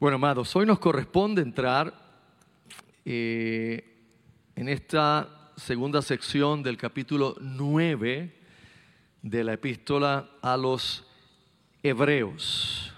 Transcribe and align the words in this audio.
Bueno, 0.00 0.14
amados, 0.14 0.56
hoy 0.56 0.64
nos 0.64 0.78
corresponde 0.78 1.42
entrar 1.42 1.92
eh, 3.04 3.84
en 4.56 4.70
esta 4.70 5.52
segunda 5.58 6.00
sección 6.00 6.62
del 6.62 6.78
capítulo 6.78 7.36
9 7.38 8.34
de 9.20 9.44
la 9.44 9.52
epístola 9.52 10.30
a 10.40 10.56
los 10.56 11.04
hebreos. 11.82 12.94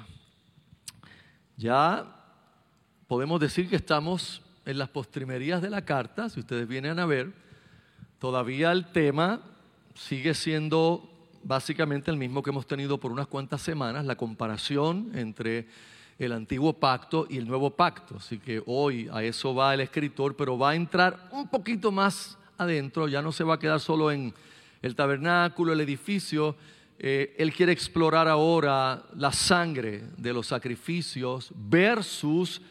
Ya 1.57 2.07
podemos 3.09 3.41
decir 3.41 3.69
que 3.69 3.75
estamos 3.75 4.41
en 4.65 4.79
las 4.79 4.89
postrimerías 4.89 5.61
de 5.61 5.71
la 5.71 5.85
carta, 5.85 6.29
si 6.29 6.39
ustedes 6.39 6.69
vienen 6.69 7.01
a 7.01 7.07
ver, 7.07 7.33
todavía 8.21 8.71
el 8.71 8.93
tema 8.93 9.41
sigue 9.97 10.35
siendo 10.35 11.11
básicamente 11.43 12.13
el 12.13 12.17
mismo 12.17 12.45
que 12.45 12.51
hemos 12.51 12.69
tenido 12.69 13.01
por 13.01 13.11
unas 13.11 13.27
cuantas 13.27 13.61
semanas, 13.61 14.05
la 14.05 14.15
comparación 14.15 15.11
entre 15.17 15.67
el 16.27 16.33
antiguo 16.33 16.73
pacto 16.73 17.27
y 17.29 17.39
el 17.39 17.47
nuevo 17.47 17.71
pacto. 17.71 18.17
Así 18.17 18.39
que 18.39 18.63
hoy 18.67 19.09
a 19.13 19.23
eso 19.23 19.55
va 19.55 19.75
el 19.75 19.81
escritor, 19.81 20.37
pero 20.37 20.59
va 20.59 20.71
a 20.71 20.75
entrar 20.75 21.29
un 21.33 21.49
poquito 21.49 21.91
más 21.91 22.39
adentro, 22.59 23.09
ya 23.09 23.23
no 23.23 23.33
se 23.33 23.45
va 23.45 23.55
a 23.55 23.59
quedar 23.59 23.81
solo 23.81 24.11
en 24.11 24.33
el 24.81 24.95
tabernáculo, 24.95 25.73
el 25.73 25.81
edificio. 25.81 26.57
Eh, 26.99 27.35
él 27.39 27.53
quiere 27.53 27.73
explorar 27.73 28.29
ahora 28.29 29.03
la 29.17 29.33
sangre 29.33 30.05
de 30.17 30.33
los 30.33 30.47
sacrificios 30.47 31.53
versus 31.55 32.63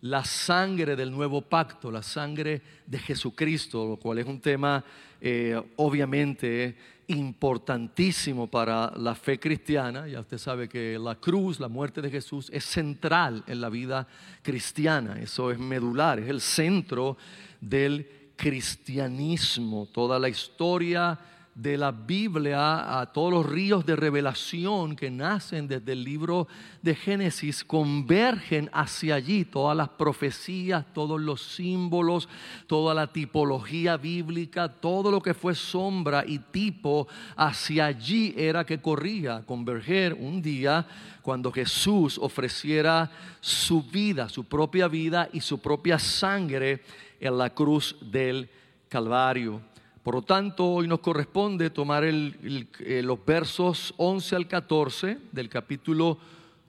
la 0.00 0.24
sangre 0.24 0.94
del 0.94 1.10
nuevo 1.10 1.42
pacto, 1.42 1.90
la 1.90 2.02
sangre 2.02 2.62
de 2.86 2.98
Jesucristo, 2.98 3.86
lo 3.86 3.96
cual 3.96 4.18
es 4.18 4.26
un 4.26 4.40
tema 4.40 4.84
eh, 5.20 5.60
obviamente 5.76 6.76
importantísimo 7.08 8.46
para 8.46 8.92
la 8.96 9.14
fe 9.14 9.40
cristiana. 9.40 10.06
Ya 10.06 10.20
usted 10.20 10.38
sabe 10.38 10.68
que 10.68 10.98
la 10.98 11.16
cruz, 11.16 11.58
la 11.58 11.68
muerte 11.68 12.00
de 12.00 12.10
Jesús, 12.10 12.50
es 12.52 12.64
central 12.64 13.42
en 13.46 13.60
la 13.60 13.68
vida 13.68 14.06
cristiana. 14.42 15.18
Eso 15.20 15.50
es 15.50 15.58
medular, 15.58 16.18
es 16.18 16.28
el 16.28 16.40
centro 16.40 17.16
del 17.60 18.32
cristianismo. 18.36 19.88
Toda 19.92 20.18
la 20.18 20.28
historia 20.28 21.18
de 21.58 21.76
la 21.76 21.90
Biblia 21.90 23.00
a 23.00 23.06
todos 23.06 23.32
los 23.32 23.44
ríos 23.44 23.84
de 23.84 23.96
revelación 23.96 24.94
que 24.94 25.10
nacen 25.10 25.66
desde 25.66 25.90
el 25.90 26.04
libro 26.04 26.46
de 26.82 26.94
Génesis 26.94 27.64
convergen 27.64 28.70
hacia 28.72 29.16
allí. 29.16 29.44
Todas 29.44 29.76
las 29.76 29.88
profecías, 29.88 30.84
todos 30.94 31.20
los 31.20 31.42
símbolos, 31.42 32.28
toda 32.68 32.94
la 32.94 33.12
tipología 33.12 33.96
bíblica, 33.96 34.68
todo 34.68 35.10
lo 35.10 35.20
que 35.20 35.34
fue 35.34 35.56
sombra 35.56 36.22
y 36.24 36.38
tipo, 36.38 37.08
hacia 37.34 37.86
allí 37.86 38.32
era 38.36 38.64
que 38.64 38.80
corría 38.80 39.44
converger 39.44 40.14
un 40.14 40.40
día 40.40 40.86
cuando 41.22 41.50
Jesús 41.50 42.18
ofreciera 42.18 43.10
su 43.40 43.82
vida, 43.82 44.28
su 44.28 44.44
propia 44.44 44.86
vida 44.86 45.28
y 45.32 45.40
su 45.40 45.60
propia 45.60 45.98
sangre 45.98 46.84
en 47.18 47.36
la 47.36 47.50
cruz 47.50 47.96
del 48.00 48.48
Calvario. 48.88 49.60
Por 50.08 50.14
lo 50.14 50.22
tanto, 50.22 50.64
hoy 50.64 50.88
nos 50.88 51.00
corresponde 51.00 51.68
tomar 51.68 52.02
eh, 52.02 53.02
los 53.04 53.26
versos 53.26 53.92
11 53.98 54.36
al 54.36 54.48
14 54.48 55.18
del 55.32 55.50
capítulo 55.50 56.16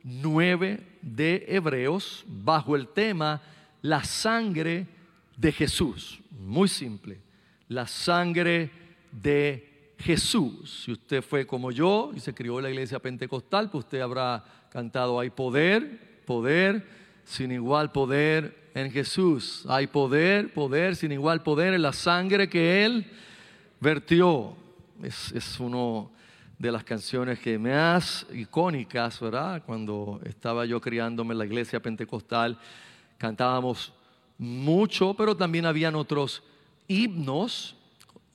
9 0.03 0.85
de 1.01 1.45
Hebreos 1.47 2.25
bajo 2.27 2.75
el 2.75 2.89
tema 2.89 3.41
la 3.81 4.03
sangre 4.03 4.87
de 5.37 5.53
Jesús. 5.53 6.19
Muy 6.37 6.67
simple, 6.67 7.21
la 7.69 7.87
sangre 7.87 8.71
de 9.09 9.93
Jesús. 9.99 10.81
Si 10.83 10.91
usted 10.91 11.21
fue 11.21 11.47
como 11.47 11.71
yo 11.71 12.11
y 12.13 12.19
se 12.19 12.33
crió 12.33 12.57
en 12.57 12.63
la 12.63 12.71
iglesia 12.71 12.99
pentecostal, 12.99 13.69
pues 13.71 13.85
usted 13.85 14.01
habrá 14.01 14.43
cantado 14.69 15.17
hay 15.17 15.29
poder, 15.29 16.23
poder, 16.25 16.85
sin 17.23 17.53
igual 17.53 17.93
poder 17.93 18.69
en 18.73 18.91
Jesús. 18.91 19.63
Hay 19.69 19.87
poder, 19.87 20.53
poder, 20.53 20.97
sin 20.97 21.13
igual 21.13 21.41
poder 21.41 21.73
en 21.73 21.83
la 21.83 21.93
sangre 21.93 22.49
que 22.49 22.83
Él 22.83 23.09
vertió. 23.79 24.55
Es, 25.01 25.31
es 25.31 25.59
una 25.59 26.09
de 26.57 26.71
las 26.71 26.83
canciones 26.83 27.39
que 27.39 27.57
más 27.57 28.27
icónicas, 28.33 29.19
¿verdad? 29.19 29.63
Cuando 29.65 30.19
estaba 30.25 30.65
yo 30.65 30.81
criándome 30.81 31.33
en 31.33 31.37
la 31.37 31.45
iglesia 31.45 31.79
pentecostal, 31.79 32.59
cantábamos 33.17 33.93
mucho, 34.37 35.13
pero 35.13 35.35
también 35.35 35.65
habían 35.65 35.95
otros 35.95 36.43
himnos, 36.87 37.75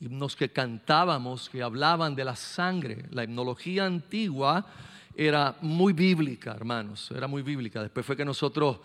himnos 0.01 0.37
que 0.37 0.49
cantábamos, 0.49 1.51
que 1.51 1.63
hablaban 1.63 2.15
de 2.15 2.25
la 2.25 2.37
sangre. 2.37 3.05
La 3.11 3.25
himnología 3.25 3.85
antigua 3.85 4.67
era 5.17 5.57
muy 5.61 5.93
bíblica, 5.93 6.53
hermanos, 6.53 7.11
era 7.15 7.27
muy 7.27 7.43
bíblica. 7.43 7.83
Después 7.83 8.07
fue 8.07 8.17
que 8.17 8.25
nosotros 8.25 8.79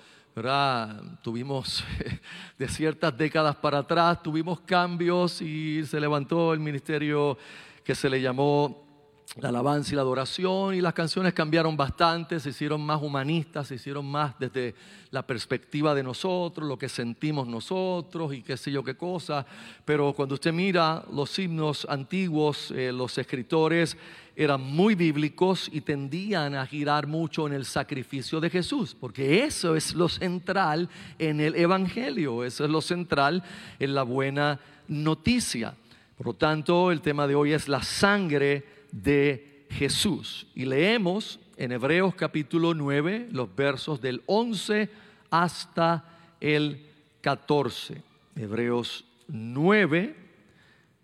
Tuvimos 1.21 1.83
de 2.57 2.67
ciertas 2.67 3.17
décadas 3.17 3.55
para 3.57 3.79
atrás, 3.79 4.23
tuvimos 4.23 4.61
cambios 4.61 5.41
y 5.41 5.85
se 5.85 5.99
levantó 5.99 6.53
el 6.53 6.59
ministerio 6.59 7.37
que 7.83 7.93
se 7.95 8.09
le 8.09 8.21
llamó 8.21 8.88
la 9.37 9.49
alabanza 9.49 9.93
y 9.93 9.95
la 9.95 10.01
adoración 10.01 10.73
y 10.73 10.81
las 10.81 10.93
canciones 10.93 11.33
cambiaron 11.33 11.77
bastante, 11.77 12.39
se 12.39 12.49
hicieron 12.49 12.81
más 12.81 13.01
humanistas, 13.01 13.67
se 13.67 13.75
hicieron 13.75 14.05
más 14.05 14.33
desde 14.39 14.73
la 15.11 15.25
perspectiva 15.25 15.93
de 15.93 16.01
nosotros, 16.01 16.67
lo 16.67 16.77
que 16.77 16.89
sentimos 16.89 17.47
nosotros 17.47 18.33
y 18.33 18.41
qué 18.41 18.57
sé 18.57 18.71
yo 18.71 18.83
qué 18.83 18.95
cosa. 18.95 19.45
Pero 19.85 20.13
cuando 20.13 20.35
usted 20.35 20.51
mira 20.51 21.03
los 21.13 21.37
himnos 21.37 21.85
antiguos, 21.89 22.71
eh, 22.71 22.91
los 22.91 23.17
escritores 23.17 23.95
eran 24.35 24.61
muy 24.61 24.95
bíblicos 24.95 25.69
y 25.71 25.81
tendían 25.81 26.55
a 26.55 26.65
girar 26.65 27.05
mucho 27.05 27.45
en 27.45 27.53
el 27.53 27.65
sacrificio 27.65 28.39
de 28.39 28.49
Jesús, 28.49 28.95
porque 28.99 29.43
eso 29.43 29.75
es 29.75 29.93
lo 29.93 30.09
central 30.09 30.89
en 31.19 31.39
el 31.39 31.55
Evangelio, 31.55 32.43
eso 32.43 32.63
es 32.63 32.71
lo 32.71 32.81
central 32.81 33.43
en 33.79 33.93
la 33.93 34.03
buena 34.03 34.59
noticia. 34.87 35.75
Por 36.17 36.27
lo 36.27 36.33
tanto, 36.33 36.91
el 36.91 37.01
tema 37.01 37.27
de 37.27 37.35
hoy 37.35 37.53
es 37.53 37.67
la 37.67 37.83
sangre 37.83 38.78
de 38.91 39.67
Jesús. 39.69 40.47
Y 40.55 40.65
leemos 40.65 41.39
en 41.57 41.71
Hebreos 41.71 42.15
capítulo 42.15 42.73
9 42.73 43.29
los 43.31 43.53
versos 43.55 44.01
del 44.01 44.21
11 44.25 44.89
hasta 45.29 46.05
el 46.39 46.85
14. 47.21 48.01
Hebreos 48.35 49.05
9, 49.27 50.15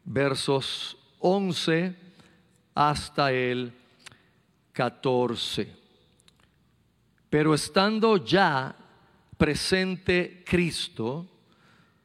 versos 0.06 0.97
11 1.19 1.95
hasta 2.74 3.31
el 3.31 3.74
14. 4.74 5.69
Pero 7.29 7.53
estando 7.53 8.18
ya 8.18 8.75
presente 9.38 10.44
Cristo, 10.45 11.28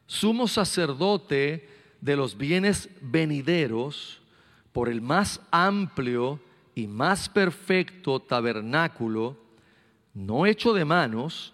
sumo 0.05 0.47
sacerdote 0.47 1.69
de 2.01 2.15
los 2.15 2.37
bienes 2.37 2.89
venideros, 2.99 4.20
por 4.73 4.89
el 4.89 5.01
más 5.01 5.41
amplio 5.51 6.39
y 6.75 6.87
más 6.87 7.29
perfecto 7.29 8.19
tabernáculo, 8.19 9.37
no 10.13 10.45
hecho 10.45 10.73
de 10.73 10.85
manos, 10.85 11.53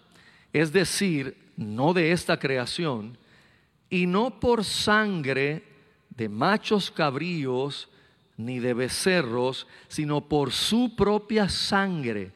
es 0.52 0.72
decir, 0.72 1.36
no 1.56 1.92
de 1.92 2.12
esta 2.12 2.38
creación, 2.38 3.18
y 3.90 4.06
no 4.06 4.38
por 4.38 4.64
sangre 4.64 5.64
de 6.10 6.28
machos 6.28 6.90
cabríos 6.90 7.88
ni 8.36 8.60
de 8.60 8.74
becerros, 8.74 9.66
sino 9.88 10.20
por 10.20 10.52
su 10.52 10.94
propia 10.94 11.48
sangre, 11.48 12.32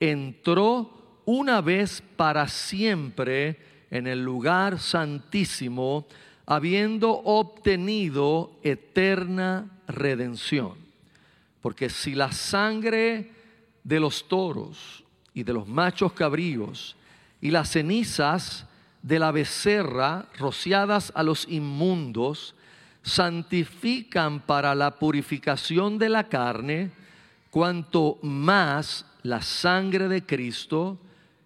entró 0.00 1.20
una 1.24 1.60
vez 1.60 2.02
para 2.16 2.48
siempre 2.48 3.58
en 3.90 4.06
el 4.06 4.24
lugar 4.24 4.78
santísimo, 4.80 6.06
habiendo 6.46 7.10
obtenido 7.10 8.52
eterna 8.62 9.70
redención. 9.86 10.74
Porque 11.60 11.88
si 11.88 12.14
la 12.14 12.32
sangre 12.32 13.30
de 13.84 14.00
los 14.00 14.28
toros 14.28 15.04
y 15.34 15.42
de 15.44 15.52
los 15.52 15.68
machos 15.68 16.12
cabríos 16.12 16.96
y 17.40 17.50
las 17.50 17.70
cenizas 17.70 18.66
de 19.02 19.18
la 19.18 19.32
becerra 19.32 20.26
rociadas 20.38 21.12
a 21.14 21.22
los 21.22 21.46
inmundos 21.48 22.54
santifican 23.02 24.40
para 24.40 24.74
la 24.74 24.98
purificación 24.98 25.98
de 25.98 26.08
la 26.08 26.28
carne, 26.28 26.92
cuanto 27.50 28.18
más 28.22 29.06
la 29.22 29.42
sangre 29.42 30.08
de 30.08 30.24
Cristo, 30.24 30.98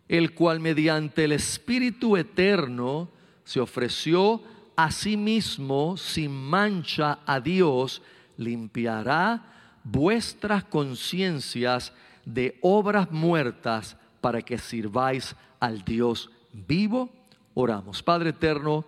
el 0.09 0.35
cual 0.35 0.61
mediante 0.61 1.25
el 1.25 1.33
Espíritu 1.33 2.17
eterno 2.17 3.09
se 3.45 3.61
ofreció 3.61 4.43
a 4.77 4.91
sí 4.91 5.17
mismo 5.17 5.97
sin 5.97 6.31
mancha 6.33 7.19
a 7.27 7.41
Dios, 7.41 8.03
limpiará 8.37 9.43
vuestras 9.83 10.65
conciencias 10.65 11.93
de 12.25 12.59
obras 12.61 13.11
muertas 13.11 13.97
para 14.21 14.43
que 14.43 14.59
sirváis 14.59 15.35
al 15.61 15.85
Dios 15.85 16.31
vivo. 16.53 17.11
Oramos. 17.55 18.03
Padre 18.03 18.31
eterno, 18.31 18.85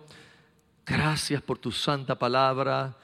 gracias 0.85 1.41
por 1.41 1.57
tu 1.57 1.71
santa 1.71 2.17
palabra. 2.17 2.95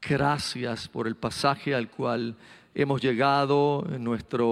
Gracias 0.00 0.88
por 0.88 1.06
el 1.06 1.16
pasaje 1.16 1.74
al 1.74 1.90
cual 1.90 2.36
hemos 2.74 3.00
llegado 3.00 3.86
en 3.90 4.04
nuestra 4.04 4.44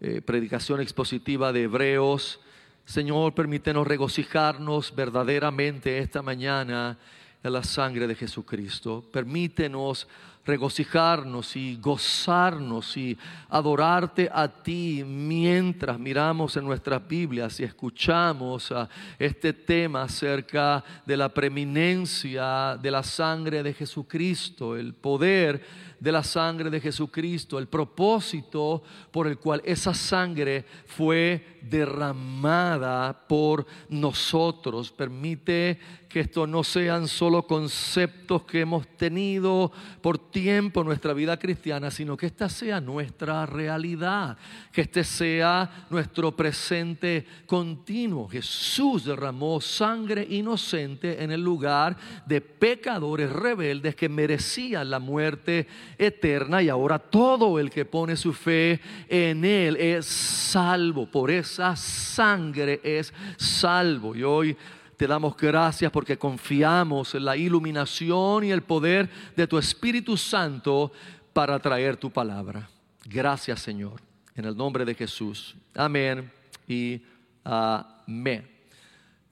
eh, 0.00 0.20
predicación 0.20 0.80
expositiva 0.80 1.52
de 1.52 1.64
Hebreos. 1.64 2.40
Señor, 2.86 3.34
permítenos 3.34 3.84
regocijarnos 3.84 4.94
verdaderamente 4.94 5.98
esta 5.98 6.22
mañana 6.22 6.96
en 7.42 7.52
la 7.52 7.64
sangre 7.64 8.06
de 8.06 8.14
Jesucristo. 8.14 9.04
Permítenos 9.12 10.06
regocijarnos 10.46 11.56
y 11.56 11.76
gozarnos 11.76 12.96
y 12.96 13.18
adorarte 13.48 14.30
a 14.32 14.48
ti 14.48 15.02
mientras 15.04 15.98
miramos 15.98 16.56
en 16.56 16.64
nuestras 16.64 17.06
Biblias 17.06 17.58
y 17.58 17.64
escuchamos 17.64 18.72
este 19.18 19.52
tema 19.52 20.02
acerca 20.02 20.84
de 21.04 21.16
la 21.16 21.28
preeminencia 21.28 22.78
de 22.80 22.90
la 22.90 23.02
sangre 23.02 23.62
de 23.62 23.74
Jesucristo, 23.74 24.76
el 24.76 24.94
poder 24.94 25.62
de 25.98 26.12
la 26.12 26.22
sangre 26.22 26.70
de 26.70 26.80
Jesucristo, 26.80 27.58
el 27.58 27.68
propósito 27.68 28.82
por 29.10 29.26
el 29.26 29.38
cual 29.38 29.62
esa 29.64 29.94
sangre 29.94 30.64
fue 30.86 31.58
derramada 31.62 33.26
por 33.26 33.66
nosotros. 33.88 34.92
Permite 34.92 35.78
que 36.16 36.20
esto 36.20 36.46
no 36.46 36.64
sean 36.64 37.08
solo 37.08 37.46
conceptos 37.46 38.44
que 38.44 38.62
hemos 38.62 38.88
tenido 38.96 39.70
por 40.00 40.16
tiempo 40.16 40.80
en 40.80 40.86
nuestra 40.86 41.12
vida 41.12 41.38
cristiana, 41.38 41.90
sino 41.90 42.16
que 42.16 42.24
esta 42.24 42.48
sea 42.48 42.80
nuestra 42.80 43.44
realidad, 43.44 44.38
que 44.72 44.80
este 44.80 45.04
sea 45.04 45.84
nuestro 45.90 46.34
presente 46.34 47.26
continuo. 47.44 48.30
Jesús 48.30 49.04
derramó 49.04 49.60
sangre 49.60 50.26
inocente 50.30 51.22
en 51.22 51.32
el 51.32 51.42
lugar 51.42 51.98
de 52.24 52.40
pecadores 52.40 53.30
rebeldes 53.30 53.94
que 53.94 54.08
merecían 54.08 54.88
la 54.88 54.98
muerte 54.98 55.66
eterna 55.98 56.62
y 56.62 56.70
ahora 56.70 56.98
todo 56.98 57.60
el 57.60 57.68
que 57.68 57.84
pone 57.84 58.16
su 58.16 58.32
fe 58.32 58.80
en 59.06 59.44
Él 59.44 59.76
es 59.76 60.06
salvo. 60.06 61.10
Por 61.10 61.30
esa 61.30 61.76
sangre 61.76 62.80
es 62.82 63.12
salvo. 63.36 64.16
Y 64.16 64.22
hoy 64.22 64.56
te 64.96 65.06
damos 65.06 65.36
gracias 65.36 65.92
porque 65.92 66.16
confiamos 66.16 67.14
en 67.14 67.24
la 67.24 67.36
iluminación 67.36 68.44
y 68.44 68.50
el 68.50 68.62
poder 68.62 69.10
de 69.36 69.46
tu 69.46 69.58
Espíritu 69.58 70.16
Santo 70.16 70.92
para 71.32 71.58
traer 71.58 71.96
tu 71.96 72.10
palabra. 72.10 72.68
Gracias 73.04 73.60
Señor, 73.60 74.00
en 74.34 74.46
el 74.46 74.56
nombre 74.56 74.84
de 74.84 74.94
Jesús. 74.94 75.54
Amén 75.74 76.30
y 76.66 77.02
amén. 77.44 78.50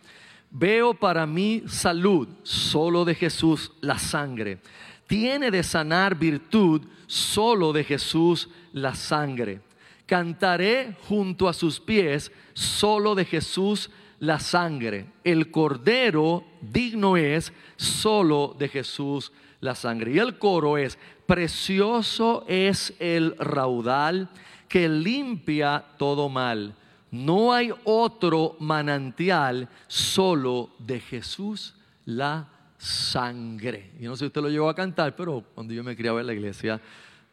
Veo 0.50 0.94
para 0.94 1.26
mí 1.26 1.64
salud, 1.66 2.26
solo 2.42 3.04
de 3.04 3.16
Jesús 3.16 3.70
la 3.82 3.98
sangre. 3.98 4.62
Tiene 5.06 5.50
de 5.50 5.62
sanar 5.62 6.14
virtud, 6.14 6.86
solo 7.06 7.74
de 7.74 7.84
Jesús 7.84 8.48
la 8.72 8.94
sangre. 8.94 9.60
Cantaré 10.08 10.96
junto 11.06 11.48
a 11.48 11.52
sus 11.52 11.78
pies, 11.78 12.32
solo 12.54 13.14
de 13.14 13.24
Jesús 13.24 13.90
la 14.18 14.40
sangre. 14.40 15.06
El 15.22 15.50
cordero 15.50 16.44
digno 16.60 17.16
es 17.16 17.52
solo 17.76 18.56
de 18.58 18.68
Jesús 18.68 19.30
la 19.60 19.74
sangre. 19.74 20.12
Y 20.12 20.18
el 20.18 20.38
coro 20.38 20.78
es, 20.78 20.98
precioso 21.26 22.46
es 22.48 22.94
el 22.98 23.36
raudal 23.38 24.30
que 24.66 24.88
limpia 24.88 25.84
todo 25.98 26.30
mal. 26.30 26.74
No 27.10 27.52
hay 27.52 27.70
otro 27.84 28.56
manantial 28.60 29.68
solo 29.86 30.70
de 30.78 31.00
Jesús 31.00 31.74
la 32.06 32.48
sangre. 32.78 33.92
Y 34.00 34.04
no 34.04 34.16
sé 34.16 34.20
si 34.20 34.26
usted 34.26 34.40
lo 34.40 34.48
llegó 34.48 34.70
a 34.70 34.74
cantar, 34.74 35.14
pero 35.14 35.44
cuando 35.54 35.74
yo 35.74 35.84
me 35.84 35.94
criaba 35.94 36.20
en 36.20 36.26
la 36.26 36.32
iglesia 36.32 36.80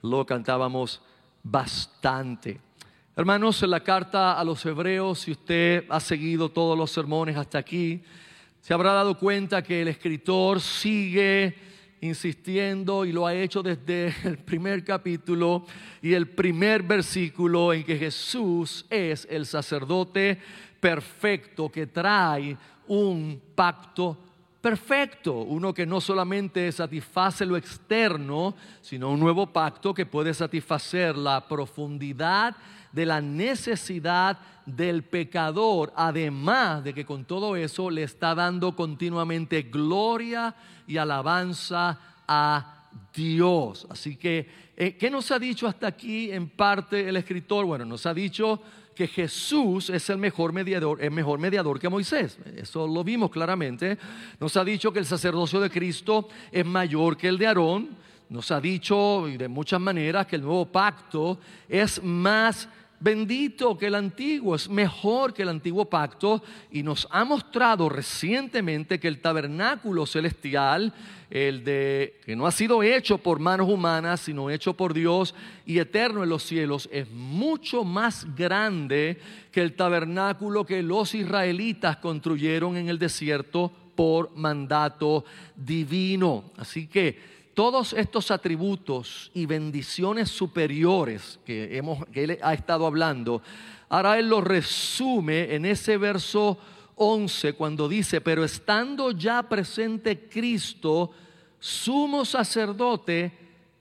lo 0.01 0.25
cantábamos 0.25 1.01
bastante. 1.41 2.59
Hermanos, 3.17 3.63
en 3.63 3.69
la 3.69 3.79
carta 3.79 4.37
a 4.37 4.43
los 4.43 4.65
hebreos, 4.65 5.19
si 5.19 5.31
usted 5.31 5.85
ha 5.87 6.01
seguido 6.01 6.49
todos 6.49 6.77
los 6.77 6.91
sermones 6.91 7.37
hasta 7.37 7.57
aquí, 7.57 8.03
se 8.59 8.73
habrá 8.73 8.91
dado 8.91 9.17
cuenta 9.17 9.63
que 9.63 9.83
el 9.83 9.87
escritor 9.87 10.59
sigue 10.59 11.55
insistiendo 12.01 13.05
y 13.05 13.13
lo 13.13 13.25
ha 13.25 13.33
hecho 13.33 13.63
desde 13.63 14.13
el 14.25 14.37
primer 14.39 14.83
capítulo 14.83 15.65
y 16.01 16.11
el 16.11 16.27
primer 16.27 16.83
versículo 16.83 17.71
en 17.71 17.85
que 17.85 17.97
Jesús 17.97 18.85
es 18.89 19.25
el 19.31 19.45
sacerdote 19.45 20.37
perfecto 20.81 21.69
que 21.69 21.87
trae 21.87 22.57
un 22.89 23.41
pacto 23.55 24.17
perfecto, 24.59 25.41
uno 25.41 25.73
que 25.73 25.85
no 25.85 26.01
solamente 26.01 26.71
satisface 26.71 27.45
lo 27.45 27.55
externo, 27.55 28.55
sino 28.81 29.11
un 29.11 29.19
nuevo 29.19 29.45
pacto 29.45 29.93
que 29.93 30.07
puede 30.07 30.33
satisfacer 30.33 31.15
la 31.15 31.47
profundidad 31.47 32.57
de 32.95 33.05
la 33.05 33.19
necesidad 33.19 34.39
del 34.65 35.03
pecador, 35.03 35.91
además 35.97 36.81
de 36.81 36.93
que 36.93 37.05
con 37.05 37.25
todo 37.25 37.57
eso 37.57 37.89
le 37.89 38.03
está 38.03 38.33
dando 38.33 38.73
continuamente 38.73 39.63
gloria 39.63 40.55
y 40.87 40.95
alabanza 40.95 41.99
a 42.25 42.87
Dios. 43.13 43.85
Así 43.89 44.15
que, 44.15 44.47
eh, 44.77 44.95
¿qué 44.95 45.11
nos 45.11 45.29
ha 45.31 45.37
dicho 45.37 45.67
hasta 45.67 45.87
aquí 45.87 46.31
en 46.31 46.47
parte 46.49 47.07
el 47.07 47.17
escritor? 47.17 47.65
Bueno, 47.65 47.83
nos 47.83 48.05
ha 48.05 48.13
dicho 48.13 48.61
que 48.95 49.07
Jesús 49.07 49.89
es 49.89 50.09
el 50.09 50.17
mejor 50.17 50.53
mediador, 50.53 51.03
el 51.03 51.11
mejor 51.11 51.37
mediador 51.37 51.77
que 51.77 51.89
Moisés. 51.89 52.39
Eso 52.55 52.87
lo 52.87 53.03
vimos 53.03 53.29
claramente. 53.29 53.97
Nos 54.39 54.55
ha 54.55 54.63
dicho 54.63 54.93
que 54.93 54.99
el 54.99 55.05
sacerdocio 55.05 55.59
de 55.59 55.69
Cristo 55.69 56.29
es 56.49 56.65
mayor 56.65 57.17
que 57.17 57.27
el 57.27 57.37
de 57.37 57.47
Aarón. 57.47 57.89
Nos 58.29 58.49
ha 58.51 58.61
dicho 58.61 59.25
de 59.27 59.47
muchas 59.49 59.81
maneras 59.81 60.25
que 60.25 60.37
el 60.37 60.41
nuevo 60.41 60.65
pacto 60.65 61.37
es 61.67 62.01
más 62.01 62.69
bendito 62.99 63.77
que 63.77 63.87
el 63.87 63.95
antiguo, 63.95 64.55
es 64.55 64.69
mejor 64.69 65.33
que 65.33 65.43
el 65.43 65.49
antiguo 65.49 65.85
pacto 65.85 66.41
y 66.71 66.83
nos 66.83 67.07
ha 67.11 67.23
mostrado 67.25 67.89
recientemente 67.89 68.99
que 68.99 69.07
el 69.07 69.21
tabernáculo 69.21 70.05
celestial, 70.05 70.93
el 71.29 71.63
de 71.63 72.19
que 72.25 72.35
no 72.35 72.47
ha 72.47 72.51
sido 72.51 72.83
hecho 72.83 73.17
por 73.17 73.39
manos 73.39 73.69
humanas, 73.69 74.21
sino 74.21 74.49
hecho 74.49 74.73
por 74.73 74.93
Dios 74.93 75.35
y 75.65 75.79
eterno 75.79 76.23
en 76.23 76.29
los 76.29 76.43
cielos, 76.43 76.89
es 76.91 77.09
mucho 77.11 77.83
más 77.83 78.27
grande 78.35 79.19
que 79.51 79.61
el 79.61 79.73
tabernáculo 79.73 80.65
que 80.65 80.81
los 80.81 81.15
israelitas 81.15 81.97
construyeron 81.97 82.77
en 82.77 82.89
el 82.89 82.99
desierto 82.99 83.71
por 83.95 84.35
mandato 84.35 85.25
divino. 85.55 86.51
Así 86.57 86.87
que 86.87 87.34
todos 87.55 87.93
estos 87.93 88.29
atributos 88.29 89.31
y 89.33 89.45
bendiciones 89.45 90.29
superiores 90.29 91.39
que, 91.45 91.77
hemos, 91.77 92.05
que 92.07 92.25
él 92.25 92.37
ha 92.43 92.53
estado 92.53 92.85
hablando, 92.85 93.41
ahora 93.89 94.19
él 94.19 94.29
los 94.29 94.43
resume 94.43 95.55
en 95.55 95.65
ese 95.65 95.97
verso 95.97 96.59
11 96.95 97.53
cuando 97.53 97.87
dice, 97.89 98.21
pero 98.21 98.43
estando 98.43 99.11
ya 99.11 99.41
presente 99.43 100.27
Cristo, 100.29 101.11
sumo 101.57 102.25
sacerdote 102.25 103.31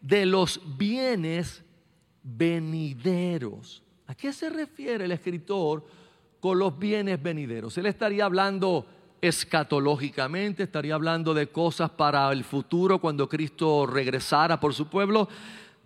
de 0.00 0.24
los 0.24 0.60
bienes 0.78 1.62
venideros. 2.22 3.82
¿A 4.06 4.14
qué 4.14 4.32
se 4.32 4.50
refiere 4.50 5.06
el 5.06 5.12
escritor 5.12 5.84
con 6.38 6.58
los 6.58 6.78
bienes 6.78 7.20
venideros? 7.20 7.76
Él 7.76 7.86
estaría 7.86 8.24
hablando 8.24 8.86
escatológicamente, 9.20 10.64
estaría 10.64 10.94
hablando 10.94 11.34
de 11.34 11.46
cosas 11.46 11.90
para 11.90 12.30
el 12.32 12.44
futuro 12.44 12.98
cuando 12.98 13.28
Cristo 13.28 13.86
regresara 13.86 14.60
por 14.60 14.74
su 14.74 14.88
pueblo. 14.88 15.28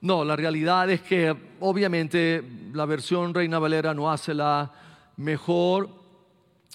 No, 0.00 0.24
la 0.24 0.36
realidad 0.36 0.88
es 0.90 1.00
que 1.00 1.34
obviamente 1.60 2.42
la 2.72 2.86
versión 2.86 3.34
Reina 3.34 3.58
Valera 3.58 3.94
no 3.94 4.10
hace 4.10 4.32
la 4.32 4.70
mejor, 5.16 5.88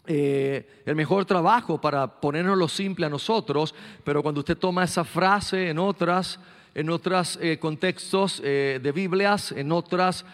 eh, 0.06 0.82
el 0.86 0.96
mejor 0.96 1.24
trabajo 1.24 1.80
para 1.80 2.08
ponernos 2.08 2.58
lo 2.58 2.68
simple 2.68 3.06
a 3.06 3.10
nosotros, 3.10 3.74
pero 4.04 4.22
cuando 4.22 4.40
usted 4.40 4.58
toma 4.58 4.84
esa 4.84 5.06
frase 5.06 5.70
en 5.70 5.80
otras, 5.80 6.38
en 6.76 6.90
otros 6.90 7.40
eh, 7.42 7.58
contextos 7.60 8.42
eh, 8.44 8.82
de 8.84 8.92
Biblias, 8.92 9.54
en 9.54 9.72
otras 9.72 10.26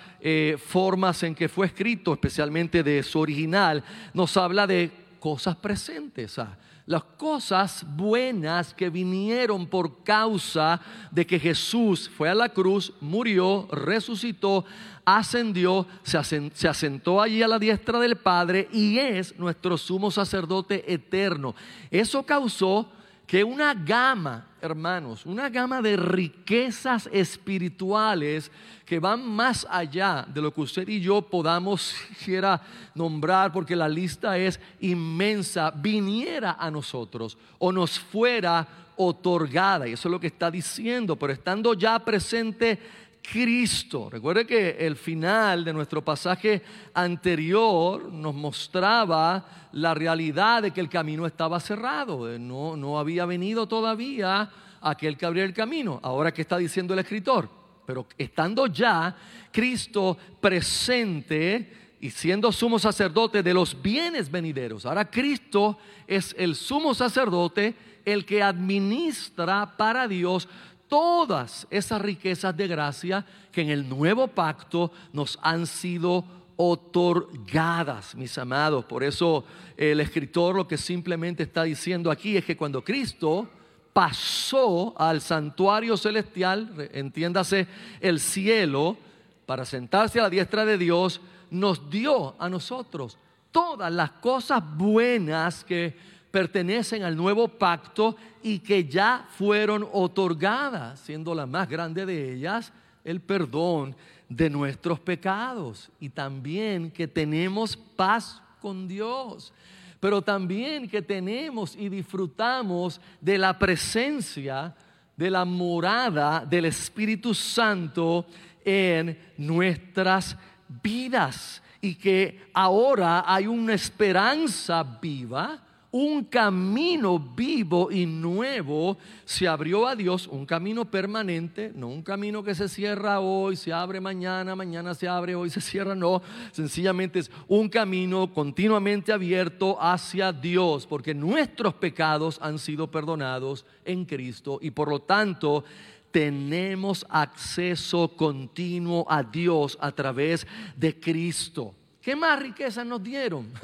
formas 0.65 1.23
en 1.23 1.33
que 1.33 1.47
fue 1.47 1.67
escrito, 1.67 2.11
especialmente 2.11 2.83
de 2.83 3.03
su 3.03 3.19
original, 3.19 3.83
nos 4.13 4.35
habla 4.35 4.67
de 4.67 4.91
cosas 5.19 5.55
presentes, 5.55 6.39
ah, 6.39 6.57
las 6.85 7.03
cosas 7.03 7.85
buenas 7.87 8.73
que 8.73 8.89
vinieron 8.89 9.67
por 9.67 10.03
causa 10.03 10.81
de 11.11 11.25
que 11.27 11.39
Jesús 11.39 12.09
fue 12.09 12.29
a 12.29 12.33
la 12.33 12.49
cruz, 12.49 12.93
murió, 12.99 13.67
resucitó, 13.71 14.65
ascendió, 15.05 15.85
se 16.01 16.67
asentó 16.67 17.21
allí 17.21 17.43
a 17.43 17.47
la 17.47 17.59
diestra 17.59 17.99
del 17.99 18.15
Padre 18.15 18.67
y 18.73 18.97
es 18.97 19.37
nuestro 19.37 19.77
sumo 19.77 20.09
sacerdote 20.09 20.91
eterno. 20.91 21.53
Eso 21.91 22.23
causó 22.23 22.89
que 23.29 23.43
una 23.43 23.75
gama, 23.75 24.47
hermanos, 24.59 25.23
una 25.23 25.49
gama 25.49 25.83
de 25.83 25.95
riquezas 25.95 27.07
espirituales 27.13 28.51
que 28.87 28.97
van 28.97 29.23
más 29.23 29.67
allá 29.69 30.25
de 30.27 30.41
lo 30.41 30.51
que 30.51 30.61
usted 30.61 30.89
y 30.89 30.99
yo 30.99 31.21
podamos 31.21 31.93
quiera 32.25 32.59
nombrar, 32.95 33.51
porque 33.51 33.75
la 33.75 33.87
lista 33.87 34.35
es 34.35 34.59
inmensa, 34.79 35.69
viniera 35.69 36.57
a 36.59 36.71
nosotros 36.71 37.37
o 37.59 37.71
nos 37.71 37.99
fuera 37.99 38.67
otorgada. 38.95 39.87
Y 39.87 39.93
eso 39.93 40.07
es 40.07 40.11
lo 40.11 40.19
que 40.19 40.25
está 40.25 40.49
diciendo, 40.49 41.15
pero 41.15 41.31
estando 41.31 41.75
ya 41.75 41.99
presente 41.99 42.79
Cristo. 43.21 44.09
Recuerde 44.09 44.45
que 44.45 44.71
el 44.79 44.95
final 44.95 45.63
de 45.63 45.73
nuestro 45.73 46.03
pasaje 46.03 46.61
anterior 46.93 48.11
nos 48.11 48.33
mostraba 48.33 49.69
la 49.73 49.93
realidad 49.93 50.63
de 50.63 50.71
que 50.71 50.81
el 50.81 50.89
camino 50.89 51.25
estaba 51.25 51.59
cerrado, 51.59 52.37
no, 52.39 52.75
no 52.75 52.97
había 52.97 53.25
venido 53.25 53.67
todavía 53.67 54.49
aquel 54.81 55.17
que 55.17 55.25
abriera 55.25 55.47
el 55.47 55.53
camino. 55.53 55.99
Ahora, 56.01 56.33
¿qué 56.33 56.41
está 56.41 56.57
diciendo 56.57 56.93
el 56.93 56.99
escritor? 56.99 57.49
Pero 57.85 58.07
estando 58.17 58.67
ya 58.67 59.15
Cristo 59.51 60.17
presente 60.39 61.95
y 61.99 62.09
siendo 62.11 62.51
sumo 62.51 62.79
sacerdote 62.79 63.43
de 63.43 63.53
los 63.53 63.79
bienes 63.81 64.29
venideros, 64.29 64.85
ahora 64.85 65.09
Cristo 65.09 65.77
es 66.07 66.35
el 66.37 66.55
sumo 66.55 66.93
sacerdote, 66.93 67.75
el 68.05 68.25
que 68.25 68.41
administra 68.41 69.75
para 69.77 70.07
Dios 70.07 70.47
todas 70.89 71.67
esas 71.69 72.01
riquezas 72.01 72.57
de 72.57 72.67
gracia 72.67 73.25
que 73.51 73.61
en 73.61 73.69
el 73.69 73.87
nuevo 73.87 74.27
pacto 74.27 74.91
nos 75.13 75.39
han 75.41 75.65
sido 75.65 76.25
otorgadas, 76.57 78.15
mis 78.15 78.37
amados. 78.37 78.83
Por 78.83 79.03
eso 79.03 79.45
el 79.77 80.01
escritor 80.01 80.55
lo 80.55 80.67
que 80.67 80.77
simplemente 80.77 81.43
está 81.43 81.63
diciendo 81.63 82.11
aquí 82.11 82.35
es 82.35 82.43
que 82.43 82.57
cuando 82.57 82.83
Cristo 82.83 83.47
pasó 83.93 84.93
al 84.97 85.21
santuario 85.21 85.95
celestial, 85.95 86.89
entiéndase 86.91 87.67
el 88.01 88.19
cielo, 88.19 88.97
para 89.45 89.65
sentarse 89.65 90.19
a 90.19 90.23
la 90.23 90.29
diestra 90.29 90.63
de 90.65 90.77
Dios, 90.77 91.21
nos 91.49 91.89
dio 91.89 92.35
a 92.39 92.49
nosotros 92.49 93.17
todas 93.51 93.91
las 93.91 94.11
cosas 94.11 94.61
buenas 94.77 95.63
que 95.63 95.97
pertenecen 96.31 97.03
al 97.03 97.15
nuevo 97.15 97.47
pacto 97.47 98.15
y 98.43 98.59
que 98.59 98.85
ya 98.85 99.27
fueron 99.37 99.87
otorgadas, 99.91 100.99
siendo 100.99 101.33
la 101.33 101.45
más 101.45 101.67
grande 101.67 102.05
de 102.05 102.33
ellas 102.33 102.71
el 103.03 103.21
perdón 103.21 103.95
de 104.27 104.49
nuestros 104.49 104.99
pecados. 104.99 105.89
Y 105.99 106.09
también 106.09 106.91
que 106.91 107.07
tenemos 107.07 107.75
paz 107.75 108.41
con 108.61 108.87
Dios, 108.87 109.51
pero 109.99 110.21
también 110.21 110.87
que 110.87 111.01
tenemos 111.01 111.75
y 111.75 111.89
disfrutamos 111.89 113.01
de 113.19 113.37
la 113.37 113.57
presencia, 113.57 114.75
de 115.17 115.29
la 115.29 115.43
morada 115.43 116.45
del 116.45 116.65
Espíritu 116.65 117.33
Santo 117.33 118.25
en 118.63 119.17
nuestras 119.37 120.37
vidas. 120.81 121.61
Y 121.81 121.95
que 121.95 122.49
ahora 122.53 123.23
hay 123.25 123.47
una 123.47 123.73
esperanza 123.73 124.83
viva 124.83 125.59
un 125.91 126.23
camino 126.25 127.17
vivo 127.17 127.91
y 127.91 128.05
nuevo 128.05 128.97
se 129.25 129.47
abrió 129.47 129.87
a 129.87 129.95
Dios, 129.95 130.27
un 130.27 130.45
camino 130.45 130.85
permanente, 130.85 131.71
no 131.73 131.87
un 131.87 132.03
camino 132.03 132.43
que 132.43 132.53
se 132.53 132.69
cierra 132.69 133.19
hoy, 133.19 133.55
se 133.55 133.73
abre 133.73 133.99
mañana, 133.99 134.55
mañana 134.55 134.93
se 134.93 135.07
abre, 135.07 135.33
hoy 135.33 135.49
se 135.49 135.61
cierra, 135.61 135.95
no, 135.95 136.21
sencillamente 136.51 137.19
es 137.19 137.31
un 137.47 137.69
camino 137.69 138.31
continuamente 138.31 139.11
abierto 139.11 139.81
hacia 139.81 140.31
Dios, 140.31 140.85
porque 140.85 141.15
nuestros 141.15 141.73
pecados 141.73 142.37
han 142.41 142.59
sido 142.59 142.91
perdonados 142.91 143.65
en 143.83 144.05
Cristo 144.05 144.59
y 144.61 144.69
por 144.69 144.89
lo 144.89 144.99
tanto 144.99 145.63
tenemos 146.11 147.05
acceso 147.09 148.09
continuo 148.15 149.05
a 149.09 149.23
Dios 149.23 149.77
a 149.81 149.91
través 149.91 150.45
de 150.75 150.99
Cristo. 150.99 151.73
¿Qué 152.01 152.15
más 152.15 152.39
riquezas 152.39 152.85
nos 152.85 153.01
dieron? 153.01 153.51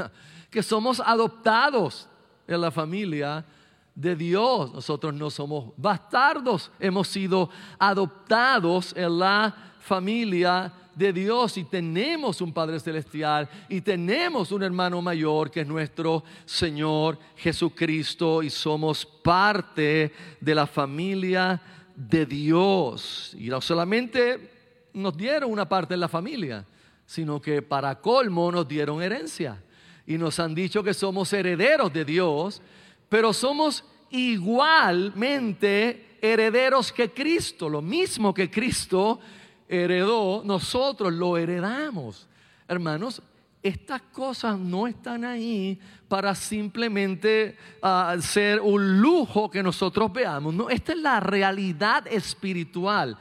Que 0.55 0.63
somos 0.63 1.01
adoptados 1.01 2.07
en 2.47 2.61
la 2.61 2.71
familia 2.71 3.45
de 3.93 4.15
Dios. 4.15 4.73
Nosotros 4.73 5.13
no 5.13 5.29
somos 5.29 5.73
bastardos, 5.77 6.71
hemos 6.79 7.07
sido 7.07 7.49
adoptados 7.79 8.93
en 8.95 9.19
la 9.19 9.55
familia 9.79 10.71
de 10.95 11.11
Dios 11.11 11.57
y 11.57 11.65
tenemos 11.65 12.39
un 12.41 12.53
Padre 12.53 12.79
Celestial 12.79 13.49
y 13.67 13.81
tenemos 13.81 14.51
un 14.51 14.63
hermano 14.63 15.01
mayor 15.01 15.51
que 15.51 15.61
es 15.61 15.67
nuestro 15.67 16.23
Señor 16.45 17.19
Jesucristo 17.35 18.41
y 18.41 18.49
somos 18.49 19.05
parte 19.05 20.13
de 20.39 20.55
la 20.55 20.65
familia 20.65 21.61
de 21.95 22.25
Dios. 22.25 23.35
Y 23.37 23.49
no 23.49 23.61
solamente 23.61 24.51
nos 24.93 25.15
dieron 25.15 25.51
una 25.51 25.67
parte 25.67 25.93
de 25.93 25.99
la 25.99 26.07
familia, 26.07 26.65
sino 27.05 27.41
que 27.41 27.61
para 27.61 27.99
colmo 27.99 28.51
nos 28.51 28.67
dieron 28.67 29.01
herencia 29.01 29.61
y 30.07 30.17
nos 30.17 30.39
han 30.39 30.55
dicho 30.55 30.83
que 30.83 30.93
somos 30.93 31.33
herederos 31.33 31.91
de 31.91 32.05
Dios, 32.05 32.61
pero 33.09 33.33
somos 33.33 33.83
igualmente 34.11 36.17
herederos 36.21 36.91
que 36.91 37.11
Cristo, 37.11 37.69
lo 37.69 37.81
mismo 37.81 38.33
que 38.33 38.49
Cristo 38.49 39.19
heredó, 39.67 40.43
nosotros 40.45 41.13
lo 41.13 41.37
heredamos. 41.37 42.27
Hermanos, 42.67 43.21
estas 43.61 44.01
cosas 44.01 44.59
no 44.59 44.85
están 44.85 45.25
ahí 45.25 45.79
para 46.07 46.35
simplemente 46.35 47.57
ah, 47.81 48.15
ser 48.21 48.61
un 48.61 49.01
lujo 49.01 49.49
que 49.49 49.63
nosotros 49.63 50.13
veamos. 50.13 50.53
No, 50.53 50.69
esta 50.69 50.93
es 50.93 50.99
la 50.99 51.19
realidad 51.19 52.05
espiritual. 52.07 53.17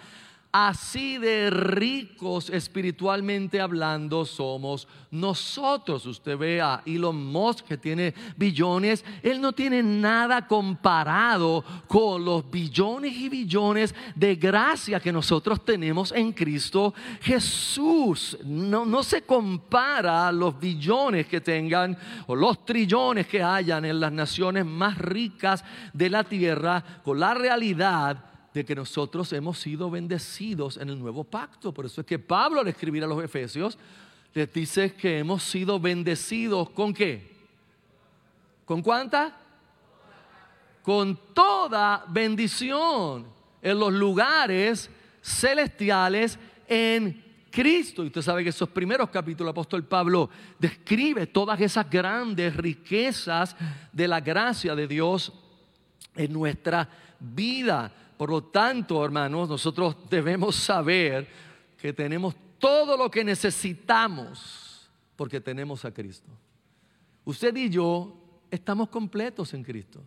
Así 0.57 1.19
de 1.19 1.51
ricos 1.51 2.49
espiritualmente 2.49 3.61
hablando 3.61 4.25
somos 4.25 4.87
nosotros. 5.11 6.07
Usted 6.07 6.39
ve 6.39 6.61
a 6.61 6.81
Elon 6.87 7.27
Musk 7.27 7.67
que 7.67 7.77
tiene 7.77 8.15
billones. 8.37 9.05
Él 9.25 9.41
no 9.41 9.53
tiene 9.53 9.83
nada 9.83 10.47
comparado 10.47 11.65
con 11.89 12.25
los 12.25 12.49
billones 12.49 13.17
y 13.17 13.29
billones 13.29 13.97
de 14.15 14.37
gracia 14.37 15.01
que 15.01 15.11
nosotros 15.11 15.65
tenemos 15.65 16.13
en 16.13 16.31
Cristo 16.31 16.95
Jesús. 17.21 18.39
No, 18.45 18.85
no 18.87 19.03
se 19.03 19.23
compara 19.23 20.31
los 20.31 20.57
billones 20.61 21.27
que 21.27 21.41
tengan 21.41 21.99
o 22.29 22.37
los 22.37 22.65
trillones 22.65 23.27
que 23.27 23.43
hayan 23.43 23.85
en 23.87 23.99
las 23.99 24.13
naciones 24.13 24.65
más 24.65 24.99
ricas 24.99 25.65
de 25.93 26.11
la 26.11 26.23
tierra 26.23 27.03
con 27.03 27.19
la 27.19 27.35
realidad 27.35 28.34
de 28.55 28.65
que 28.65 28.75
nosotros 28.77 29.33
hemos 29.33 29.59
sido 29.59 29.91
bendecidos 29.91 30.77
en 30.77 30.89
el 30.89 30.99
nuevo 30.99 31.25
pacto. 31.25 31.75
Por 31.75 31.87
eso 31.87 32.01
es 32.01 32.07
que 32.07 32.21
Pablo 32.21 32.61
al 32.61 32.69
escribir 32.69 33.03
a 33.03 33.09
los 33.09 33.23
Efesios 33.23 33.77
les 34.33 34.53
dice 34.53 34.95
que 34.95 35.19
hemos 35.19 35.43
sido 35.43 35.81
bendecidos 35.81 36.71
con 36.71 36.95
qué? 36.95 37.35
¿Con 38.65 38.81
cuánta? 38.81 39.37
Con 40.83 41.19
toda 41.35 42.05
bendición 42.09 43.27
en 43.61 43.79
los 43.79 43.93
lugares 43.93 44.89
celestiales 45.21 46.39
en 46.69 47.25
Cristo. 47.51 48.05
Y 48.05 48.07
usted 48.07 48.23
sabe 48.23 48.45
que 48.45 48.51
esos 48.51 48.69
primeros 48.69 49.11
capítulos, 49.11 49.51
apóstol 49.51 49.85
Pablo 49.85 50.31
describe 50.61 51.27
todas 51.27 51.61
esas 51.61 51.91
grandes 51.91 52.57
riquezas 52.57 53.57
de 53.93 54.07
la 54.07 54.21
gracia 54.21 54.77
de 54.77 54.87
Dios 54.87 55.33
en 56.15 56.33
nuestra 56.33 56.89
vida. 57.19 57.91
Por 58.25 58.31
lo 58.31 58.45
tanto, 58.45 59.05
hermanos, 59.05 59.51
nosotros 59.51 59.95
debemos 60.09 60.57
saber 60.57 61.29
que 61.77 61.93
tenemos 61.93 62.35
todo 62.59 62.97
lo 62.97 63.11
que 63.11 63.23
necesitamos 63.23 64.89
porque 65.15 65.43
tenemos 65.43 65.85
a 65.85 65.93
Cristo. 65.93 66.31
Usted 67.27 67.55
y 67.55 67.69
yo 67.69 68.17
estamos 68.51 68.89
completos 68.89 69.53
en 69.53 69.63
Cristo. 69.63 70.03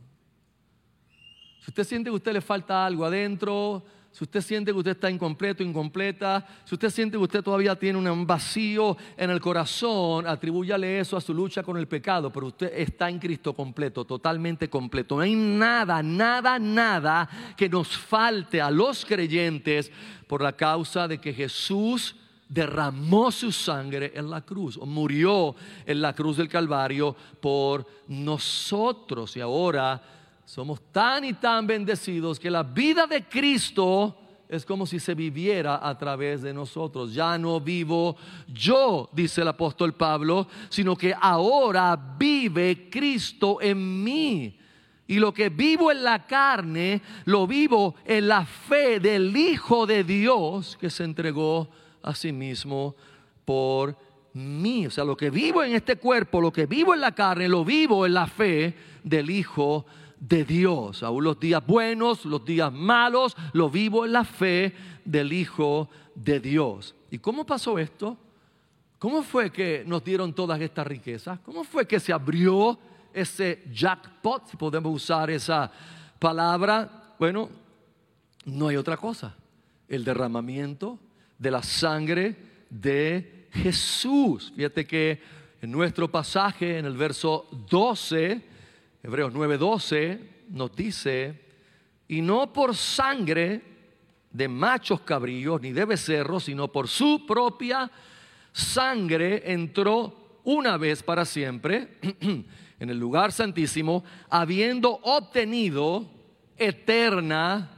Si 1.60 1.70
usted 1.70 1.84
siente 1.84 2.10
que 2.10 2.14
a 2.14 2.16
usted 2.16 2.34
le 2.34 2.42
falta 2.42 2.88
algo 2.88 3.06
adentro, 3.06 3.86
si 4.18 4.24
usted 4.24 4.42
siente 4.42 4.72
que 4.72 4.78
usted 4.80 4.94
está 4.94 5.12
incompleto, 5.12 5.62
incompleta, 5.62 6.44
si 6.66 6.74
usted 6.74 6.90
siente 6.90 7.18
que 7.18 7.24
usted 7.24 7.44
todavía 7.44 7.76
tiene 7.76 8.00
un 8.00 8.26
vacío 8.26 8.98
en 9.16 9.30
el 9.30 9.40
corazón, 9.40 10.26
atribúyale 10.26 11.00
eso 11.00 11.18
a 11.18 11.22
su 11.22 11.36
lucha 11.36 11.62
con 11.62 11.78
el 11.78 11.88
pecado, 11.88 12.34
pero 12.34 12.48
usted 12.48 12.72
está 12.76 13.12
en 13.12 13.20
Cristo 13.20 13.54
completo, 13.54 14.06
totalmente 14.06 14.72
completo. 14.72 15.18
No 15.18 15.22
hay 15.22 15.36
nada, 15.36 16.02
nada, 16.02 16.58
nada 16.58 17.30
que 17.56 17.70
nos 17.70 17.96
falte 17.96 18.60
a 18.60 18.72
los 18.72 19.06
creyentes 19.06 19.92
por 20.26 20.42
la 20.42 20.54
causa 20.54 21.08
de 21.08 21.20
que 21.20 21.32
Jesús 21.32 22.16
derramó 22.50 23.32
su 23.32 23.52
sangre 23.52 24.14
en 24.16 24.32
la 24.32 24.42
cruz 24.42 24.78
o 24.78 24.88
murió 24.88 25.56
en 25.86 26.02
la 26.02 26.14
cruz 26.14 26.38
del 26.38 26.50
Calvario 26.50 27.16
por 27.40 27.86
nosotros. 28.08 29.38
Y 29.38 29.42
ahora 29.42 30.17
somos 30.48 30.80
tan 30.94 31.26
y 31.26 31.34
tan 31.34 31.68
bendecidos 31.68 32.40
que 32.40 32.50
la 32.50 32.64
vida 32.64 33.06
de 33.06 33.26
Cristo 33.26 34.16
es 34.48 34.66
como 34.66 34.86
si 34.86 34.98
se 34.98 35.14
viviera 35.14 35.86
a 35.86 35.98
través 35.98 36.42
de 36.42 36.54
nosotros. 36.54 37.14
Ya 37.14 37.38
no 37.38 37.60
vivo 37.60 38.16
yo, 38.48 39.10
dice 39.12 39.42
el 39.42 39.50
apóstol 39.50 39.94
Pablo, 39.94 40.48
sino 40.70 40.96
que 40.96 41.14
ahora 41.20 41.98
vive 42.18 42.90
Cristo 42.90 43.60
en 43.62 44.02
mí. 44.06 44.58
Y 45.06 45.20
lo 45.20 45.34
que 45.34 45.50
vivo 45.50 45.92
en 45.92 46.06
la 46.06 46.26
carne, 46.26 47.02
lo 47.26 47.46
vivo 47.46 47.96
en 48.06 48.30
la 48.30 48.46
fe 48.46 49.02
del 49.02 49.36
Hijo 49.36 49.86
de 49.86 50.06
Dios 50.06 50.78
que 50.80 50.90
se 50.90 51.04
entregó 51.04 51.68
a 52.02 52.16
sí 52.16 52.32
mismo 52.32 52.96
por 53.44 53.98
mí. 54.32 54.88
O 54.88 54.92
sea, 54.92 55.04
lo 55.04 55.18
que 55.18 55.30
vivo 55.30 55.62
en 55.62 55.76
este 55.76 55.98
cuerpo, 55.98 56.40
lo 56.40 56.54
que 56.54 56.68
vivo 56.68 56.94
en 56.94 57.02
la 57.02 57.12
carne, 57.12 57.50
lo 57.50 57.66
vivo 57.66 58.06
en 58.06 58.14
la 58.14 58.28
fe 58.28 58.74
del 59.04 59.30
Hijo 59.30 59.86
de 59.86 60.07
de 60.20 60.44
Dios. 60.44 61.04
Aún 61.04 61.24
los 61.24 61.40
días 61.40 61.66
buenos, 61.66 62.26
los 62.26 62.44
días 62.44 62.72
malos, 62.72 63.36
lo 63.54 63.70
vivo 63.70 64.06
en 64.06 64.14
la 64.14 64.24
fe 64.24 64.74
del 65.06 65.34
Hijo 65.34 65.90
de 66.16 66.40
Dios. 66.40 66.96
¿Y 67.12 67.20
cómo 67.20 67.46
pasó 67.46 67.78
esto? 67.80 68.18
¿Cómo 69.00 69.22
fue 69.22 69.52
que 69.52 69.84
nos 69.86 70.04
dieron 70.04 70.34
todas 70.34 70.60
estas 70.60 70.88
riquezas? 70.88 71.40
¿Cómo 71.40 71.64
fue 71.64 71.88
que 71.88 72.00
se 72.00 72.12
abrió 72.12 72.80
ese 73.14 73.64
jackpot, 73.72 74.48
si 74.48 74.58
podemos 74.58 74.94
usar 74.94 75.30
esa 75.30 75.72
palabra? 76.20 77.14
Bueno, 77.20 77.50
no 78.46 78.68
hay 78.68 78.76
otra 78.76 78.98
cosa. 78.98 79.36
El 79.88 80.04
derramamiento 80.04 81.00
de 81.38 81.52
la 81.52 81.62
sangre 81.62 82.36
de 82.70 83.48
Jesús. 83.52 84.52
Fíjate 84.56 84.86
que 84.86 85.22
en 85.62 85.72
nuestro 85.72 86.10
pasaje, 86.10 86.78
en 86.78 86.86
el 86.86 86.98
verso 86.98 87.48
12, 87.70 88.42
Hebreos 89.04 89.34
9:12 89.34 90.20
nos 90.50 90.76
dice, 90.76 91.42
y 92.08 92.22
no 92.22 92.52
por 92.52 92.76
sangre 92.76 93.62
de 94.32 94.48
machos 94.48 95.02
cabrillos 95.02 95.62
ni 95.62 95.72
de 95.72 95.86
becerros, 95.86 96.46
sino 96.46 96.72
por 96.72 96.88
su 96.88 97.26
propia 97.26 97.90
sangre 98.52 99.52
entró 99.52 100.40
una 100.44 100.78
vez 100.78 101.04
para 101.04 101.26
siempre 101.26 101.98
en 102.80 102.90
el 102.90 102.98
lugar 102.98 103.32
santísimo, 103.32 104.04
habiendo 104.30 105.00
obtenido 105.04 106.10
eterna 106.58 107.72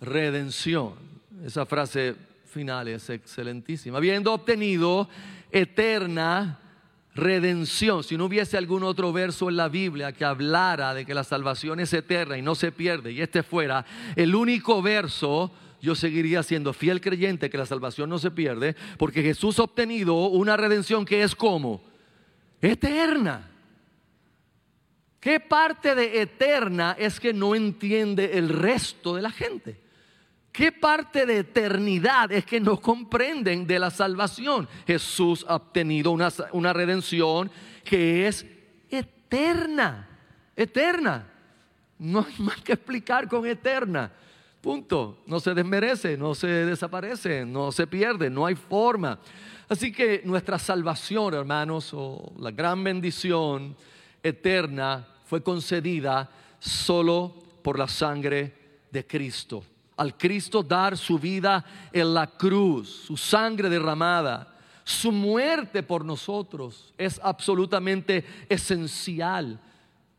redención. 0.00 0.94
Esa 1.44 1.64
frase 1.64 2.16
final 2.44 2.88
es 2.88 3.08
excelentísima. 3.08 3.98
Habiendo 3.98 4.32
obtenido 4.32 5.08
eterna 5.50 6.34
redención. 6.34 6.69
Si 7.14 8.16
no 8.16 8.26
hubiese 8.26 8.56
algún 8.56 8.84
otro 8.84 9.12
verso 9.12 9.48
en 9.48 9.56
la 9.56 9.68
Biblia 9.68 10.12
que 10.12 10.24
hablara 10.24 10.94
de 10.94 11.04
que 11.04 11.14
la 11.14 11.24
salvación 11.24 11.80
es 11.80 11.92
eterna 11.92 12.38
y 12.38 12.42
no 12.42 12.54
se 12.54 12.70
pierde, 12.72 13.12
y 13.12 13.20
este 13.20 13.42
fuera 13.42 13.84
el 14.14 14.34
único 14.34 14.80
verso, 14.80 15.50
yo 15.82 15.94
seguiría 15.94 16.42
siendo 16.42 16.72
fiel 16.72 17.00
creyente 17.00 17.50
que 17.50 17.58
la 17.58 17.66
salvación 17.66 18.08
no 18.10 18.18
se 18.18 18.30
pierde, 18.30 18.76
porque 18.96 19.22
Jesús 19.22 19.58
ha 19.58 19.64
obtenido 19.64 20.14
una 20.28 20.56
redención 20.56 21.04
que 21.04 21.22
es 21.22 21.34
como 21.34 21.82
eterna. 22.60 23.50
¿Qué 25.18 25.40
parte 25.40 25.94
de 25.94 26.22
eterna 26.22 26.96
es 26.98 27.20
que 27.20 27.34
no 27.34 27.54
entiende 27.54 28.38
el 28.38 28.48
resto 28.48 29.16
de 29.16 29.22
la 29.22 29.30
gente? 29.30 29.89
¿Qué 30.52 30.72
parte 30.72 31.26
de 31.26 31.38
eternidad 31.38 32.32
es 32.32 32.44
que 32.44 32.60
no 32.60 32.80
comprenden 32.80 33.66
de 33.66 33.78
la 33.78 33.90
salvación? 33.90 34.68
Jesús 34.86 35.44
ha 35.48 35.56
obtenido 35.56 36.10
una, 36.10 36.28
una 36.52 36.72
redención 36.72 37.50
que 37.84 38.26
es 38.26 38.44
eterna, 38.88 40.08
eterna. 40.56 41.30
No 41.98 42.26
hay 42.26 42.34
más 42.44 42.60
que 42.62 42.72
explicar 42.72 43.28
con 43.28 43.46
eterna. 43.46 44.12
Punto. 44.60 45.22
No 45.26 45.38
se 45.38 45.54
desmerece, 45.54 46.16
no 46.16 46.34
se 46.34 46.48
desaparece, 46.48 47.46
no 47.46 47.70
se 47.70 47.86
pierde, 47.86 48.28
no 48.28 48.44
hay 48.44 48.56
forma. 48.56 49.20
Así 49.68 49.92
que 49.92 50.20
nuestra 50.24 50.58
salvación, 50.58 51.32
hermanos, 51.32 51.92
o 51.94 52.32
la 52.38 52.50
gran 52.50 52.82
bendición 52.82 53.76
eterna 54.20 55.06
fue 55.24 55.44
concedida 55.44 56.28
solo 56.58 57.36
por 57.62 57.78
la 57.78 57.86
sangre 57.86 58.52
de 58.90 59.06
Cristo 59.06 59.64
al 60.00 60.16
Cristo 60.16 60.62
dar 60.62 60.96
su 60.96 61.18
vida 61.18 61.62
en 61.92 62.14
la 62.14 62.26
cruz, 62.26 62.88
su 63.06 63.18
sangre 63.18 63.68
derramada, 63.68 64.56
su 64.82 65.12
muerte 65.12 65.82
por 65.82 66.06
nosotros 66.06 66.94
es 66.96 67.20
absolutamente 67.22 68.24
esencial. 68.48 69.60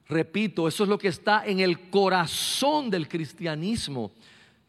Repito, 0.07 0.67
eso 0.67 0.83
es 0.83 0.89
lo 0.89 0.99
que 0.99 1.07
está 1.07 1.47
en 1.47 1.61
el 1.61 1.89
corazón 1.89 2.91
del 2.91 3.09
cristianismo. 3.09 4.11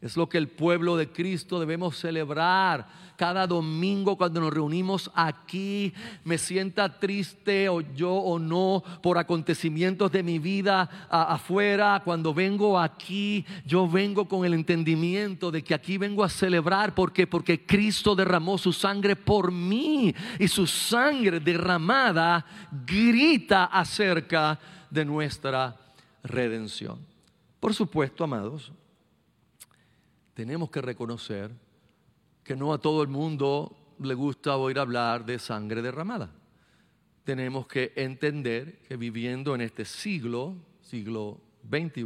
Es 0.01 0.17
lo 0.17 0.27
que 0.27 0.39
el 0.39 0.47
pueblo 0.47 0.97
de 0.97 1.11
Cristo 1.11 1.59
debemos 1.59 1.95
celebrar 1.95 2.87
cada 3.23 3.47
domingo 3.47 4.17
cuando 4.17 4.41
nos 4.41 4.53
reunimos 4.53 5.09
aquí. 5.15 5.93
Me 6.25 6.37
sienta 6.37 6.99
triste 6.99 7.69
o 7.69 7.79
yo 7.79 8.11
o 8.13 8.37
no 8.37 8.83
por 9.01 9.17
acontecimientos 9.17 10.11
de 10.11 10.21
mi 10.23 10.39
vida 10.39 11.07
afuera. 11.09 12.01
Cuando 12.03 12.33
vengo 12.33 12.77
aquí, 12.77 13.45
yo 13.65 13.87
vengo 13.87 14.27
con 14.27 14.43
el 14.43 14.53
entendimiento 14.53 15.51
de 15.51 15.63
que 15.63 15.73
aquí 15.73 15.97
vengo 15.97 16.21
a 16.21 16.27
celebrar. 16.27 16.93
¿Por 16.93 17.13
Porque 17.29 17.65
Cristo 17.65 18.13
derramó 18.13 18.57
su 18.57 18.73
sangre 18.73 19.15
por 19.15 19.53
mí 19.53 20.13
y 20.37 20.49
su 20.49 20.67
sangre 20.67 21.39
derramada 21.39 22.45
grita 22.85 23.63
acerca 23.71 24.59
de 24.89 25.05
nuestra 25.05 25.77
redención. 26.23 26.99
Por 27.61 27.73
supuesto, 27.73 28.25
amados 28.25 28.69
tenemos 30.33 30.69
que 30.69 30.81
reconocer 30.81 31.51
que 32.43 32.55
no 32.55 32.73
a 32.73 32.77
todo 32.77 33.01
el 33.01 33.07
mundo 33.07 33.75
le 33.99 34.13
gusta 34.13 34.57
oír 34.57 34.79
hablar 34.79 35.25
de 35.25 35.39
sangre 35.39 35.81
derramada. 35.81 36.31
Tenemos 37.23 37.67
que 37.67 37.93
entender 37.95 38.79
que 38.87 38.97
viviendo 38.97 39.55
en 39.55 39.61
este 39.61 39.85
siglo, 39.85 40.55
siglo 40.81 41.39
XXI, 41.69 42.01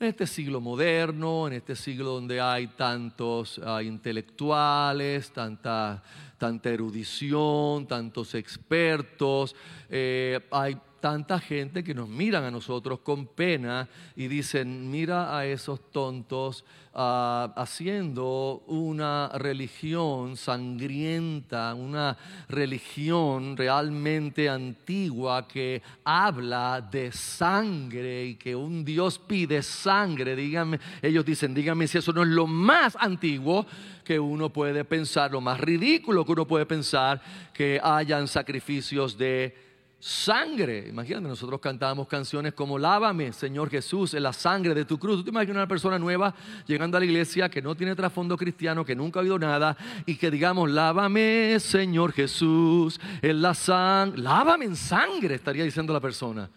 en 0.00 0.06
este 0.06 0.26
siglo 0.26 0.60
moderno, 0.60 1.46
en 1.46 1.54
este 1.54 1.76
siglo 1.76 2.12
donde 2.12 2.40
hay 2.40 2.68
tantos 2.68 3.60
ah, 3.64 3.82
intelectuales, 3.82 5.30
tanta, 5.30 6.02
tanta 6.38 6.70
erudición, 6.70 7.86
tantos 7.86 8.34
expertos, 8.34 9.54
eh, 9.88 10.40
hay 10.50 10.76
tanta 11.00 11.40
gente 11.40 11.82
que 11.82 11.94
nos 11.94 12.08
miran 12.08 12.44
a 12.44 12.50
nosotros 12.50 13.00
con 13.00 13.26
pena 13.26 13.88
y 14.14 14.28
dicen, 14.28 14.90
mira 14.90 15.36
a 15.36 15.46
esos 15.46 15.90
tontos 15.90 16.64
ah, 16.94 17.52
haciendo 17.56 18.62
una 18.66 19.30
religión 19.34 20.36
sangrienta, 20.36 21.74
una 21.74 22.16
religión 22.48 23.56
realmente 23.56 24.48
antigua 24.48 25.48
que 25.48 25.82
habla 26.04 26.80
de 26.80 27.10
sangre 27.12 28.26
y 28.26 28.34
que 28.34 28.54
un 28.54 28.84
Dios 28.84 29.18
pide 29.18 29.62
sangre. 29.62 30.36
Díganme, 30.36 30.78
ellos 31.00 31.24
dicen, 31.24 31.54
díganme 31.54 31.88
si 31.88 31.98
eso 31.98 32.12
no 32.12 32.22
es 32.22 32.28
lo 32.28 32.46
más 32.46 32.96
antiguo 33.00 33.66
que 34.04 34.18
uno 34.18 34.50
puede 34.50 34.84
pensar, 34.84 35.30
lo 35.30 35.40
más 35.40 35.60
ridículo 35.60 36.24
que 36.24 36.32
uno 36.32 36.46
puede 36.46 36.66
pensar, 36.66 37.22
que 37.54 37.80
hayan 37.82 38.28
sacrificios 38.28 39.16
de 39.16 39.69
sangre. 40.00 40.88
Imagínate, 40.88 41.28
nosotros 41.28 41.60
cantábamos 41.60 42.08
canciones 42.08 42.54
como 42.54 42.78
Lávame, 42.78 43.34
Señor 43.34 43.68
Jesús, 43.68 44.14
en 44.14 44.22
la 44.22 44.32
sangre 44.32 44.74
de 44.74 44.86
tu 44.86 44.98
cruz. 44.98 45.18
¿Tú 45.18 45.24
te 45.24 45.30
imaginas 45.30 45.56
una 45.56 45.68
persona 45.68 45.98
nueva 45.98 46.34
llegando 46.66 46.96
a 46.96 47.00
la 47.00 47.06
iglesia 47.06 47.50
que 47.50 47.60
no 47.60 47.74
tiene 47.74 47.94
trasfondo 47.94 48.36
cristiano, 48.36 48.84
que 48.84 48.96
nunca 48.96 49.20
ha 49.20 49.22
oído 49.22 49.38
nada 49.38 49.76
y 50.06 50.16
que 50.16 50.30
digamos, 50.30 50.70
Lávame, 50.70 51.60
Señor 51.60 52.12
Jesús, 52.12 52.98
en 53.20 53.42
la 53.42 53.52
sangre, 53.52 54.22
lávame 54.22 54.64
en 54.64 54.76
sangre, 54.76 55.34
estaría 55.34 55.64
diciendo 55.64 55.92
la 55.92 56.00
persona. 56.00 56.48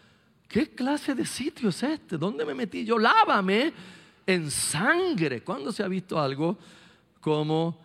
¿Qué 0.47 0.69
clase 0.69 1.13
de 1.13 1.25
sitio 1.25 1.69
es 1.69 1.83
este? 1.83 2.17
¿Dónde 2.17 2.45
me 2.45 2.53
metí 2.53 2.85
yo? 2.85 2.97
Lávame 2.97 3.73
en 4.25 4.49
sangre. 4.49 5.43
¿Cuándo 5.43 5.71
se 5.71 5.83
ha 5.83 5.87
visto 5.87 6.17
algo 6.19 6.57
como 7.19 7.77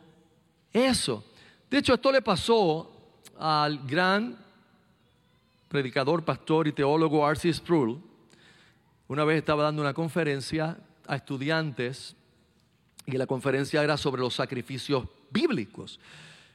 eso? 0.73 1.25
De 1.69 1.79
hecho, 1.79 1.95
esto 1.95 2.13
le 2.13 2.23
pasó 2.23 2.93
al 3.39 3.79
gran 3.87 4.48
predicador, 5.69 6.25
pastor 6.25 6.67
y 6.67 6.73
teólogo 6.73 7.29
R.C. 7.29 7.53
Sproul, 7.53 8.01
una 9.07 9.25
vez 9.25 9.39
estaba 9.39 9.65
dando 9.65 9.83
una 9.83 9.95
conferencia 9.95 10.79
a 11.07 11.17
estudiantes 11.17 12.17
y 13.07 13.13
la 13.13 13.27
conferencia 13.27 13.83
era 13.83 13.97
sobre 13.97 14.21
los 14.21 14.35
sacrificios 14.35 15.05
bíblicos. 15.31 15.99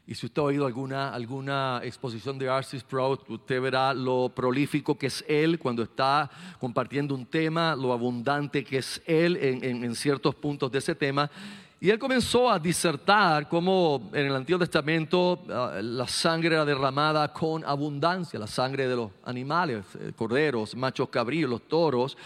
Y 0.05 0.15
si 0.15 0.25
usted 0.25 0.41
ha 0.41 0.45
oído 0.45 0.65
alguna, 0.65 1.13
alguna 1.13 1.79
exposición 1.83 2.37
de 2.37 2.47
R.C. 2.47 2.79
Sproul, 2.79 3.19
usted 3.27 3.61
verá 3.61 3.93
lo 3.93 4.31
prolífico 4.35 4.97
que 4.97 5.07
es 5.07 5.23
él 5.27 5.57
cuando 5.57 5.83
está 5.83 6.29
compartiendo 6.59 7.15
un 7.15 7.25
tema, 7.25 7.75
lo 7.75 7.93
abundante 7.93 8.63
que 8.63 8.79
es 8.79 9.01
él 9.05 9.37
en, 9.37 9.83
en 9.83 9.95
ciertos 9.95 10.35
puntos 10.35 10.71
de 10.71 10.79
ese 10.79 10.93
tema. 10.93 11.31
Y 11.83 11.89
él 11.89 11.99
comenzó 11.99 12.49
a 12.49 12.57
disertar 12.59 13.49
cómo 13.49 14.09
en 14.13 14.27
el 14.27 14.35
Antiguo 14.37 14.57
Testamento 14.57 15.43
ah, 15.49 15.81
la 15.81 16.07
sangre 16.07 16.55
era 16.55 16.63
derramada 16.63 17.33
con 17.33 17.61
abundancia, 17.65 18.39
la 18.39 18.47
sangre 18.47 18.87
de 18.87 18.95
los 18.95 19.11
animales, 19.25 19.83
eh, 19.99 20.13
corderos, 20.15 20.77
machos 20.77 21.09
cabríos, 21.09 21.49
los 21.49 21.67
toros, 21.67 22.17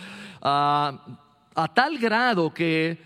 ah, 0.44 1.04
a 1.56 1.74
tal 1.74 1.98
grado 1.98 2.54
que 2.54 3.00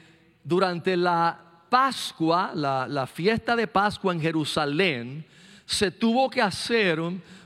durante 0.44 0.98
la 0.98 1.40
Pascua, 1.70 2.52
la, 2.54 2.86
la, 2.86 3.08
fiesta 3.08 3.56
de 3.56 3.68
Pascua 3.68 4.12
en 4.12 4.20
Jerusalén, 4.20 5.26
se 5.66 5.90
tuvo 5.90 6.30
que 6.30 6.42
hacer 6.42 7.00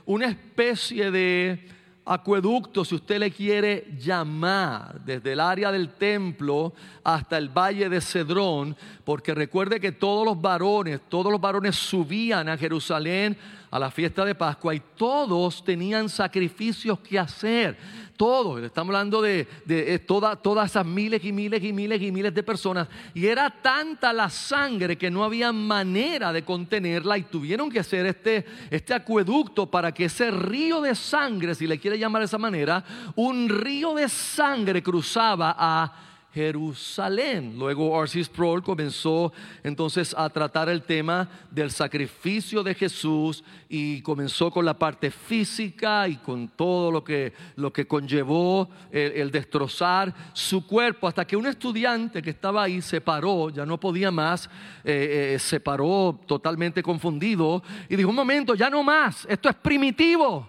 una 0.04 0.26
especie 0.26 1.12
de 1.12 1.75
acueducto, 2.06 2.84
si 2.84 2.94
usted 2.94 3.18
le 3.18 3.32
quiere 3.32 3.88
llamar, 3.98 5.00
desde 5.04 5.32
el 5.32 5.40
área 5.40 5.72
del 5.72 5.90
templo 5.90 6.72
hasta 7.02 7.36
el 7.36 7.48
valle 7.48 7.88
de 7.88 8.00
Cedrón, 8.00 8.76
porque 9.04 9.34
recuerde 9.34 9.80
que 9.80 9.90
todos 9.90 10.24
los 10.24 10.40
varones, 10.40 11.00
todos 11.08 11.32
los 11.32 11.40
varones 11.40 11.74
subían 11.74 12.48
a 12.48 12.56
Jerusalén 12.56 13.36
a 13.76 13.78
la 13.78 13.90
fiesta 13.90 14.24
de 14.24 14.34
Pascua 14.34 14.74
y 14.74 14.80
todos 14.96 15.62
tenían 15.62 16.08
sacrificios 16.08 16.98
que 17.00 17.18
hacer. 17.18 17.76
Todos, 18.16 18.62
estamos 18.62 18.94
hablando 18.94 19.20
de, 19.20 19.46
eh, 19.68 19.98
todas 19.98 20.70
esas 20.70 20.86
miles 20.86 21.22
y 21.22 21.32
miles 21.32 21.62
y 21.62 21.72
miles 21.74 22.00
y 22.00 22.10
miles 22.10 22.34
de 22.34 22.42
personas, 22.42 22.88
y 23.12 23.26
era 23.26 23.50
tanta 23.50 24.14
la 24.14 24.30
sangre 24.30 24.96
que 24.96 25.10
no 25.10 25.22
había 25.22 25.52
manera 25.52 26.32
de 26.32 26.42
contenerla 26.42 27.18
y 27.18 27.24
tuvieron 27.24 27.70
que 27.70 27.80
hacer 27.80 28.06
este, 28.06 28.46
este 28.70 28.94
acueducto 28.94 29.70
para 29.70 29.92
que 29.92 30.06
ese 30.06 30.30
río 30.30 30.80
de 30.80 30.94
sangre, 30.94 31.54
si 31.54 31.66
le 31.66 31.78
quiere 31.78 31.98
llamar 31.98 32.22
de 32.22 32.26
esa 32.26 32.38
manera, 32.38 32.82
un 33.16 33.50
río 33.50 33.94
de 33.94 34.08
sangre 34.08 34.82
cruzaba 34.82 35.54
a 35.58 36.05
Jerusalén. 36.36 37.54
Luego 37.56 37.98
R.C. 37.98 38.22
Sproul 38.24 38.62
comenzó 38.62 39.32
entonces 39.62 40.14
a 40.14 40.28
tratar 40.28 40.68
el 40.68 40.82
tema 40.82 41.26
del 41.50 41.70
sacrificio 41.70 42.62
de 42.62 42.74
Jesús 42.74 43.42
y 43.70 44.02
comenzó 44.02 44.50
con 44.50 44.66
la 44.66 44.78
parte 44.78 45.10
física 45.10 46.06
y 46.06 46.16
con 46.16 46.48
todo 46.48 46.90
lo 46.90 47.02
que, 47.02 47.32
lo 47.54 47.72
que 47.72 47.86
conllevó 47.86 48.68
el, 48.90 49.30
destrozar 49.30 50.14
su 50.34 50.66
cuerpo, 50.66 51.08
hasta 51.08 51.26
que 51.26 51.38
un 51.38 51.46
estudiante 51.46 52.20
que 52.20 52.30
estaba 52.30 52.64
ahí 52.64 52.82
se 52.82 53.00
paró, 53.00 53.48
ya 53.48 53.64
no 53.64 53.80
podía 53.80 54.10
más, 54.10 54.50
eh, 54.84 55.32
eh, 55.36 55.38
se 55.38 55.58
paró 55.58 56.20
totalmente 56.26 56.82
confundido 56.82 57.62
y 57.88 57.96
dijo, 57.96 58.10
un 58.10 58.14
momento, 58.14 58.54
ya 58.54 58.68
no 58.68 58.82
más, 58.82 59.26
esto 59.30 59.48
es 59.48 59.54
primitivo, 59.54 60.46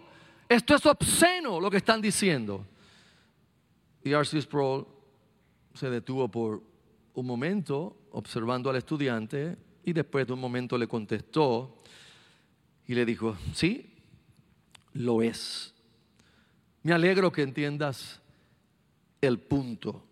esto 0.49 0.75
es 0.75 0.85
obsceno 0.85 1.61
lo 1.61 1.71
que 1.71 1.77
están 1.77 2.01
diciendo. 2.01 2.65
Y 4.03 4.11
R.C. 4.11 4.41
Sproul 4.41 4.96
se 5.77 5.89
detuvo 5.89 6.27
por 6.27 6.61
un 7.13 7.25
momento 7.25 8.07
observando 8.11 8.69
al 8.69 8.75
estudiante 8.75 9.57
y 9.83 9.93
después 9.93 10.27
de 10.27 10.33
un 10.33 10.39
momento 10.39 10.77
le 10.77 10.87
contestó 10.87 11.81
y 12.85 12.95
le 12.95 13.05
dijo, 13.05 13.37
sí, 13.53 13.93
lo 14.93 15.21
es. 15.21 15.73
Me 16.83 16.93
alegro 16.93 17.31
que 17.31 17.43
entiendas 17.43 18.19
el 19.21 19.39
punto. 19.39 20.03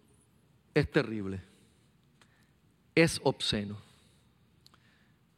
Es 0.74 0.92
terrible. 0.92 1.42
Es 2.94 3.20
obsceno. 3.24 3.78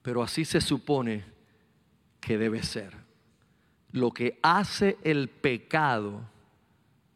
Pero 0.02 0.24
así 0.24 0.46
se 0.46 0.62
supone 0.62 1.26
que 2.20 2.38
debe 2.38 2.64
ser. 2.64 2.96
Lo 3.92 4.12
que 4.12 4.40
hace 4.42 4.98
el 5.04 5.30
pecado 5.30 6.22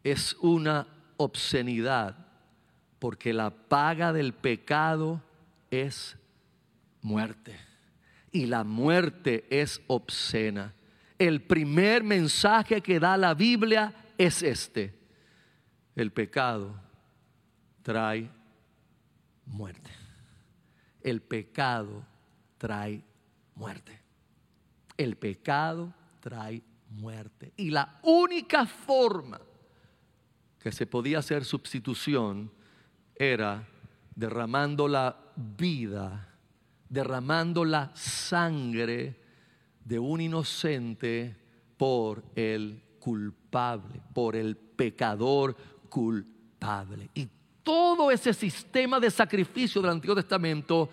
es 0.04 0.36
una 0.42 0.88
obscenidad 1.18 2.21
porque 3.02 3.34
la 3.34 3.50
paga 3.50 4.14
del 4.14 4.32
pecado 4.32 5.24
es 5.72 6.16
muerte. 7.02 7.60
Y 8.32 8.46
la 8.46 8.64
muerte 8.64 9.48
es 9.50 9.82
obscena. 9.88 10.76
El 11.18 11.42
primer 11.42 12.04
mensaje 12.04 12.80
que 12.82 13.00
da 13.00 13.18
la 13.18 13.34
Biblia 13.34 13.92
es 14.20 14.44
este. 14.44 14.94
El 15.96 16.12
pecado 16.12 16.80
trae 17.82 18.30
muerte. 19.48 19.90
El 21.02 21.24
pecado 21.24 22.06
trae 22.60 23.04
muerte. 23.56 24.00
El 24.96 25.16
pecado 25.16 25.92
trae 26.20 26.62
muerte. 26.92 27.52
Y 27.58 27.72
la 27.72 28.00
única 28.04 28.68
forma 28.68 29.42
que 30.60 30.72
se 30.72 30.86
podía 30.86 31.18
hacer 31.18 31.44
sustitución 31.44 32.61
era 33.22 33.68
derramando 34.16 34.88
la 34.88 35.16
vida, 35.36 36.28
derramando 36.90 37.64
la 37.64 37.92
sangre 37.94 39.22
de 39.86 40.00
un 40.00 40.22
inocente 40.22 41.36
por 41.78 42.24
el 42.36 42.82
culpable, 43.00 44.02
por 44.14 44.36
el 44.36 44.58
pecador 44.58 45.56
culpable. 45.88 47.10
Y 47.14 47.28
todo 47.62 48.10
ese 48.10 48.34
sistema 48.34 49.00
de 49.00 49.12
sacrificio 49.12 49.82
del 49.82 49.92
Antiguo 49.92 50.16
Testamento 50.16 50.90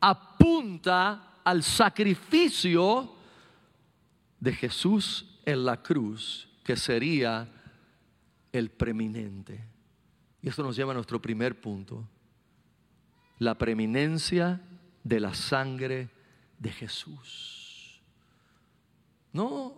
apunta 0.00 1.40
al 1.42 1.64
sacrificio 1.64 3.12
de 4.38 4.52
Jesús 4.52 5.40
en 5.44 5.64
la 5.64 5.82
cruz, 5.82 6.48
que 6.62 6.76
sería 6.76 7.48
el 8.52 8.70
preeminente. 8.70 9.71
Y 10.42 10.48
esto 10.48 10.62
nos 10.62 10.76
lleva 10.76 10.90
a 10.90 10.94
nuestro 10.94 11.22
primer 11.22 11.60
punto, 11.60 12.04
la 13.38 13.56
preeminencia 13.56 14.60
de 15.02 15.20
la 15.20 15.34
sangre 15.34 16.10
de 16.58 16.70
Jesús. 16.70 18.02
No 19.32 19.74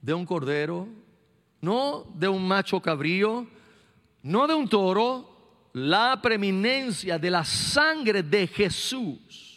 de 0.00 0.12
un 0.14 0.26
cordero, 0.26 0.86
no 1.60 2.06
de 2.14 2.28
un 2.28 2.46
macho 2.46 2.80
cabrío, 2.80 3.46
no 4.22 4.46
de 4.46 4.54
un 4.54 4.68
toro, 4.68 5.68
la 5.72 6.20
preeminencia 6.22 7.18
de 7.18 7.30
la 7.30 7.44
sangre 7.44 8.22
de 8.22 8.46
Jesús 8.46 9.53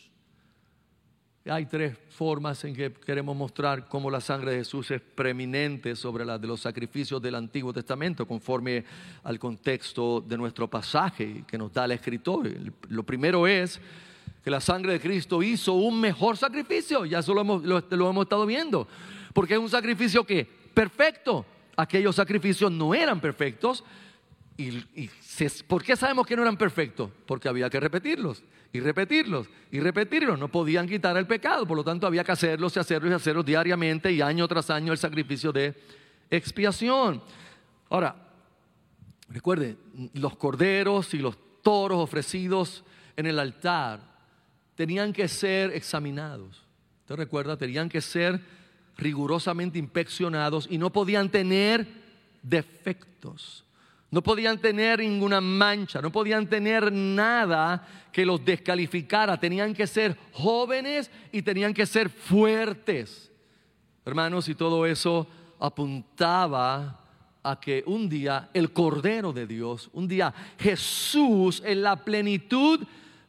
hay 1.49 1.65
tres 1.65 1.97
formas 2.09 2.63
en 2.63 2.75
que 2.75 2.91
queremos 2.93 3.35
mostrar 3.35 3.87
cómo 3.87 4.09
la 4.09 4.21
sangre 4.21 4.51
de 4.51 4.57
Jesús 4.59 4.91
es 4.91 5.01
preeminente 5.01 5.95
sobre 5.95 6.25
la 6.25 6.37
de 6.37 6.47
los 6.47 6.61
sacrificios 6.61 7.21
del 7.21 7.35
Antiguo 7.35 7.73
Testamento, 7.73 8.27
conforme 8.27 8.83
al 9.23 9.39
contexto 9.39 10.21
de 10.21 10.37
nuestro 10.37 10.67
pasaje 10.69 11.43
que 11.47 11.57
nos 11.57 11.71
da 11.71 11.85
el 11.85 11.91
escritor. 11.91 12.49
Lo 12.89 13.03
primero 13.03 13.47
es 13.47 13.79
que 14.43 14.51
la 14.51 14.61
sangre 14.61 14.93
de 14.93 14.99
Cristo 14.99 15.41
hizo 15.43 15.73
un 15.73 15.99
mejor 15.99 16.37
sacrificio, 16.37 17.05
ya 17.05 17.19
eso 17.19 17.33
lo 17.33 17.41
hemos, 17.41 17.63
lo 17.63 18.09
hemos 18.09 18.23
estado 18.23 18.45
viendo, 18.45 18.87
porque 19.33 19.53
es 19.53 19.59
un 19.59 19.69
sacrificio 19.69 20.23
que 20.23 20.45
perfecto, 20.73 21.45
aquellos 21.75 22.15
sacrificios 22.15 22.71
no 22.71 22.93
eran 22.93 23.19
perfectos, 23.19 23.83
y, 24.57 25.09
¿Por 25.67 25.83
qué 25.83 25.95
sabemos 25.95 26.25
que 26.25 26.35
no 26.35 26.41
eran 26.41 26.57
perfectos? 26.57 27.11
Porque 27.27 27.47
había 27.47 27.69
que 27.69 27.79
repetirlos 27.79 28.43
y 28.73 28.79
repetirlos 28.79 29.47
y 29.71 29.79
repetirlos. 29.79 30.39
No 30.39 30.47
podían 30.47 30.87
quitar 30.87 31.15
el 31.15 31.27
pecado, 31.27 31.67
por 31.67 31.77
lo 31.77 31.83
tanto 31.83 32.07
había 32.07 32.23
que 32.23 32.31
hacerlos 32.31 32.75
y 32.75 32.79
hacerlos 32.79 33.11
y 33.11 33.13
hacerlos 33.13 33.45
diariamente 33.45 34.11
y 34.11 34.21
año 34.21 34.47
tras 34.47 34.71
año 34.71 34.91
el 34.91 34.97
sacrificio 34.97 35.51
de 35.51 35.75
expiación. 36.31 37.21
Ahora, 37.89 38.15
recuerde, 39.29 39.77
los 40.13 40.35
corderos 40.37 41.13
y 41.13 41.19
los 41.19 41.37
toros 41.61 41.99
ofrecidos 41.99 42.83
en 43.15 43.27
el 43.27 43.37
altar 43.37 43.99
tenían 44.73 45.13
que 45.13 45.27
ser 45.27 45.71
examinados. 45.71 46.65
¿Usted 47.01 47.15
recuerda? 47.15 47.57
Tenían 47.57 47.89
que 47.89 48.01
ser 48.01 48.41
rigurosamente 48.97 49.77
inspeccionados 49.77 50.67
y 50.69 50.79
no 50.79 50.91
podían 50.91 51.29
tener 51.29 51.87
defectos. 52.41 53.66
No 54.09 54.23
podían 54.23 54.57
tener 54.59 54.99
ninguna 54.99 55.41
mancha, 55.41 56.01
no 56.01 56.11
podían 56.11 56.47
tener 56.47 56.91
nada 56.93 57.85
que 58.11 58.25
los 58.25 58.43
descalificara. 58.43 59.37
Tenían 59.37 59.73
que 59.73 59.85
ser 59.85 60.17
jóvenes 60.31 61.11
y 61.31 61.41
tenían 61.41 61.73
que 61.73 61.85
ser 61.85 62.09
fuertes. 62.09 63.29
Hermanos, 64.05 64.47
y 64.47 64.55
todo 64.55 64.85
eso 64.85 65.27
apuntaba 65.59 67.01
a 67.43 67.59
que 67.59 67.83
un 67.85 68.07
día 68.07 68.49
el 68.53 68.71
Cordero 68.71 69.33
de 69.33 69.45
Dios, 69.45 69.89
un 69.91 70.07
día 70.07 70.33
Jesús 70.57 71.61
en 71.65 71.81
la 71.81 71.97
plenitud 71.97 72.79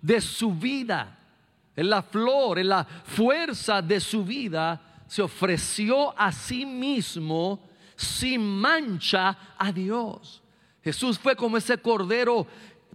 de 0.01 0.21
su 0.21 0.53
vida, 0.55 1.19
en 1.75 1.91
la 1.91 2.03
flor, 2.03 2.61
en 2.61 2.69
la 2.69 2.85
fuerza 2.85 3.83
de 3.83 3.99
su 3.99 4.25
vida, 4.25 4.81
se 5.09 5.23
ofreció 5.23 6.17
a 6.17 6.31
sí 6.31 6.65
mismo 6.65 7.61
sin 7.97 8.41
mancha 8.41 9.55
a 9.59 9.73
Dios. 9.73 10.43
Jesús 10.83 11.19
fue 11.19 11.37
como 11.37 11.57
ese 11.57 11.79
cordero 11.79 12.47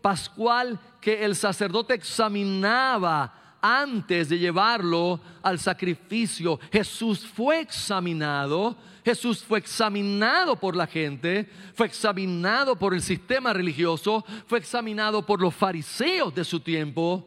pascual 0.02 0.80
que 1.00 1.24
el 1.24 1.36
sacerdote 1.36 1.94
examinaba 1.94 3.58
antes 3.62 4.28
de 4.28 4.38
llevarlo 4.38 5.20
al 5.42 5.58
sacrificio. 5.58 6.60
Jesús 6.72 7.26
fue 7.26 7.62
examinado, 7.62 8.76
Jesús 9.06 9.44
fue 9.44 9.60
examinado 9.60 10.58
por 10.58 10.76
la 10.76 10.86
gente, 10.86 11.50
fue 11.74 11.88
examinado 11.88 12.76
por 12.76 12.94
el 12.94 13.02
sistema 13.02 13.54
religioso, 13.54 14.26
fue 14.48 14.60
examinado 14.60 15.26
por 15.26 15.42
los 15.42 15.56
fariseos 15.56 16.36
de 16.36 16.44
su 16.44 16.60
tiempo, 16.60 17.26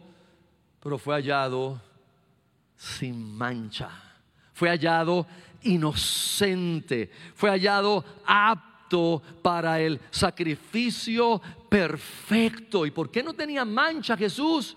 pero 0.83 0.99
fue 0.99 1.14
hallado 1.14 1.81
sin 2.77 3.35
mancha, 3.35 3.88
fue 4.53 4.69
hallado 4.69 5.27
inocente, 5.62 7.11
fue 7.35 7.49
hallado 7.49 8.05
apto 8.27 8.76
para 9.42 9.81
el 9.81 10.01
sacrificio 10.11 11.40
perfecto. 11.68 12.87
¿Y 12.87 12.90
por 12.90 13.11
qué 13.11 13.22
no 13.22 13.33
tenía 13.33 13.64
mancha 13.64 14.16
Jesús? 14.16 14.77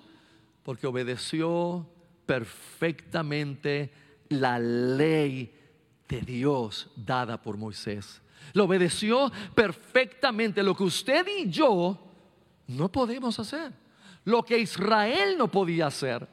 Porque 0.64 0.88
obedeció 0.88 1.88
perfectamente 2.26 3.92
la 4.30 4.60
ley 4.60 5.54
de 6.08 6.22
Dios 6.22 6.90
dada 6.96 7.42
por 7.42 7.58
Moisés. 7.58 8.22
Lo 8.54 8.66
obedeció 8.66 9.32
perfectamente 9.54 10.64
lo 10.64 10.76
que 10.76 10.84
usted 10.84 11.26
y 11.40 11.50
yo 11.50 11.98
no 12.68 12.92
podemos 12.92 13.40
hacer. 13.40 13.72
Lo 14.26 14.44
que 14.44 14.60
Israel 14.60 15.38
no 15.38 15.50
podía 15.50 15.88
hacer 15.88 16.28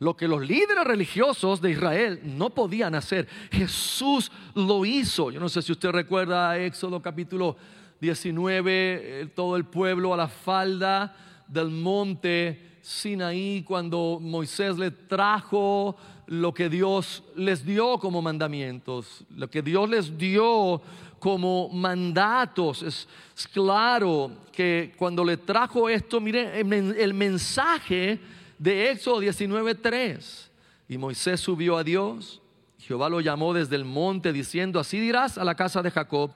lo 0.00 0.16
que 0.16 0.26
los 0.26 0.40
líderes 0.40 0.84
religiosos 0.84 1.60
de 1.60 1.72
Israel 1.72 2.20
no 2.24 2.50
podían 2.50 2.94
hacer. 2.94 3.28
Jesús 3.52 4.32
lo 4.54 4.84
hizo. 4.86 5.30
Yo 5.30 5.38
no 5.38 5.48
sé 5.48 5.60
si 5.60 5.72
usted 5.72 5.90
recuerda 5.90 6.58
Éxodo 6.58 7.00
capítulo 7.02 7.56
19, 8.00 8.72
eh, 8.72 9.26
todo 9.34 9.56
el 9.56 9.66
pueblo 9.66 10.14
a 10.14 10.16
la 10.16 10.28
falda 10.28 11.14
del 11.46 11.68
monte 11.70 12.78
Sinaí 12.80 13.62
cuando 13.62 14.18
Moisés 14.22 14.78
le 14.78 14.90
trajo 14.90 15.94
lo 16.28 16.54
que 16.54 16.70
Dios 16.70 17.22
les 17.36 17.62
dio 17.62 17.98
como 17.98 18.22
mandamientos, 18.22 19.24
lo 19.36 19.50
que 19.50 19.60
Dios 19.60 19.90
les 19.90 20.16
dio 20.16 20.80
como 21.18 21.68
mandatos. 21.68 22.82
Es, 22.82 23.06
claro 23.52 24.30
que 24.50 24.94
cuando 24.96 25.22
le 25.26 25.36
trajo 25.36 25.90
esto, 25.90 26.22
mire, 26.22 26.58
el 26.58 27.12
mensaje 27.12 28.18
de 28.60 28.90
Éxodo 28.90 29.20
19:3. 29.20 30.50
Y 30.88 30.98
Moisés 30.98 31.40
subió 31.40 31.76
a 31.76 31.82
Dios, 31.82 32.40
Jehová 32.78 33.08
lo 33.08 33.20
llamó 33.20 33.54
desde 33.54 33.76
el 33.76 33.84
monte 33.84 34.32
diciendo, 34.32 34.78
así 34.78 35.00
dirás 35.00 35.38
a 35.38 35.44
la 35.44 35.54
casa 35.54 35.82
de 35.82 35.90
Jacob 35.90 36.32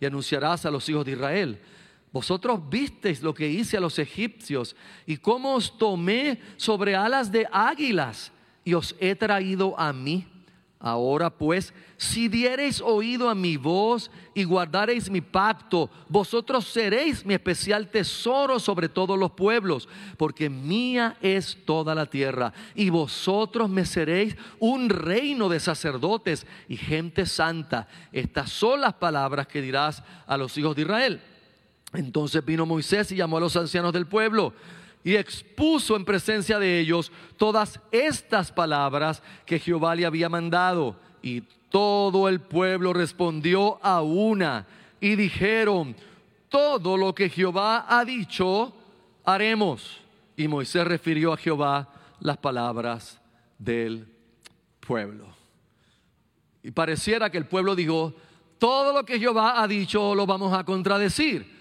y 0.00 0.06
anunciarás 0.06 0.66
a 0.66 0.70
los 0.70 0.88
hijos 0.88 1.04
de 1.04 1.12
Israel. 1.12 1.58
Vosotros 2.12 2.60
visteis 2.68 3.22
lo 3.22 3.34
que 3.34 3.48
hice 3.48 3.76
a 3.76 3.80
los 3.80 3.98
egipcios 3.98 4.74
y 5.06 5.18
cómo 5.18 5.54
os 5.54 5.76
tomé 5.76 6.40
sobre 6.56 6.96
alas 6.96 7.30
de 7.30 7.46
águilas 7.52 8.32
y 8.64 8.74
os 8.74 8.96
he 8.98 9.14
traído 9.14 9.78
a 9.78 9.92
mí. 9.92 10.26
Ahora 10.80 11.28
pues, 11.28 11.74
si 11.96 12.28
diereis 12.28 12.80
oído 12.80 13.28
a 13.28 13.34
mi 13.34 13.56
voz 13.56 14.12
y 14.32 14.44
guardareis 14.44 15.10
mi 15.10 15.20
pacto, 15.20 15.90
vosotros 16.08 16.66
seréis 16.68 17.26
mi 17.26 17.34
especial 17.34 17.90
tesoro 17.90 18.60
sobre 18.60 18.88
todos 18.88 19.18
los 19.18 19.32
pueblos, 19.32 19.88
porque 20.16 20.48
mía 20.48 21.16
es 21.20 21.58
toda 21.64 21.96
la 21.96 22.06
tierra. 22.06 22.52
Y 22.76 22.90
vosotros 22.90 23.68
me 23.68 23.84
seréis 23.84 24.36
un 24.60 24.88
reino 24.88 25.48
de 25.48 25.58
sacerdotes 25.58 26.46
y 26.68 26.76
gente 26.76 27.26
santa. 27.26 27.88
Estas 28.12 28.50
son 28.50 28.80
las 28.80 28.94
palabras 28.94 29.48
que 29.48 29.60
dirás 29.60 30.04
a 30.28 30.36
los 30.36 30.56
hijos 30.58 30.76
de 30.76 30.82
Israel. 30.82 31.20
Entonces 31.92 32.44
vino 32.44 32.66
Moisés 32.66 33.10
y 33.10 33.16
llamó 33.16 33.38
a 33.38 33.40
los 33.40 33.56
ancianos 33.56 33.92
del 33.92 34.06
pueblo 34.06 34.52
y 35.08 35.16
expuso 35.16 35.96
en 35.96 36.04
presencia 36.04 36.58
de 36.58 36.80
ellos 36.80 37.10
todas 37.38 37.80
estas 37.90 38.52
palabras 38.52 39.22
que 39.46 39.58
Jehová 39.58 39.94
le 39.94 40.04
había 40.04 40.28
mandado. 40.28 40.96
Y 41.22 41.40
todo 41.70 42.28
el 42.28 42.40
pueblo 42.42 42.92
respondió 42.92 43.82
a 43.82 44.02
una 44.02 44.66
y 45.00 45.16
dijeron, 45.16 45.96
todo 46.50 46.98
lo 46.98 47.14
que 47.14 47.30
Jehová 47.30 47.86
ha 47.88 48.04
dicho, 48.04 48.74
haremos. 49.24 49.98
Y 50.36 50.46
Moisés 50.46 50.86
refirió 50.86 51.32
a 51.32 51.38
Jehová 51.38 51.88
las 52.20 52.36
palabras 52.36 53.18
del 53.58 54.06
pueblo. 54.80 55.24
Y 56.62 56.70
pareciera 56.70 57.30
que 57.30 57.38
el 57.38 57.46
pueblo 57.46 57.74
dijo, 57.74 58.12
todo 58.58 58.92
lo 58.92 59.06
que 59.06 59.18
Jehová 59.18 59.62
ha 59.62 59.66
dicho 59.66 60.14
lo 60.14 60.26
vamos 60.26 60.52
a 60.52 60.64
contradecir 60.64 61.57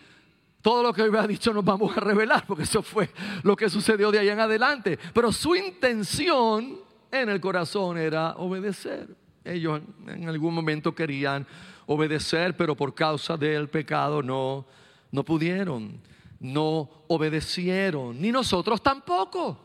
todo 0.67 0.84
lo 0.84 0.91
que 0.91 1.03
ha 1.03 1.25
dicho 1.25 1.53
nos 1.53 1.63
vamos 1.63 1.95
a 1.95 2.01
revelar, 2.01 2.45
porque 2.45 2.63
eso 2.63 2.84
fue 2.84 3.10
lo 3.43 3.56
que 3.56 3.69
sucedió 3.69 4.12
de 4.12 4.19
ahí 4.19 4.27
en 4.27 4.41
adelante. 4.41 4.99
Pero 5.13 5.32
su 5.32 5.56
intención 5.56 6.77
en 7.10 7.30
el 7.30 7.39
corazón 7.39 7.97
era 7.97 8.36
obedecer. 8.36 9.08
Ellos 9.45 9.80
en 10.08 10.27
algún 10.27 10.53
momento 10.53 10.93
querían 10.93 11.47
obedecer, 11.86 12.58
pero 12.58 12.75
por 12.75 12.93
causa 12.93 13.38
del 13.38 13.69
pecado 13.69 14.21
no, 14.21 14.65
no 15.10 15.23
pudieron, 15.23 16.01
no 16.41 16.89
obedecieron, 17.08 18.21
ni 18.21 18.34
nosotros 18.34 18.84
tampoco. 18.84 19.58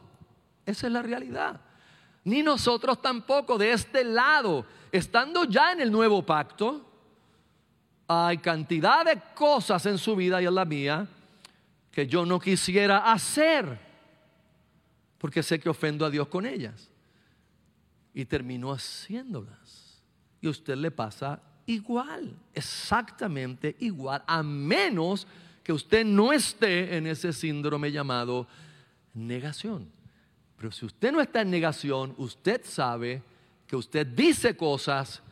Esa 0.64 0.86
es 0.86 0.92
la 0.92 1.02
realidad. 1.02 1.60
Ni 2.22 2.44
nosotros 2.44 3.02
tampoco 3.02 3.58
de 3.58 3.72
este 3.72 4.04
lado, 4.04 4.64
estando 4.92 5.46
ya 5.46 5.72
en 5.72 5.80
el 5.80 5.90
nuevo 5.90 6.24
pacto, 6.24 6.91
hay 8.12 8.38
cantidad 8.38 9.04
de 9.04 9.20
cosas 9.34 9.84
en 9.86 9.98
su 9.98 10.16
vida 10.16 10.40
y 10.42 10.46
en 10.46 10.54
la 10.54 10.64
mía 10.64 11.06
que 11.90 12.06
yo 12.06 12.24
no 12.24 12.38
quisiera 12.38 13.12
hacer 13.12 13.92
porque 15.22 15.40
sé 15.40 15.60
que 15.60 15.68
ofendo 15.68 16.04
a 16.04 16.10
Dios 16.10 16.26
con 16.26 16.44
ellas. 16.44 16.90
Y 18.12 18.24
termino 18.24 18.72
haciéndolas. 18.72 20.02
Y 20.40 20.48
a 20.48 20.50
usted 20.50 20.74
le 20.74 20.90
pasa 20.90 21.40
igual, 21.64 22.34
exactamente 22.52 23.76
igual, 23.78 24.24
a 24.26 24.42
menos 24.42 25.28
que 25.62 25.72
usted 25.72 26.04
no 26.04 26.32
esté 26.32 26.96
en 26.96 27.06
ese 27.06 27.32
síndrome 27.32 27.92
llamado 27.92 28.48
negación. 29.14 29.88
Pero 30.56 30.72
si 30.72 30.86
usted 30.86 31.12
no 31.12 31.20
está 31.20 31.42
en 31.42 31.50
negación, 31.50 32.14
usted 32.18 32.62
sabe 32.64 33.22
que 33.68 33.76
usted 33.76 34.04
dice 34.04 34.56
cosas 34.56 35.22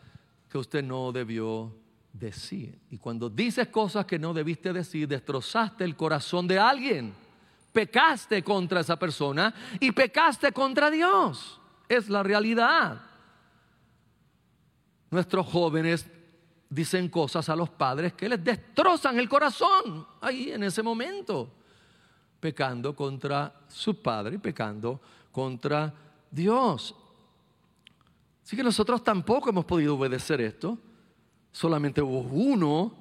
que 0.49 0.59
usted 0.59 0.85
no 0.85 1.11
debió 1.11 1.75
decir. 2.13 2.79
Y 2.91 2.99
cuando 2.99 3.29
dices 3.29 3.69
cosas 3.69 4.07
que 4.07 4.19
no 4.19 4.33
debiste 4.35 4.73
decir, 4.73 5.07
destrozaste 5.07 5.85
el 5.85 5.97
corazón 5.97 6.47
de 6.47 6.59
alguien. 6.59 7.15
Pecaste 7.73 8.43
contra 8.43 8.81
esa 8.81 8.99
persona 8.99 9.55
y 9.79 9.93
pecaste 9.93 10.53
contra 10.53 10.91
Dios. 10.91 11.59
es 11.89 12.09
la 12.09 12.23
realidad. 12.23 13.01
Nuestros 15.11 15.45
jóvenes 15.47 16.07
dicen 16.69 17.09
cosas 17.09 17.49
a 17.49 17.57
los 17.57 17.69
padres 17.69 18.13
que 18.13 18.29
les 18.29 18.43
destrozan 18.43 19.19
el 19.19 19.29
corazón 19.29 20.07
ahí 20.21 20.53
en 20.53 20.63
ese 20.63 20.85
momento, 20.85 21.53
pecando 22.39 22.95
contra 22.95 23.53
su 23.69 24.01
padre 24.01 24.37
y 24.37 24.39
pecando 24.39 25.01
contra 25.33 25.93
Dios. 26.31 26.95
Así 28.45 28.57
que 28.57 28.63
nosotros 28.63 29.03
tampoco 29.03 29.51
hemos 29.51 29.65
podido 29.65 29.97
obedecer 29.97 30.41
esto. 30.41 30.79
Solamente 31.53 32.01
hubo 32.01 32.21
uno 32.21 32.95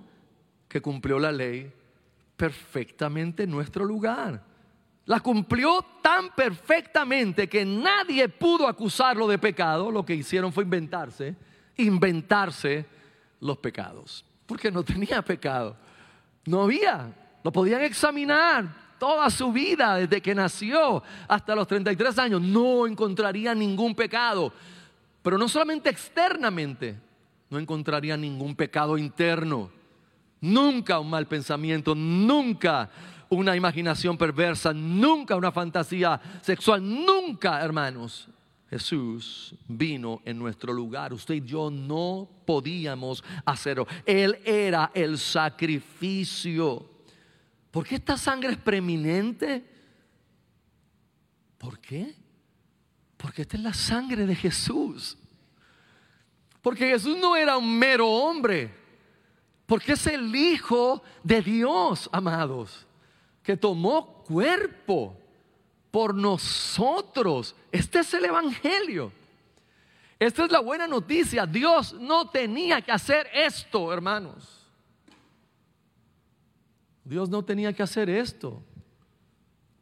que 0.67 0.81
cumplió 0.81 1.19
la 1.19 1.31
ley 1.31 1.71
perfectamente 2.35 3.43
en 3.43 3.51
nuestro 3.51 3.83
lugar. 3.85 4.43
La 5.05 5.19
cumplió 5.19 5.83
tan 6.01 6.29
perfectamente 6.35 7.49
que 7.49 7.65
nadie 7.65 8.29
pudo 8.29 8.67
acusarlo 8.67 9.27
de 9.27 9.39
pecado. 9.39 9.91
Lo 9.91 10.05
que 10.05 10.13
hicieron 10.13 10.53
fue 10.53 10.63
inventarse, 10.63 11.35
inventarse 11.77 12.85
los 13.39 13.57
pecados. 13.57 14.23
Porque 14.45 14.71
no 14.71 14.83
tenía 14.83 15.21
pecado. 15.21 15.75
No 16.45 16.63
había. 16.63 17.11
Lo 17.43 17.51
podían 17.51 17.81
examinar 17.81 18.67
toda 18.99 19.29
su 19.29 19.51
vida, 19.51 19.95
desde 19.95 20.21
que 20.21 20.35
nació 20.35 21.01
hasta 21.27 21.55
los 21.55 21.67
33 21.67 22.19
años. 22.19 22.41
No 22.41 22.85
encontraría 22.85 23.55
ningún 23.55 23.95
pecado. 23.95 24.53
Pero 25.23 25.37
no 25.37 25.49
solamente 25.49 25.89
externamente, 25.89 26.95
no 27.49 27.59
encontraría 27.59 28.15
ningún 28.15 28.55
pecado 28.55 28.97
interno. 28.97 29.71
Nunca 30.41 30.99
un 30.99 31.09
mal 31.09 31.27
pensamiento, 31.27 31.95
nunca 31.95 32.89
una 33.29 33.55
imaginación 33.55 34.17
perversa, 34.17 34.73
nunca 34.73 35.35
una 35.35 35.51
fantasía 35.51 36.19
sexual, 36.41 36.81
nunca, 36.81 37.63
hermanos. 37.63 38.29
Jesús 38.69 39.55
vino 39.67 40.21
en 40.25 40.37
nuestro 40.37 40.71
lugar. 40.71 41.11
Usted 41.11 41.35
y 41.35 41.41
yo 41.41 41.71
no 41.71 42.29
podíamos 42.45 43.23
hacerlo. 43.43 43.87
Él 44.05 44.37
era 44.45 44.91
el 44.93 45.17
sacrificio. 45.17 46.87
¿Por 47.71 47.85
qué 47.85 47.95
esta 47.95 48.15
sangre 48.15 48.51
es 48.51 48.57
preeminente? 48.57 49.65
¿Por 51.57 51.79
qué? 51.79 52.15
Porque 53.17 53.41
esta 53.41 53.57
es 53.57 53.63
la 53.63 53.73
sangre 53.73 54.25
de 54.25 54.35
Jesús. 54.35 55.17
Porque 56.61 56.89
Jesús 56.89 57.17
no 57.17 57.35
era 57.35 57.57
un 57.57 57.77
mero 57.77 58.07
hombre. 58.07 58.73
Porque 59.65 59.93
es 59.93 60.07
el 60.07 60.35
Hijo 60.35 61.03
de 61.23 61.41
Dios, 61.41 62.09
amados, 62.11 62.87
que 63.43 63.55
tomó 63.55 64.23
cuerpo 64.23 65.15
por 65.91 66.15
nosotros. 66.15 67.55
Este 67.71 67.99
es 67.99 68.13
el 68.13 68.25
Evangelio. 68.25 69.11
Esta 70.19 70.45
es 70.45 70.51
la 70.51 70.59
buena 70.59 70.87
noticia. 70.87 71.45
Dios 71.45 71.93
no 71.93 72.29
tenía 72.29 72.81
que 72.81 72.91
hacer 72.91 73.27
esto, 73.33 73.93
hermanos. 73.93 74.67
Dios 77.03 77.29
no 77.29 77.43
tenía 77.43 77.71
que 77.71 77.81
hacer 77.81 78.09
esto. 78.09 78.61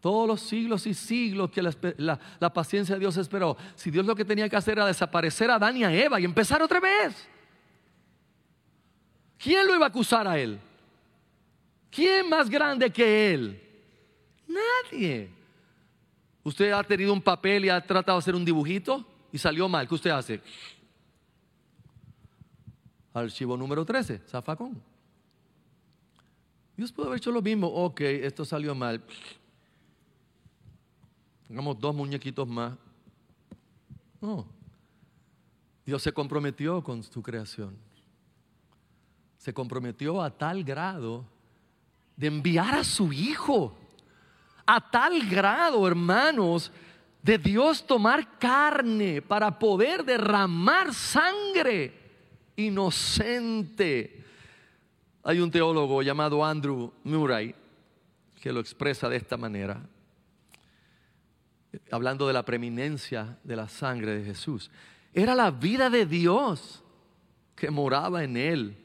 Todos 0.07 0.25
los 0.25 0.39
siglos 0.39 0.87
y 0.87 0.93
siglos 0.93 1.51
que 1.51 1.61
la, 1.61 2.53
paciencia 2.53 2.95
de 2.95 2.99
Dios 2.99 3.17
esperó. 3.17 3.57
Si 3.75 3.91
Dios 3.91 4.05
lo 4.05 4.15
que 4.15 4.23
tenía 4.23 4.47
que 4.47 4.55
hacer 4.55 4.77
era 4.77 4.85
desaparecer 4.85 5.51
a 5.51 5.55
Adán 5.55 5.75
y 5.75 5.83
a 5.83 5.93
Eva 5.93 6.17
y 6.17 6.23
empezar 6.23 6.61
otra 6.61 6.79
vez. 6.79 7.27
¿Quién 9.37 9.67
lo 9.67 9.75
iba 9.75 9.85
a 9.85 9.89
acusar 9.89 10.25
a 10.25 10.39
él? 10.39 10.61
¿Quién 11.91 12.29
más 12.29 12.49
grande 12.49 12.89
que 12.89 13.33
él? 13.33 13.61
Nadie. 14.47 15.29
Usted 16.41 16.71
ha 16.71 16.83
tenido 16.85 17.11
un 17.11 17.21
papel 17.21 17.65
y 17.65 17.69
ha 17.69 17.85
tratado 17.85 18.17
de 18.17 18.19
hacer 18.19 18.35
un 18.35 18.45
dibujito 18.45 19.05
y 19.29 19.37
salió 19.37 19.67
mal. 19.67 19.89
¿Qué 19.89 19.95
usted 19.95 20.11
hace? 20.11 20.41
Archivo 23.13 23.57
número 23.57 23.83
13, 23.83 24.19
zafacón. 24.19 24.81
Dios 26.77 26.93
pudo 26.93 27.07
haber 27.07 27.17
hecho 27.17 27.29
lo 27.29 27.41
mismo. 27.41 27.67
Ok, 27.67 27.99
esto 27.99 28.45
salió 28.45 28.73
mal. 28.73 29.03
Pongamos 31.47 31.79
dos 31.79 31.95
muñequitos 31.95 32.47
más. 32.47 32.73
No. 34.21 34.45
Dios 35.85 36.01
se 36.01 36.11
comprometió 36.11 36.83
con 36.83 37.03
su 37.03 37.21
creación. 37.21 37.77
Se 39.37 39.53
comprometió 39.53 40.21
a 40.21 40.29
tal 40.29 40.63
grado 40.63 41.25
de 42.15 42.27
enviar 42.27 42.75
a 42.75 42.83
su 42.83 43.13
hijo 43.13 43.75
a 44.67 44.81
tal 44.81 45.27
grado, 45.27 45.87
hermanos, 45.87 46.71
de 47.23 47.37
Dios 47.37 47.87
tomar 47.87 48.37
carne 48.37 49.21
para 49.21 49.57
poder 49.57 50.03
derramar 50.03 50.93
sangre 50.93 51.93
inocente. 52.57 54.23
Hay 55.23 55.39
un 55.39 55.49
teólogo 55.49 56.01
llamado 56.01 56.43
Andrew 56.43 56.91
Murray 57.03 57.55
que 58.41 58.51
lo 58.51 58.59
expresa 58.59 59.09
de 59.09 59.15
esta 59.15 59.37
manera, 59.37 59.81
hablando 61.91 62.27
de 62.27 62.33
la 62.33 62.43
preeminencia 62.43 63.37
de 63.43 63.55
la 63.55 63.67
sangre 63.67 64.17
de 64.17 64.25
Jesús. 64.25 64.69
Era 65.13 65.35
la 65.35 65.51
vida 65.51 65.89
de 65.89 66.05
Dios 66.05 66.83
que 67.55 67.71
moraba 67.71 68.23
en 68.23 68.37
él. 68.37 68.77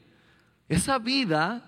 Esa 0.67 0.97
vida, 0.99 1.61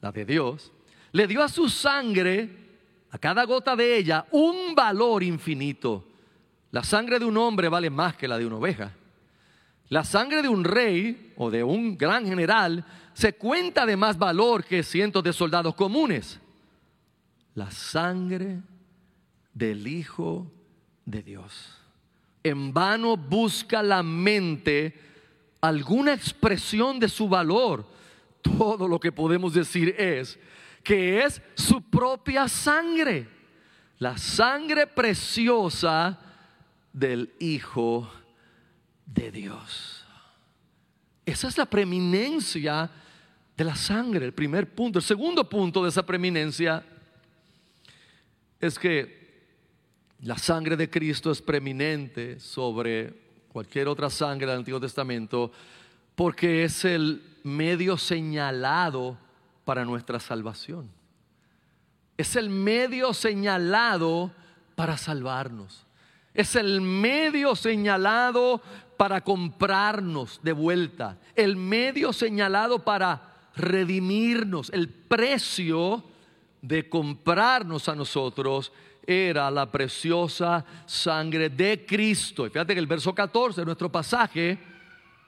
la 0.00 0.12
de 0.12 0.24
Dios, 0.24 0.72
le 1.12 1.26
dio 1.26 1.42
a 1.42 1.48
su 1.48 1.68
sangre 1.68 2.62
a 3.10 3.18
cada 3.18 3.44
gota 3.44 3.76
de 3.76 3.96
ella 3.96 4.26
un 4.30 4.74
valor 4.74 5.22
infinito. 5.22 6.08
La 6.70 6.82
sangre 6.82 7.18
de 7.18 7.26
un 7.26 7.36
hombre 7.36 7.68
vale 7.68 7.90
más 7.90 8.16
que 8.16 8.26
la 8.26 8.38
de 8.38 8.46
una 8.46 8.56
oveja. 8.56 8.92
La 9.88 10.04
sangre 10.04 10.40
de 10.40 10.48
un 10.48 10.64
rey 10.64 11.34
o 11.36 11.50
de 11.50 11.62
un 11.62 11.98
gran 11.98 12.26
general 12.26 12.84
se 13.12 13.34
cuenta 13.34 13.84
de 13.84 13.96
más 13.96 14.16
valor 14.16 14.64
que 14.64 14.82
cientos 14.82 15.22
de 15.22 15.34
soldados 15.34 15.74
comunes. 15.74 16.40
La 17.54 17.70
sangre 17.70 18.62
del 19.54 19.86
Hijo 19.86 20.50
de 21.04 21.22
Dios. 21.22 21.78
En 22.42 22.72
vano 22.72 23.16
busca 23.16 23.82
la 23.82 24.02
mente 24.02 24.98
alguna 25.60 26.12
expresión 26.12 26.98
de 26.98 27.08
su 27.08 27.28
valor. 27.28 27.86
Todo 28.42 28.88
lo 28.88 28.98
que 28.98 29.12
podemos 29.12 29.54
decir 29.54 29.94
es 29.96 30.38
que 30.82 31.22
es 31.22 31.40
su 31.54 31.80
propia 31.80 32.48
sangre, 32.48 33.28
la 33.98 34.18
sangre 34.18 34.86
preciosa 34.86 36.18
del 36.92 37.32
Hijo 37.38 38.10
de 39.06 39.30
Dios. 39.30 40.04
Esa 41.24 41.46
es 41.46 41.56
la 41.56 41.66
preeminencia 41.66 42.90
de 43.56 43.64
la 43.64 43.76
sangre, 43.76 44.26
el 44.26 44.34
primer 44.34 44.74
punto. 44.74 44.98
El 44.98 45.04
segundo 45.04 45.48
punto 45.48 45.84
de 45.84 45.90
esa 45.90 46.04
preeminencia 46.04 46.84
es 48.58 48.76
que 48.76 49.21
la 50.22 50.38
sangre 50.38 50.76
de 50.76 50.88
Cristo 50.88 51.32
es 51.32 51.42
preeminente 51.42 52.38
sobre 52.38 53.12
cualquier 53.48 53.88
otra 53.88 54.08
sangre 54.08 54.46
del 54.46 54.58
Antiguo 54.58 54.80
Testamento 54.80 55.50
porque 56.14 56.62
es 56.62 56.84
el 56.84 57.22
medio 57.42 57.98
señalado 57.98 59.18
para 59.64 59.84
nuestra 59.84 60.20
salvación. 60.20 60.88
Es 62.16 62.36
el 62.36 62.50
medio 62.50 63.14
señalado 63.14 64.30
para 64.76 64.96
salvarnos. 64.96 65.86
Es 66.34 66.54
el 66.54 66.80
medio 66.80 67.56
señalado 67.56 68.62
para 68.96 69.22
comprarnos 69.22 70.38
de 70.44 70.52
vuelta. 70.52 71.18
El 71.34 71.56
medio 71.56 72.12
señalado 72.12 72.84
para 72.84 73.40
redimirnos. 73.56 74.70
El 74.70 74.88
precio 74.88 76.04
de 76.60 76.88
comprarnos 76.88 77.88
a 77.88 77.96
nosotros 77.96 78.72
era 79.06 79.50
la 79.50 79.70
preciosa 79.70 80.64
sangre 80.86 81.50
de 81.50 81.84
Cristo. 81.86 82.46
Y 82.46 82.50
fíjate 82.50 82.74
que 82.74 82.80
el 82.80 82.86
verso 82.86 83.14
14 83.14 83.60
de 83.60 83.64
nuestro 83.64 83.90
pasaje 83.90 84.58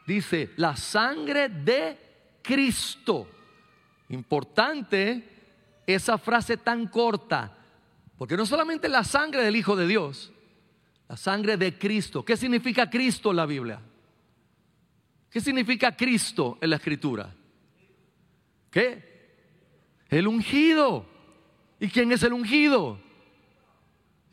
dice, 0.07 0.51
la 0.57 0.77
sangre 0.77 1.49
de 1.49 1.99
Cristo. 2.43 3.29
Importante 4.11 5.29
esa 5.87 6.19
frase 6.19 6.57
tan 6.57 6.87
corta, 6.87 7.57
porque 8.17 8.37
no 8.37 8.47
solamente 8.47 8.89
la 8.89 9.05
sangre 9.05 9.43
del 9.43 9.57
Hijo 9.57 9.77
de 9.77 9.87
Dios, 9.87 10.33
la 11.09 11.17
sangre 11.17 11.57
de 11.57 11.77
Cristo. 11.77 12.25
¿Qué 12.25 12.37
significa 12.37 12.89
Cristo 12.89 13.31
en 13.31 13.37
la 13.37 13.47
Biblia? 13.47 13.81
¿Qué 15.31 15.41
significa 15.41 15.95
Cristo 15.97 16.59
en 16.61 16.71
la 16.71 16.77
Escritura? 16.77 17.35
¿Qué? 18.71 19.15
El 20.09 20.29
ungido. 20.29 21.07
¿Y 21.81 21.89
quién 21.89 22.13
es 22.13 22.23
el 22.23 22.33
ungido? 22.33 22.99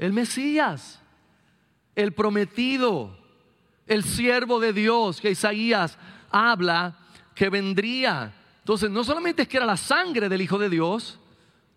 El 0.02 0.12
Mesías, 0.12 1.00
el 1.96 2.12
prometido, 2.12 3.18
el 3.88 4.04
siervo 4.04 4.60
de 4.60 4.74
Dios 4.74 5.22
que 5.22 5.32
Isaías 5.32 5.98
habla 6.30 6.98
que 7.34 7.50
vendría 7.50 8.34
entonces, 8.62 8.92
no 8.92 9.04
solamente 9.04 9.42
es 9.42 9.48
que 9.48 9.58
era 9.58 9.66
la 9.66 9.78
sangre 9.78 10.30
del 10.30 10.42
Hijo 10.42 10.60
de 10.60 10.70
Dios, 10.70 11.20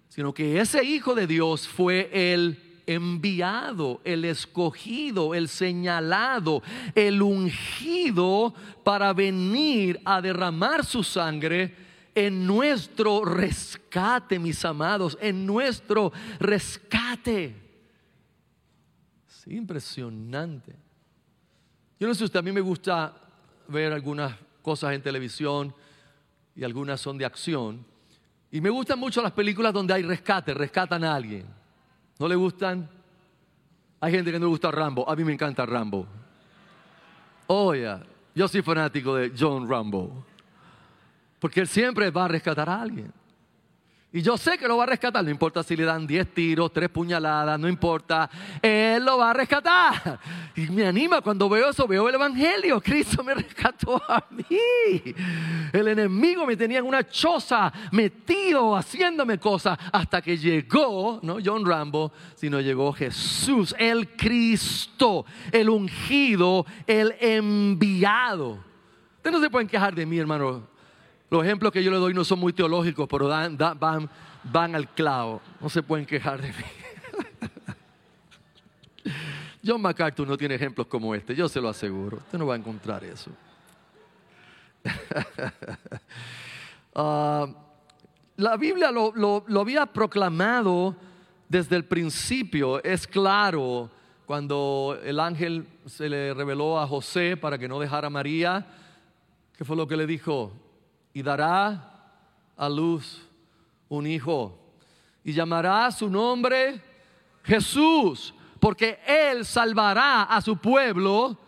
sino 0.08 0.34
que 0.34 0.60
ese 0.60 0.84
Hijo 0.84 1.14
de 1.14 1.26
Dios 1.26 1.66
fue 1.66 2.10
el 2.12 2.60
enviado, 2.86 4.02
el 4.04 4.26
escogido, 4.26 5.34
el 5.34 5.48
señalado, 5.48 6.62
el 6.94 7.22
ungido 7.22 8.52
para 8.84 9.14
venir 9.14 9.98
a 10.04 10.20
derramar 10.20 10.84
su 10.84 11.02
sangre 11.02 11.74
en 12.14 12.46
nuestro 12.46 13.24
rescate, 13.24 14.38
mis 14.38 14.62
amados, 14.66 15.16
en 15.22 15.46
nuestro 15.46 16.12
rescate. 16.38 17.63
Es 19.46 19.52
impresionante. 19.52 20.74
Yo 22.00 22.08
no 22.08 22.14
sé 22.14 22.24
usted, 22.24 22.38
a 22.38 22.42
mí 22.42 22.52
me 22.52 22.60
gusta 22.60 23.14
ver 23.68 23.92
algunas 23.92 24.34
cosas 24.62 24.94
en 24.94 25.02
televisión 25.02 25.74
y 26.56 26.64
algunas 26.64 27.00
son 27.00 27.18
de 27.18 27.24
acción. 27.24 27.84
Y 28.50 28.60
me 28.60 28.70
gustan 28.70 28.98
mucho 28.98 29.20
las 29.20 29.32
películas 29.32 29.72
donde 29.72 29.94
hay 29.94 30.02
rescate, 30.02 30.54
rescatan 30.54 31.04
a 31.04 31.14
alguien. 31.14 31.46
¿No 32.18 32.28
le 32.28 32.36
gustan? 32.36 32.88
Hay 34.00 34.12
gente 34.12 34.30
que 34.30 34.38
no 34.38 34.46
le 34.46 34.50
gusta 34.50 34.70
Rambo. 34.70 35.08
A 35.08 35.16
mí 35.16 35.24
me 35.24 35.32
encanta 35.32 35.66
Rambo. 35.66 36.06
Oh, 37.46 37.74
Yo 38.34 38.48
soy 38.48 38.62
fanático 38.62 39.14
de 39.14 39.32
John 39.38 39.68
Rambo. 39.68 40.24
Porque 41.38 41.60
él 41.60 41.68
siempre 41.68 42.10
va 42.10 42.24
a 42.24 42.28
rescatar 42.28 42.68
a 42.68 42.80
alguien. 42.80 43.12
Y 44.16 44.22
yo 44.22 44.38
sé 44.38 44.56
que 44.56 44.68
lo 44.68 44.76
va 44.76 44.84
a 44.84 44.86
rescatar, 44.86 45.24
no 45.24 45.30
importa 45.30 45.64
si 45.64 45.74
le 45.74 45.82
dan 45.82 46.06
10 46.06 46.32
tiros, 46.32 46.72
3 46.72 46.88
puñaladas, 46.88 47.58
no 47.58 47.68
importa, 47.68 48.30
Él 48.62 49.04
lo 49.04 49.18
va 49.18 49.30
a 49.30 49.32
rescatar. 49.32 50.20
Y 50.54 50.68
me 50.68 50.86
anima 50.86 51.20
cuando 51.20 51.48
veo 51.48 51.70
eso, 51.70 51.84
veo 51.88 52.08
el 52.08 52.14
Evangelio, 52.14 52.80
Cristo 52.80 53.24
me 53.24 53.34
rescató 53.34 54.00
a 54.08 54.24
mí. 54.30 55.16
El 55.72 55.88
enemigo 55.88 56.46
me 56.46 56.56
tenía 56.56 56.78
en 56.78 56.84
una 56.84 57.02
choza, 57.08 57.72
metido, 57.90 58.76
haciéndome 58.76 59.40
cosas, 59.40 59.76
hasta 59.90 60.22
que 60.22 60.38
llegó, 60.38 61.18
no 61.24 61.38
John 61.44 61.66
Rambo, 61.66 62.12
sino 62.36 62.60
llegó 62.60 62.92
Jesús, 62.92 63.74
el 63.76 64.10
Cristo, 64.10 65.26
el 65.50 65.68
ungido, 65.68 66.64
el 66.86 67.16
enviado. 67.18 68.60
Ustedes 69.16 69.32
no 69.32 69.40
se 69.40 69.50
pueden 69.50 69.66
quejar 69.66 69.92
de 69.92 70.06
mí, 70.06 70.20
hermano. 70.20 70.72
Los 71.30 71.44
ejemplos 71.44 71.72
que 71.72 71.82
yo 71.82 71.90
le 71.90 71.96
doy 71.96 72.14
no 72.14 72.24
son 72.24 72.38
muy 72.38 72.52
teológicos, 72.52 73.08
pero 73.08 73.28
dan, 73.28 73.56
van, 73.56 74.74
al 74.74 74.88
clavo. 74.90 75.40
No 75.60 75.68
se 75.68 75.82
pueden 75.82 76.06
quejar 76.06 76.40
de 76.40 76.48
mí. 76.48 76.54
John 79.66 79.80
MacArthur 79.80 80.28
no 80.28 80.36
tiene 80.36 80.54
ejemplos 80.54 80.86
como 80.86 81.14
este, 81.14 81.34
yo 81.34 81.48
se 81.48 81.60
lo 81.60 81.68
aseguro. 81.68 82.18
Usted 82.18 82.38
no 82.38 82.46
va 82.46 82.54
a 82.54 82.58
encontrar 82.58 83.04
eso. 83.04 83.30
Ah, 86.96 87.48
la 88.36 88.56
Biblia 88.56 88.92
lo, 88.92 89.12
lo, 89.16 89.60
había 89.60 89.84
proclamado 89.84 90.94
desde 91.48 91.74
el 91.74 91.84
principio. 91.84 92.80
Es 92.84 93.04
claro, 93.04 93.90
cuando 94.26 94.96
el 95.02 95.18
ángel 95.18 95.66
se 95.86 96.08
le 96.08 96.32
reveló 96.34 96.78
a 96.78 96.86
José 96.86 97.36
para 97.36 97.58
que 97.58 97.66
no 97.66 97.80
dejara 97.80 98.06
a 98.06 98.10
María, 98.10 98.64
¿qué 99.56 99.64
fue 99.64 99.74
lo 99.74 99.88
que 99.88 99.96
le 99.96 100.06
dijo? 100.06 100.52
Y 101.14 101.22
dará 101.22 102.10
a 102.56 102.68
luz 102.68 103.22
un 103.88 104.06
hijo 104.06 104.58
y 105.24 105.32
llamará 105.32 105.90
su 105.90 106.10
nombre 106.10 106.82
Jesús, 107.44 108.34
porque 108.60 108.98
él 109.06 109.46
salvará 109.46 110.24
a 110.24 110.40
su 110.40 110.56
pueblo 110.56 111.38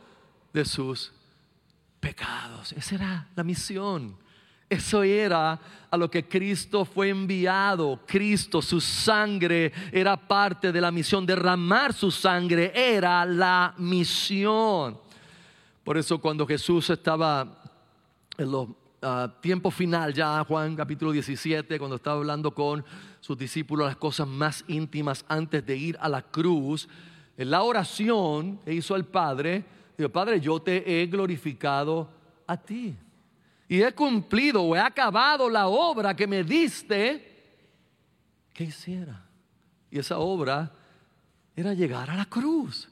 de 0.53 0.65
sus 0.65 1.13
pecados. 2.01 2.73
Esa 2.73 2.95
era 2.95 3.29
la 3.35 3.45
misión. 3.45 4.17
Eso 4.69 5.03
era 5.03 5.61
a 5.91 5.97
lo 5.97 6.11
que 6.11 6.27
Cristo 6.27 6.85
fue 6.85 7.11
enviado. 7.11 8.01
Cristo, 8.07 8.61
su 8.61 8.81
sangre 8.81 9.73
era 9.93 10.17
parte 10.17 10.73
de 10.73 10.81
la 10.81 10.91
misión. 10.91 11.25
Derramar 11.25 11.93
su 11.93 12.11
sangre 12.11 12.73
era 12.75 13.25
la 13.25 13.75
misión. 13.79 14.99
Por 15.85 15.97
eso 15.97 16.19
cuando 16.19 16.47
Jesús 16.47 16.91
estaba 16.91 17.63
en 18.37 18.51
los 18.51 18.69
tiempo 19.41 19.71
final 19.71 20.13
ya, 20.13 20.45
Juan 20.45 20.75
capítulo 20.75 21.13
17, 21.13 21.79
cuando 21.79 21.97
estaba 21.97 22.17
hablando 22.17 22.53
con 22.53 22.85
sus 23.21 23.37
discípulos 23.37 23.87
las 23.87 23.97
cosas 23.97 24.27
más 24.27 24.65
íntimas 24.69 25.25
antes 25.29 25.65
de 25.65 25.77
ir 25.77 25.97
a 26.01 26.09
la 26.09 26.23
cruz, 26.23 26.89
en 27.37 27.51
la 27.51 27.63
oración 27.63 28.59
que 28.65 28.73
hizo 28.73 28.97
el 28.97 29.05
Padre, 29.05 29.65
dijo, 29.97 30.11
Padre, 30.11 30.41
yo 30.41 30.61
te 30.61 31.03
he 31.03 31.07
glorificado 31.07 32.09
a 32.47 32.57
ti. 32.57 32.97
Y 33.69 33.83
he 33.83 33.93
cumplido 33.93 34.63
o 34.63 34.77
he 34.77 34.81
acabado 34.81 35.51
la 35.51 35.67
obra 35.67 36.15
que 36.15 36.27
me 36.27 36.45
diste 36.45 37.35
que 38.53 38.65
hiciera. 38.65 39.25
Y 39.91 39.99
esa 39.99 40.19
obra 40.19 40.73
era 41.55 41.75
llegar 41.75 42.11
a 42.11 42.17
la 42.17 42.27
cruz. 42.27 42.89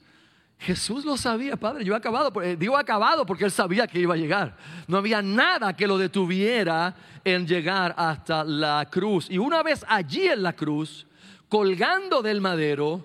Jesús 0.65 1.05
lo 1.05 1.19
sabía, 1.19 1.57
Padre, 1.57 1.85
yo 1.85 1.93
he 1.93 1.97
acabado, 1.97 2.33
eh, 2.41 2.57
digo 2.57 2.75
acabado 2.77 3.27
porque 3.27 3.45
él 3.45 3.51
sabía 3.51 3.87
que 3.87 4.01
iba 4.01 4.15
a 4.15 4.17
llegar. 4.17 4.57
No 4.89 4.97
había 4.97 5.21
nada 5.21 5.77
que 5.77 5.87
lo 5.87 5.99
detuviera 5.99 6.97
en 7.23 7.47
llegar 7.47 7.95
hasta 7.99 8.43
la 8.43 8.89
cruz. 8.91 9.29
Y 9.29 9.37
una 9.37 9.63
vez 9.63 9.85
allí 9.87 10.27
en 10.27 10.43
la 10.43 10.55
cruz, 10.55 11.07
colgando 11.51 12.23
del 12.23 12.41
madero 12.41 13.05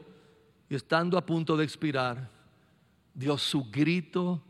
y 0.69 0.75
estando 0.75 1.17
a 1.17 1.25
punto 1.25 1.57
de 1.57 1.65
expirar, 1.65 2.29
dio 3.13 3.37
su 3.37 3.69
grito 3.69 4.41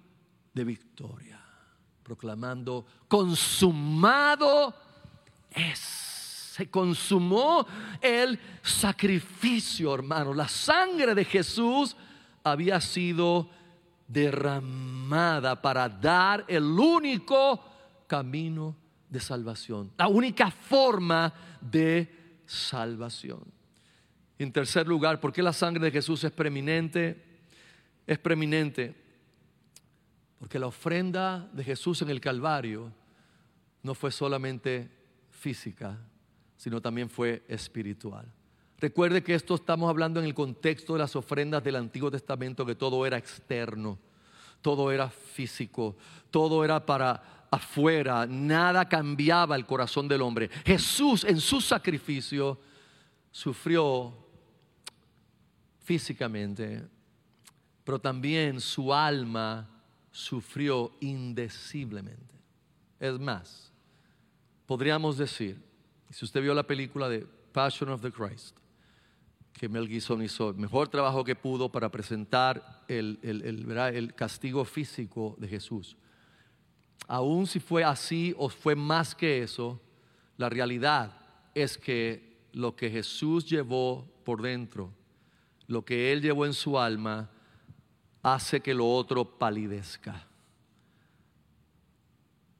de 0.53 0.63
victoria, 0.63 1.41
proclamando, 2.03 2.85
consumado 3.07 4.75
es. 5.49 5.79
Se 6.53 6.69
consumó 6.69 7.65
el 8.01 8.39
sacrificio, 8.61 9.95
hermano. 9.95 10.31
La 10.31 10.47
sangre 10.47 11.15
de 11.15 11.25
Jesús 11.25 11.95
había 12.51 12.81
sido 12.81 13.49
derramada 14.07 15.61
para 15.61 15.87
dar 15.87 16.45
el 16.47 16.63
único 16.63 17.63
camino 18.07 18.75
de 19.09 19.19
salvación, 19.19 19.91
la 19.97 20.07
única 20.07 20.51
forma 20.51 21.33
de 21.61 22.41
salvación. 22.45 23.43
En 24.37 24.51
tercer 24.51 24.87
lugar, 24.87 25.19
¿por 25.19 25.33
qué 25.33 25.43
la 25.43 25.53
sangre 25.53 25.85
de 25.85 25.91
Jesús 25.91 26.23
es 26.23 26.31
preeminente? 26.31 27.25
Es 28.07 28.17
preeminente 28.17 28.95
porque 30.39 30.57
la 30.57 30.67
ofrenda 30.67 31.49
de 31.51 31.63
Jesús 31.63 32.01
en 32.01 32.09
el 32.09 32.21
Calvario 32.21 32.91
no 33.83 33.93
fue 33.93 34.09
solamente 34.09 34.89
física, 35.29 35.97
sino 36.55 36.81
también 36.81 37.09
fue 37.09 37.43
espiritual. 37.47 38.31
Recuerde 38.79 39.23
que 39.23 39.35
esto 39.35 39.55
estamos 39.55 39.89
hablando 39.89 40.19
en 40.19 40.25
el 40.25 40.33
contexto 40.33 40.93
de 40.93 40.99
las 40.99 41.15
ofrendas 41.15 41.63
del 41.63 41.75
Antiguo 41.75 42.09
Testamento, 42.09 42.65
que 42.65 42.75
todo 42.75 43.05
era 43.05 43.17
externo, 43.17 43.99
todo 44.61 44.91
era 44.91 45.09
físico, 45.09 45.97
todo 46.31 46.63
era 46.63 46.85
para 46.85 47.47
afuera, 47.51 48.25
nada 48.25 48.87
cambiaba 48.87 49.55
el 49.55 49.65
corazón 49.65 50.07
del 50.07 50.21
hombre. 50.21 50.49
Jesús 50.65 51.23
en 51.23 51.41
su 51.41 51.59
sacrificio 51.59 52.59
sufrió 53.31 54.15
físicamente, 55.83 56.87
pero 57.83 57.99
también 57.99 58.61
su 58.61 58.93
alma 58.93 59.67
sufrió 60.11 60.91
indeciblemente. 61.01 62.35
Es 62.99 63.19
más, 63.19 63.71
podríamos 64.65 65.17
decir, 65.17 65.61
si 66.11 66.25
usted 66.25 66.41
vio 66.41 66.53
la 66.53 66.63
película 66.63 67.09
de 67.09 67.25
Passion 67.51 67.89
of 67.89 68.01
the 68.01 68.11
Christ, 68.11 68.58
que 69.59 69.67
Mel 69.67 69.89
Gibson 69.89 70.21
hizo 70.21 70.51
el 70.51 70.55
mejor 70.55 70.87
trabajo 70.87 71.25
que 71.25 71.35
pudo 71.35 71.69
para 71.69 71.91
presentar 71.91 72.85
el, 72.87 73.19
el, 73.21 74.13
castigo 74.15 74.63
físico 74.63 75.35
de 75.37 75.49
Jesús. 75.49 75.97
Aún 77.09 77.45
si 77.45 77.59
fue 77.59 77.83
así 77.83 78.33
o 78.37 78.47
fue 78.47 78.73
más 78.73 79.13
que 79.13 79.43
eso, 79.43 79.77
la 80.37 80.47
realidad 80.47 81.11
es 81.53 81.77
que 81.77 82.37
lo 82.53 82.73
que 82.73 82.89
Jesús 82.89 83.49
llevó 83.49 84.07
por 84.23 84.41
dentro, 84.41 84.93
lo 85.67 85.83
que 85.83 86.13
Él 86.13 86.21
llevó 86.21 86.45
en 86.45 86.53
su 86.53 86.79
alma, 86.79 87.29
hace 88.23 88.61
que 88.61 88.73
lo 88.73 88.89
otro 88.89 89.25
palidezca. 89.25 90.25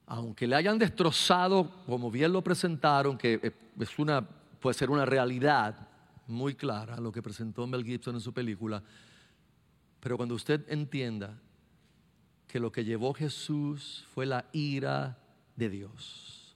Aunque 0.06 0.48
le 0.48 0.58
hayan 0.58 0.78
destrozado, 0.78 1.72
como 1.86 2.12
bien 2.12 2.34
lo 2.34 2.42
presentaron, 2.42 3.18
que 3.18 3.54
es 3.80 4.00
una, 4.00 4.22
puede 4.60 4.74
ser 4.74 4.90
una 4.90 5.06
realidad, 5.06 5.89
muy 6.30 6.56
clara 6.56 6.98
lo 6.98 7.12
que 7.12 7.22
presentó 7.22 7.68
Mel 7.68 7.84
Gibson 7.84 8.16
en 8.16 8.22
su 8.22 8.34
película, 8.34 8.84
pero 10.00 10.16
cuando 10.16 10.36
usted 10.36 10.66
entienda 10.70 11.38
que 12.48 12.60
lo 12.60 12.72
que 12.72 12.84
llevó 12.84 13.14
Jesús 13.14 14.06
fue 14.14 14.26
la 14.26 14.46
ira 14.54 15.18
de 15.56 15.70
Dios. 15.70 16.56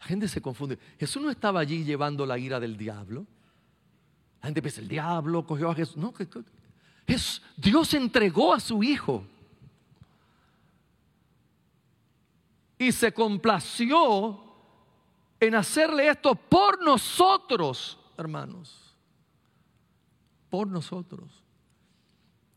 La 0.00 0.06
gente 0.06 0.28
se 0.28 0.40
confunde. 0.40 0.78
Jesús 0.98 1.22
no 1.22 1.30
estaba 1.30 1.60
allí 1.60 1.84
llevando 1.84 2.26
la 2.26 2.38
ira 2.38 2.58
del 2.58 2.76
diablo. 2.76 3.26
La 4.40 4.46
gente 4.46 4.62
piensa, 4.62 4.80
el 4.80 4.88
diablo 4.88 5.46
cogió 5.46 5.70
a 5.70 5.74
Jesús. 5.74 5.96
No, 5.96 6.12
Dios 7.56 7.94
entregó 7.94 8.54
a 8.54 8.60
su 8.60 8.82
Hijo. 8.82 9.24
Y 12.78 12.92
se 12.92 13.12
complació 13.12 14.49
en 15.40 15.54
hacerle 15.54 16.08
esto 16.08 16.34
por 16.34 16.82
nosotros, 16.84 17.98
hermanos. 18.16 18.86
por 20.50 20.66
nosotros. 20.66 21.44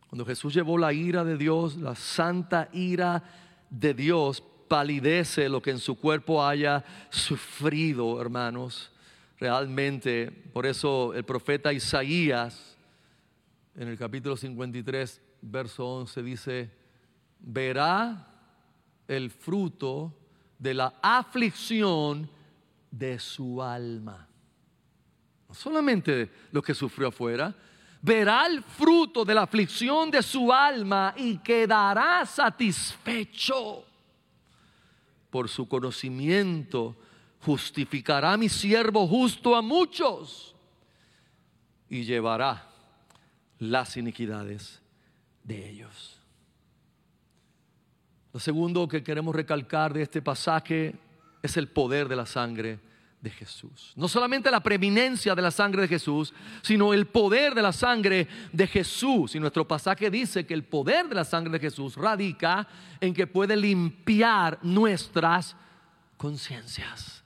Cuando 0.07 0.25
Jesús 0.25 0.53
llevó 0.53 0.79
la 0.79 0.93
ira 0.93 1.23
de 1.23 1.38
Dios, 1.38 1.75
la 1.77 1.95
santa 1.95 2.69
ira 2.73 3.23
de 3.69 3.93
Dios, 3.93 4.43
palidece 4.67 5.47
lo 5.47 5.61
que 5.61 5.69
en 5.69 5.77
su 5.77 5.99
cuerpo 5.99 6.43
haya 6.43 6.84
sufrido, 7.11 8.19
hermanos. 8.19 8.91
Realmente, 9.38 10.31
por 10.31 10.65
eso 10.65 11.13
el 11.13 11.23
profeta 11.23 11.71
Isaías, 11.71 12.75
en 13.75 13.88
el 13.88 13.97
capítulo 13.97 14.36
53, 14.36 15.21
verso 15.41 15.88
11, 15.88 16.23
dice, 16.23 16.71
verá 17.39 18.27
el 19.07 19.29
fruto 19.29 20.13
de 20.57 20.73
la 20.73 20.95
aflicción 21.01 22.29
de 22.94 23.18
su 23.18 23.62
alma. 23.62 24.28
No 25.50 25.56
solamente 25.56 26.32
lo 26.52 26.62
que 26.62 26.76
sufrió 26.76 27.08
afuera, 27.08 27.54
verá 28.02 28.46
el 28.46 28.62
fruto 28.62 29.26
de 29.26 29.34
la 29.34 29.41
aflicción 29.44 30.12
de 30.12 30.22
su 30.22 30.54
alma 30.54 31.16
y 31.18 31.38
quedará 31.39 32.24
satisfecho. 32.26 33.84
Por 35.32 35.50
su 35.50 35.68
conocimiento 35.68 36.96
justificará 37.39 38.38
mi 38.38 38.48
siervo 38.48 39.08
justo 39.08 39.56
a 39.56 39.64
muchos 39.64 40.56
y 41.89 42.04
llevará 42.04 42.70
las 43.58 43.98
iniquidades 43.98 44.82
de 45.44 45.70
ellos. 45.70 46.20
Lo 48.32 48.39
segundo 48.39 48.88
que 48.88 49.04
queremos 49.04 49.36
recalcar 49.36 49.94
de 49.94 50.04
este 50.04 50.22
pasaje 50.22 50.96
es 51.44 51.58
el 51.58 51.68
poder 51.68 52.08
de 52.08 52.16
la 52.16 52.26
sangre 52.26 52.80
de 53.22 53.30
Jesús. 53.30 53.94
No 53.96 54.08
solamente 54.08 54.50
la 54.50 54.62
preeminencia 54.62 55.36
de 55.36 55.41
la 55.41 55.52
sangre 55.52 55.84
de 55.84 55.88
Jesús, 55.88 56.34
sino 56.62 56.94
el 56.94 57.06
poder 57.06 57.54
de 57.54 57.62
la 57.62 57.72
sangre 57.72 58.28
de 58.52 58.68
Jesús. 58.68 59.36
Y 59.36 59.39
nuestro 59.39 59.68
pasaje 59.68 60.10
dice 60.10 60.46
que 60.46 60.54
el 60.54 60.64
poder 60.64 61.08
de 61.08 61.16
la 61.16 61.24
sangre 61.24 61.54
de 61.54 61.60
Jesús 61.60 61.96
radica 61.96 62.68
en 63.00 63.14
que 63.14 63.28
puede 63.28 63.56
limpiar 63.56 64.60
nuestras 64.62 65.56
conciencias. 66.18 67.24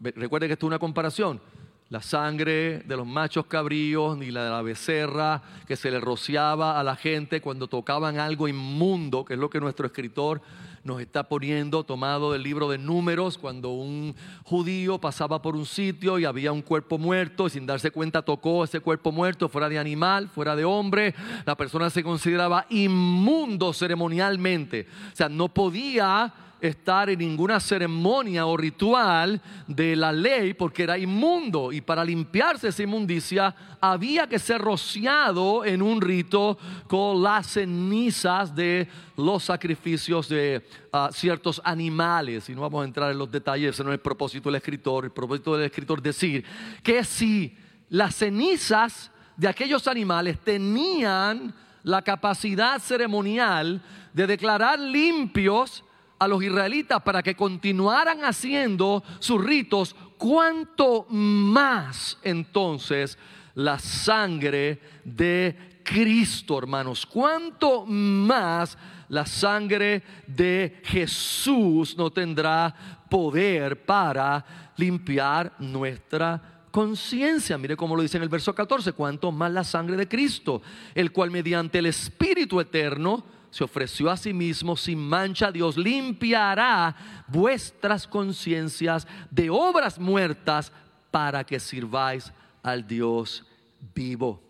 Recuerde 0.00 0.48
que 0.48 0.54
esto 0.54 0.66
es 0.66 0.68
una 0.68 0.78
comparación. 0.78 1.40
La 1.88 2.02
sangre 2.02 2.80
de 2.80 2.96
los 2.96 3.06
machos 3.06 3.46
cabríos 3.46 4.18
ni 4.18 4.30
la 4.32 4.44
de 4.44 4.50
la 4.50 4.62
becerra 4.62 5.40
que 5.68 5.76
se 5.76 5.90
le 5.90 6.00
rociaba 6.00 6.80
a 6.80 6.82
la 6.82 6.96
gente 6.96 7.40
cuando 7.40 7.68
tocaban 7.68 8.18
algo 8.18 8.48
inmundo, 8.48 9.24
que 9.24 9.34
es 9.34 9.40
lo 9.40 9.48
que 9.48 9.60
nuestro 9.60 9.86
escritor 9.86 10.42
nos 10.86 11.00
está 11.00 11.24
poniendo, 11.28 11.84
tomado 11.84 12.32
del 12.32 12.42
libro 12.42 12.70
de 12.70 12.78
números, 12.78 13.36
cuando 13.36 13.70
un 13.70 14.14
judío 14.44 14.98
pasaba 14.98 15.42
por 15.42 15.56
un 15.56 15.66
sitio 15.66 16.18
y 16.18 16.24
había 16.24 16.52
un 16.52 16.62
cuerpo 16.62 16.96
muerto 16.96 17.48
y 17.48 17.50
sin 17.50 17.66
darse 17.66 17.90
cuenta 17.90 18.22
tocó 18.22 18.64
ese 18.64 18.80
cuerpo 18.80 19.12
muerto, 19.12 19.48
fuera 19.48 19.68
de 19.68 19.78
animal, 19.78 20.28
fuera 20.28 20.54
de 20.54 20.64
hombre, 20.64 21.14
la 21.44 21.56
persona 21.56 21.90
se 21.90 22.04
consideraba 22.04 22.66
inmundo 22.70 23.72
ceremonialmente. 23.72 24.86
O 25.12 25.16
sea, 25.16 25.28
no 25.28 25.48
podía 25.48 26.32
estar 26.60 27.10
en 27.10 27.18
ninguna 27.18 27.60
ceremonia 27.60 28.46
o 28.46 28.56
ritual 28.56 29.40
de 29.66 29.94
la 29.94 30.12
ley 30.12 30.54
porque 30.54 30.84
era 30.84 30.98
inmundo. 30.98 31.72
Y 31.72 31.80
para 31.80 32.04
limpiarse 32.04 32.68
esa 32.68 32.82
inmundicia 32.82 33.54
había 33.80 34.26
que 34.26 34.38
ser 34.38 34.60
rociado 34.60 35.64
en 35.64 35.82
un 35.82 36.00
rito 36.00 36.58
con 36.86 37.22
las 37.22 37.46
cenizas 37.48 38.54
de 38.54 38.88
los 39.16 39.44
sacrificios 39.44 40.28
de 40.28 40.66
ah, 40.92 41.10
ciertos 41.12 41.60
animales. 41.64 42.48
Y 42.48 42.54
no 42.54 42.62
vamos 42.62 42.82
a 42.82 42.86
entrar 42.86 43.10
en 43.12 43.18
los 43.18 43.30
detalles, 43.30 43.74
ese 43.74 43.84
no 43.84 43.90
es 43.90 43.94
el 43.94 44.00
propósito 44.00 44.48
del 44.48 44.56
escritor, 44.56 45.04
el 45.04 45.12
propósito 45.12 45.56
del 45.56 45.66
escritor 45.66 46.00
decir 46.00 46.44
que 46.82 47.04
si 47.04 47.56
las 47.88 48.16
cenizas 48.16 49.10
de 49.36 49.48
aquellos 49.48 49.86
animales 49.86 50.38
tenían 50.38 51.54
la 51.82 52.02
capacidad 52.02 52.80
ceremonial 52.80 53.80
de 54.12 54.26
declarar 54.26 54.78
limpios 54.78 55.84
a 56.18 56.28
los 56.28 56.42
israelitas 56.42 57.02
para 57.02 57.22
que 57.22 57.34
continuaran 57.34 58.24
haciendo 58.24 59.02
sus 59.18 59.44
ritos, 59.44 59.94
cuanto 60.16 61.06
más 61.10 62.18
entonces 62.22 63.18
la 63.54 63.78
sangre 63.78 64.80
de 65.04 65.80
Cristo, 65.82 66.58
hermanos, 66.58 67.06
cuanto 67.06 67.86
más 67.86 68.76
la 69.08 69.24
sangre 69.24 70.02
de 70.26 70.80
Jesús 70.84 71.96
no 71.96 72.10
tendrá 72.10 72.74
poder 73.08 73.84
para 73.84 74.72
limpiar 74.76 75.52
nuestra 75.58 76.66
conciencia. 76.70 77.56
Mire 77.56 77.76
cómo 77.76 77.96
lo 77.96 78.02
dice 78.02 78.16
en 78.16 78.24
el 78.24 78.28
verso 78.28 78.54
14, 78.54 78.92
cuanto 78.92 79.32
más 79.32 79.50
la 79.52 79.64
sangre 79.64 79.96
de 79.96 80.08
Cristo, 80.08 80.60
el 80.94 81.12
cual 81.12 81.30
mediante 81.30 81.78
el 81.78 81.86
Espíritu 81.86 82.60
eterno 82.60 83.24
se 83.56 83.64
ofreció 83.64 84.10
a 84.10 84.18
sí 84.18 84.34
mismo 84.34 84.76
sin 84.76 84.98
mancha, 84.98 85.50
Dios 85.50 85.78
limpiará 85.78 86.94
vuestras 87.26 88.06
conciencias 88.06 89.08
de 89.30 89.48
obras 89.48 89.98
muertas 89.98 90.70
para 91.10 91.42
que 91.42 91.58
sirváis 91.58 92.30
al 92.62 92.86
Dios 92.86 93.46
vivo. 93.94 94.42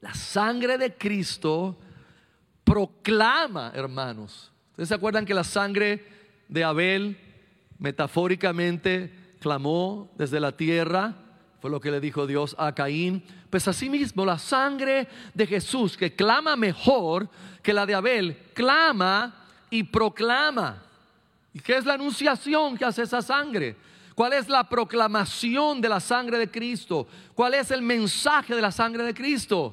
La 0.00 0.14
sangre 0.14 0.78
de 0.78 0.94
Cristo 0.94 1.78
proclama, 2.64 3.72
hermanos. 3.74 4.50
¿Ustedes 4.70 4.88
se 4.88 4.94
acuerdan 4.94 5.26
que 5.26 5.34
la 5.34 5.44
sangre 5.44 6.08
de 6.48 6.64
Abel 6.64 7.18
metafóricamente 7.78 9.34
clamó 9.38 10.10
desde 10.16 10.40
la 10.40 10.56
tierra? 10.56 11.14
Fue 11.60 11.70
lo 11.70 11.78
que 11.78 11.90
le 11.90 12.00
dijo 12.00 12.26
Dios 12.26 12.56
a 12.58 12.74
Caín. 12.74 13.22
Pues 13.54 13.68
asimismo 13.68 14.26
la 14.26 14.36
sangre 14.36 15.06
de 15.32 15.46
Jesús 15.46 15.96
que 15.96 16.12
clama 16.12 16.56
mejor 16.56 17.28
que 17.62 17.72
la 17.72 17.86
de 17.86 17.94
Abel, 17.94 18.36
clama 18.52 19.32
y 19.70 19.84
proclama. 19.84 20.82
¿Y 21.52 21.60
qué 21.60 21.76
es 21.76 21.84
la 21.84 21.94
anunciación 21.94 22.76
que 22.76 22.84
hace 22.84 23.02
esa 23.02 23.22
sangre? 23.22 23.76
¿Cuál 24.16 24.32
es 24.32 24.48
la 24.48 24.68
proclamación 24.68 25.80
de 25.80 25.88
la 25.88 26.00
sangre 26.00 26.36
de 26.38 26.50
Cristo? 26.50 27.06
¿Cuál 27.32 27.54
es 27.54 27.70
el 27.70 27.80
mensaje 27.80 28.56
de 28.56 28.60
la 28.60 28.72
sangre 28.72 29.04
de 29.04 29.14
Cristo? 29.14 29.72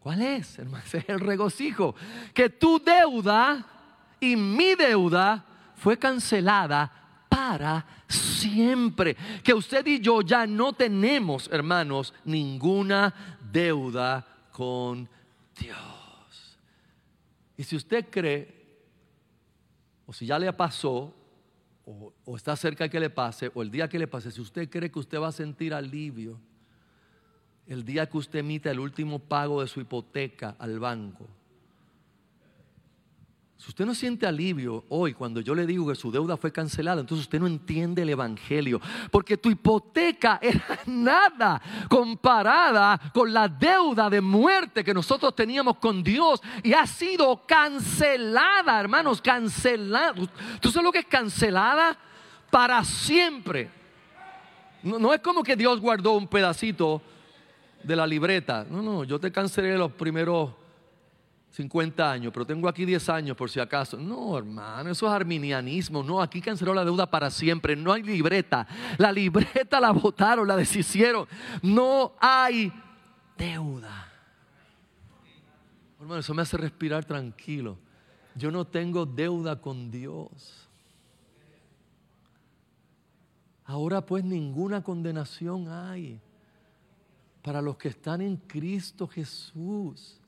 ¿Cuál 0.00 0.20
es? 0.20 0.58
Es 0.92 1.08
el 1.08 1.18
regocijo. 1.18 1.94
Que 2.34 2.50
tu 2.50 2.78
deuda 2.78 3.64
y 4.20 4.36
mi 4.36 4.74
deuda 4.74 5.42
fue 5.76 5.98
cancelada 5.98 6.92
para 7.34 7.84
siempre. 8.08 9.16
Que 9.42 9.52
usted 9.52 9.84
y 9.86 9.98
yo 9.98 10.22
ya 10.22 10.46
no 10.46 10.72
tenemos, 10.72 11.48
hermanos, 11.52 12.14
ninguna 12.24 13.12
deuda 13.52 14.24
con 14.52 15.08
Dios. 15.58 16.58
Y 17.56 17.64
si 17.64 17.74
usted 17.74 18.06
cree, 18.08 18.78
o 20.06 20.12
si 20.12 20.26
ya 20.26 20.38
le 20.38 20.52
pasó, 20.52 21.12
o, 21.84 22.36
está 22.36 22.54
cerca 22.54 22.88
que 22.88 23.00
le 23.00 23.10
pase, 23.10 23.50
o 23.52 23.62
el 23.62 23.70
día 23.70 23.88
que 23.88 23.98
le 23.98 24.06
pase, 24.06 24.30
si 24.30 24.40
usted 24.40 24.70
cree 24.70 24.90
que 24.90 25.00
usted 25.00 25.20
va 25.20 25.28
a 25.28 25.32
sentir 25.32 25.74
alivio, 25.74 26.38
el 27.66 27.84
día 27.84 28.08
que 28.08 28.18
usted 28.18 28.40
emita 28.40 28.70
el 28.70 28.78
último 28.78 29.18
pago 29.18 29.60
de 29.60 29.66
su 29.66 29.80
hipoteca 29.80 30.54
al 30.58 30.78
banco, 30.78 31.28
si 33.64 33.70
usted 33.70 33.86
no 33.86 33.94
siente 33.94 34.26
alivio 34.26 34.84
hoy 34.90 35.14
cuando 35.14 35.40
yo 35.40 35.54
le 35.54 35.64
digo 35.64 35.88
que 35.88 35.94
su 35.94 36.12
deuda 36.12 36.36
fue 36.36 36.52
cancelada, 36.52 37.00
entonces 37.00 37.24
usted 37.24 37.40
no 37.40 37.46
entiende 37.46 38.02
el 38.02 38.10
Evangelio. 38.10 38.78
Porque 39.10 39.38
tu 39.38 39.50
hipoteca 39.50 40.38
era 40.42 40.80
nada 40.84 41.62
comparada 41.88 43.00
con 43.14 43.32
la 43.32 43.48
deuda 43.48 44.10
de 44.10 44.20
muerte 44.20 44.84
que 44.84 44.92
nosotros 44.92 45.34
teníamos 45.34 45.78
con 45.78 46.02
Dios 46.02 46.42
y 46.62 46.74
ha 46.74 46.86
sido 46.86 47.46
cancelada, 47.46 48.78
hermanos, 48.78 49.22
cancelada. 49.22 50.12
¿Tú 50.60 50.70
sabes 50.70 50.84
lo 50.84 50.92
que 50.92 50.98
es 50.98 51.06
cancelada? 51.06 51.96
Para 52.50 52.84
siempre. 52.84 53.70
No, 54.82 55.14
es 55.14 55.22
como 55.22 55.42
que 55.42 55.56
Dios 55.56 55.80
guardó 55.80 56.12
un 56.12 56.28
pedacito 56.28 57.00
de 57.82 57.96
la 57.96 58.06
libreta. 58.06 58.66
No, 58.68 58.82
no, 58.82 59.04
yo 59.04 59.18
te 59.18 59.32
cancelé 59.32 59.78
los 59.78 59.92
primeros 59.92 60.50
50 61.54 62.10
años, 62.10 62.32
pero 62.32 62.44
tengo 62.44 62.68
aquí 62.68 62.84
10 62.84 63.08
años 63.10 63.36
por 63.36 63.48
si 63.48 63.60
acaso. 63.60 63.96
No, 63.96 64.36
hermano, 64.36 64.90
eso 64.90 65.06
es 65.06 65.12
arminianismo. 65.12 66.02
No, 66.02 66.20
aquí 66.20 66.40
canceló 66.40 66.74
la 66.74 66.84
deuda 66.84 67.08
para 67.08 67.30
siempre. 67.30 67.76
No 67.76 67.92
hay 67.92 68.02
libreta. 68.02 68.66
La 68.98 69.12
libreta 69.12 69.78
la 69.78 69.92
votaron, 69.92 70.48
la 70.48 70.56
deshicieron. 70.56 71.28
No 71.62 72.14
hay 72.18 72.72
deuda. 73.38 74.12
Hermano, 76.00 76.18
eso 76.18 76.34
me 76.34 76.42
hace 76.42 76.56
respirar 76.56 77.04
tranquilo. 77.04 77.78
Yo 78.34 78.50
no 78.50 78.66
tengo 78.66 79.06
deuda 79.06 79.60
con 79.60 79.92
Dios. 79.92 80.68
Ahora 83.64 84.04
pues 84.04 84.24
ninguna 84.24 84.82
condenación 84.82 85.68
hay 85.68 86.20
para 87.44 87.62
los 87.62 87.76
que 87.76 87.90
están 87.90 88.22
en 88.22 88.38
Cristo 88.38 89.06
Jesús. 89.06 90.20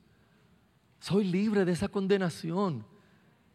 Soy 0.99 1.23
libre 1.23 1.65
de 1.65 1.71
esa 1.71 1.87
condenación. 1.87 2.85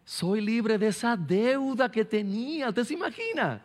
Soy 0.05 0.41
libre 0.41 0.79
de 0.79 0.89
esa 0.89 1.17
deuda 1.17 1.91
que 1.91 2.05
tenía. 2.05 2.69
¿Usted 2.69 2.85
se 2.85 2.95
imagina? 2.95 3.63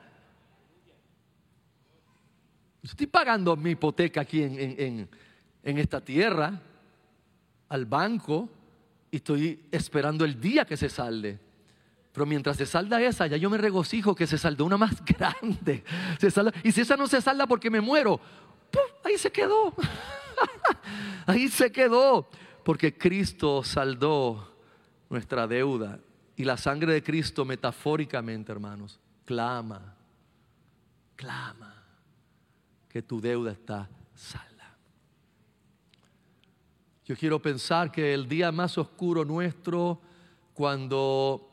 Estoy 2.81 3.07
pagando 3.07 3.55
mi 3.55 3.71
hipoteca 3.71 4.21
aquí 4.21 4.43
en, 4.43 5.09
en 5.63 5.77
esta 5.77 5.99
tierra 5.99 6.61
al 7.69 7.85
banco 7.85 8.49
y 9.11 9.17
estoy 9.17 9.67
esperando 9.71 10.25
el 10.25 10.39
día 10.39 10.65
que 10.65 10.77
se 10.77 10.89
salde. 10.89 11.39
Pero 12.17 12.25
mientras 12.25 12.57
se 12.57 12.65
salda 12.65 13.01
esa, 13.01 13.27
ya 13.27 13.37
yo 13.37 13.49
me 13.49 13.57
regocijo 13.57 14.15
que 14.15 14.25
se 14.25 14.37
saldó 14.37 14.65
una 14.65 14.77
más 14.77 15.03
grande. 15.05 15.83
Y 16.63 16.71
si 16.71 16.81
esa 16.81 16.97
no 16.97 17.07
se 17.07 17.21
salda 17.21 17.45
porque 17.45 17.69
me 17.69 17.81
muero, 17.81 18.19
ahí 19.03 19.17
se 19.17 19.31
quedó. 19.31 19.75
ahí 21.25 21.47
se 21.47 21.71
quedó. 21.71 22.27
Porque 22.67 22.97
Cristo 22.97 23.63
saldó 23.63 24.45
nuestra 25.09 25.47
deuda. 25.47 26.01
Y 26.35 26.43
la 26.43 26.57
sangre 26.57 26.91
de 26.91 27.01
Cristo, 27.01 27.45
metafóricamente, 27.45 28.51
hermanos, 28.51 28.99
clama, 29.23 29.95
clama 31.15 31.81
que 32.89 33.01
tu 33.01 33.21
deuda 33.21 33.53
está 33.53 33.89
salda. 34.13 34.75
Yo 37.05 37.15
quiero 37.15 37.41
pensar 37.41 37.89
que 37.89 38.13
el 38.13 38.27
día 38.27 38.51
más 38.51 38.77
oscuro 38.77 39.23
nuestro, 39.23 40.01
cuando 40.53 41.49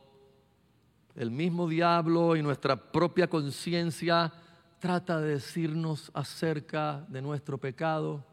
el 1.14 1.30
mismo 1.30 1.68
diablo 1.68 2.34
y 2.34 2.42
nuestra 2.42 2.74
propia 2.74 3.30
conciencia 3.30 4.32
trata 4.80 5.20
de 5.20 5.34
decirnos 5.34 6.10
acerca 6.12 7.06
de 7.08 7.22
nuestro 7.22 7.56
pecado, 7.56 8.26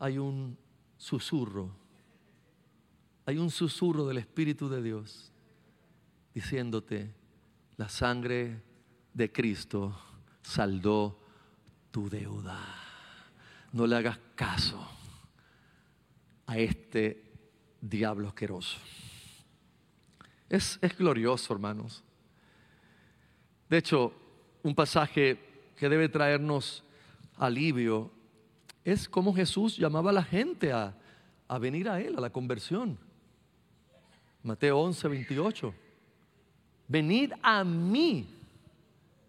hay 0.00 0.18
un 0.18 0.58
susurro, 0.96 1.83
hay 3.26 3.38
un 3.38 3.50
susurro 3.50 4.06
del 4.06 4.18
Espíritu 4.18 4.68
de 4.68 4.82
Dios 4.82 5.32
diciéndote, 6.34 7.14
la 7.76 7.88
sangre 7.88 8.60
de 9.12 9.32
Cristo 9.32 9.96
saldó 10.42 11.18
tu 11.90 12.10
deuda. 12.10 12.58
No 13.72 13.86
le 13.86 13.96
hagas 13.96 14.18
caso 14.34 14.86
a 16.46 16.58
este 16.58 17.24
diablo 17.80 18.28
asqueroso. 18.28 18.78
Es, 20.48 20.78
es 20.82 20.96
glorioso, 20.96 21.52
hermanos. 21.52 22.02
De 23.68 23.78
hecho, 23.78 24.12
un 24.62 24.74
pasaje 24.74 25.38
que 25.76 25.88
debe 25.88 26.08
traernos 26.08 26.84
alivio 27.36 28.10
es 28.84 29.08
cómo 29.08 29.34
Jesús 29.34 29.76
llamaba 29.78 30.10
a 30.10 30.14
la 30.14 30.22
gente 30.22 30.72
a, 30.72 30.96
a 31.48 31.58
venir 31.58 31.88
a 31.88 32.00
Él, 32.00 32.16
a 32.18 32.20
la 32.20 32.30
conversión. 32.30 32.98
Mateo 34.44 34.78
11, 34.78 35.08
28. 35.08 35.74
Venid 36.86 37.32
a 37.42 37.64
mí, 37.64 38.28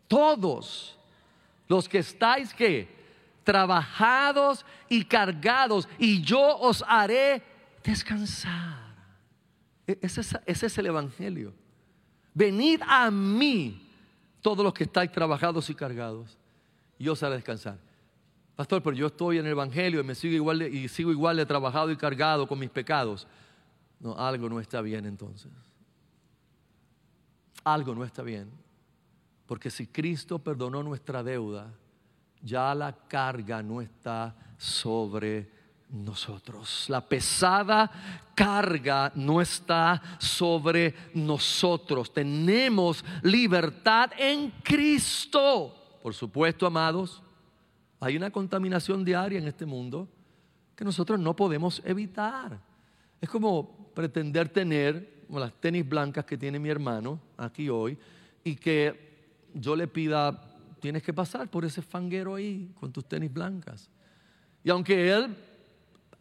todos 0.10 1.00
los 1.70 1.88
que 1.88 2.00
estáis 2.00 2.54
que 2.54 2.94
trabajados 3.46 4.66
y 4.90 5.06
cargados, 5.06 5.88
y 5.98 6.22
yo 6.22 6.58
os 6.58 6.84
haré 6.86 7.42
descansar. 7.82 8.94
E-, 9.88 9.98
ese 10.02 10.22
es, 10.46 10.78
el 10.78 10.88
Evangelio. 10.88 11.54
Venid 12.34 12.82
a 12.86 13.10
mí, 13.10 13.88
todos 14.42 14.66
los 14.66 14.74
que 14.74 14.84
estáis 14.84 15.12
trabajados 15.14 15.70
y 15.70 15.76
cargados, 15.76 16.38
y 17.00 17.08
os 17.08 17.24
haré 17.24 17.36
descansar. 17.36 17.78
Pastor, 18.58 18.84
pero 18.84 18.96
yo 18.96 19.08
estoy 19.08 19.38
en 19.38 19.46
el 19.46 19.52
Evangelio 19.54 20.02
y 20.02 20.04
me 20.04 20.16
sigo 20.16 20.36
igual 20.36 20.60
de, 20.60 20.70
y 20.70 20.90
sigo 20.90 21.12
igual 21.12 21.38
de 21.38 21.46
trabajado 21.46 21.90
y 21.90 21.96
cargado 21.96 22.48
con 22.48 22.60
mis 22.60 22.70
pecados. 22.70 23.26
No, 24.00 24.18
algo 24.18 24.50
no 24.50 24.60
está 24.60 24.82
bien 24.82 25.06
entonces. 25.06 25.52
Algo 27.64 27.96
no 27.96 28.04
está 28.04 28.22
bien. 28.22 28.50
Porque 29.46 29.70
si 29.70 29.88
Cristo 29.88 30.40
perdonó 30.40 30.84
nuestra 30.84 31.24
deuda, 31.24 31.74
ya 32.42 32.74
la 32.76 32.94
carga 33.08 33.62
no 33.64 33.82
está 33.82 34.36
sobre 34.58 35.52
nosotros. 35.90 36.86
La 36.90 37.02
pesada 37.02 37.90
carga 38.36 39.12
no 39.16 39.42
está 39.42 40.02
sobre 40.20 40.94
nosotros. 41.14 42.14
Tenemos 42.14 43.04
libertad 43.24 44.12
en 44.18 44.52
Cristo. 44.64 46.00
Por 46.02 46.14
supuesto, 46.14 46.68
amados, 46.68 47.22
hay 48.00 48.18
una 48.18 48.30
contaminación 48.30 49.04
diaria 49.04 49.40
en 49.40 49.48
este 49.48 49.66
mundo 49.66 50.08
que 50.76 50.86
nosotros 50.86 51.20
no 51.20 51.36
podemos 51.36 51.82
evitar. 51.86 52.60
Es 53.22 53.30
como 53.30 53.85
pretender 53.96 54.50
tener 54.50 55.26
las 55.30 55.54
tenis 55.54 55.88
blancas 55.88 56.26
que 56.26 56.38
tiene 56.38 56.60
mi 56.60 56.70
hermano 56.70 57.20
aquí 57.38 57.70
hoy 57.70 57.98
y 58.44 58.56
que 58.56 59.16
yo 59.54 59.76
le 59.76 59.88
pida 59.88 60.40
tienes 60.80 61.02
que 61.02 61.14
pasar 61.14 61.48
por 61.48 61.66
ese 61.66 61.82
fanguero 61.82 62.36
ahí 62.36 62.72
con 62.80 62.92
tus 62.92 63.06
tenis 63.06 63.34
blancas. 63.34 63.90
Y 64.64 64.70
aunque 64.70 65.12
Él 65.12 65.36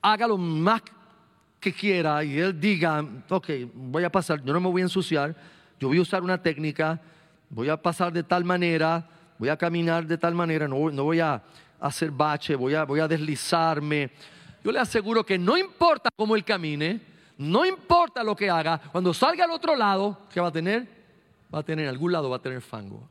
haga 0.01 0.27
lo 0.27 0.39
más 0.39 0.81
que 1.61 1.73
quiera 1.73 2.25
y 2.25 2.39
Él 2.39 2.59
diga, 2.59 3.05
ok, 3.29 3.51
voy 3.75 4.05
a 4.05 4.11
pasar, 4.11 4.43
yo 4.43 4.53
no 4.53 4.61
me 4.61 4.71
voy 4.71 4.81
a 4.81 4.85
ensuciar, 4.85 5.37
yo 5.79 5.89
voy 5.89 5.99
a 5.99 6.03
usar 6.03 6.23
una 6.23 6.41
técnica, 6.41 7.01
voy 7.51 7.69
a 7.69 7.77
pasar 7.77 8.13
de 8.13 8.23
tal 8.23 8.45
manera, 8.45 9.07
voy 9.39 9.49
a 9.49 9.57
caminar 9.57 10.07
de 10.07 10.17
tal 10.17 10.35
manera, 10.35 10.67
no, 10.67 10.91
no 10.91 11.05
voy 11.05 11.21
a 11.21 11.43
hacer 11.81 12.11
bache, 12.11 12.55
voy 12.55 12.75
a, 12.75 12.85
voy 12.85 13.01
a 13.01 13.09
deslizarme. 13.09 14.11
Yo 14.63 14.73
le 14.73 14.79
aseguro 14.79 15.27
que 15.27 15.39
no 15.39 15.59
importa 15.59 16.09
cómo 16.17 16.37
Él 16.37 16.45
camine, 16.45 17.14
no 17.39 17.67
importa 17.67 18.23
lo 18.23 18.37
que 18.37 18.49
haga, 18.49 18.81
cuando 18.93 19.13
salga 19.13 19.45
al 19.45 19.51
otro 19.51 19.75
lado, 19.75 20.21
¿qué 20.33 20.41
va 20.41 20.49
a 20.49 20.53
tener? 20.53 20.89
Va 21.53 21.61
a 21.61 21.63
tener, 21.63 21.85
en 21.85 21.91
algún 21.91 22.13
lado 22.13 22.31
va 22.31 22.37
a 22.37 22.43
tener 22.43 22.61
fango 22.61 23.09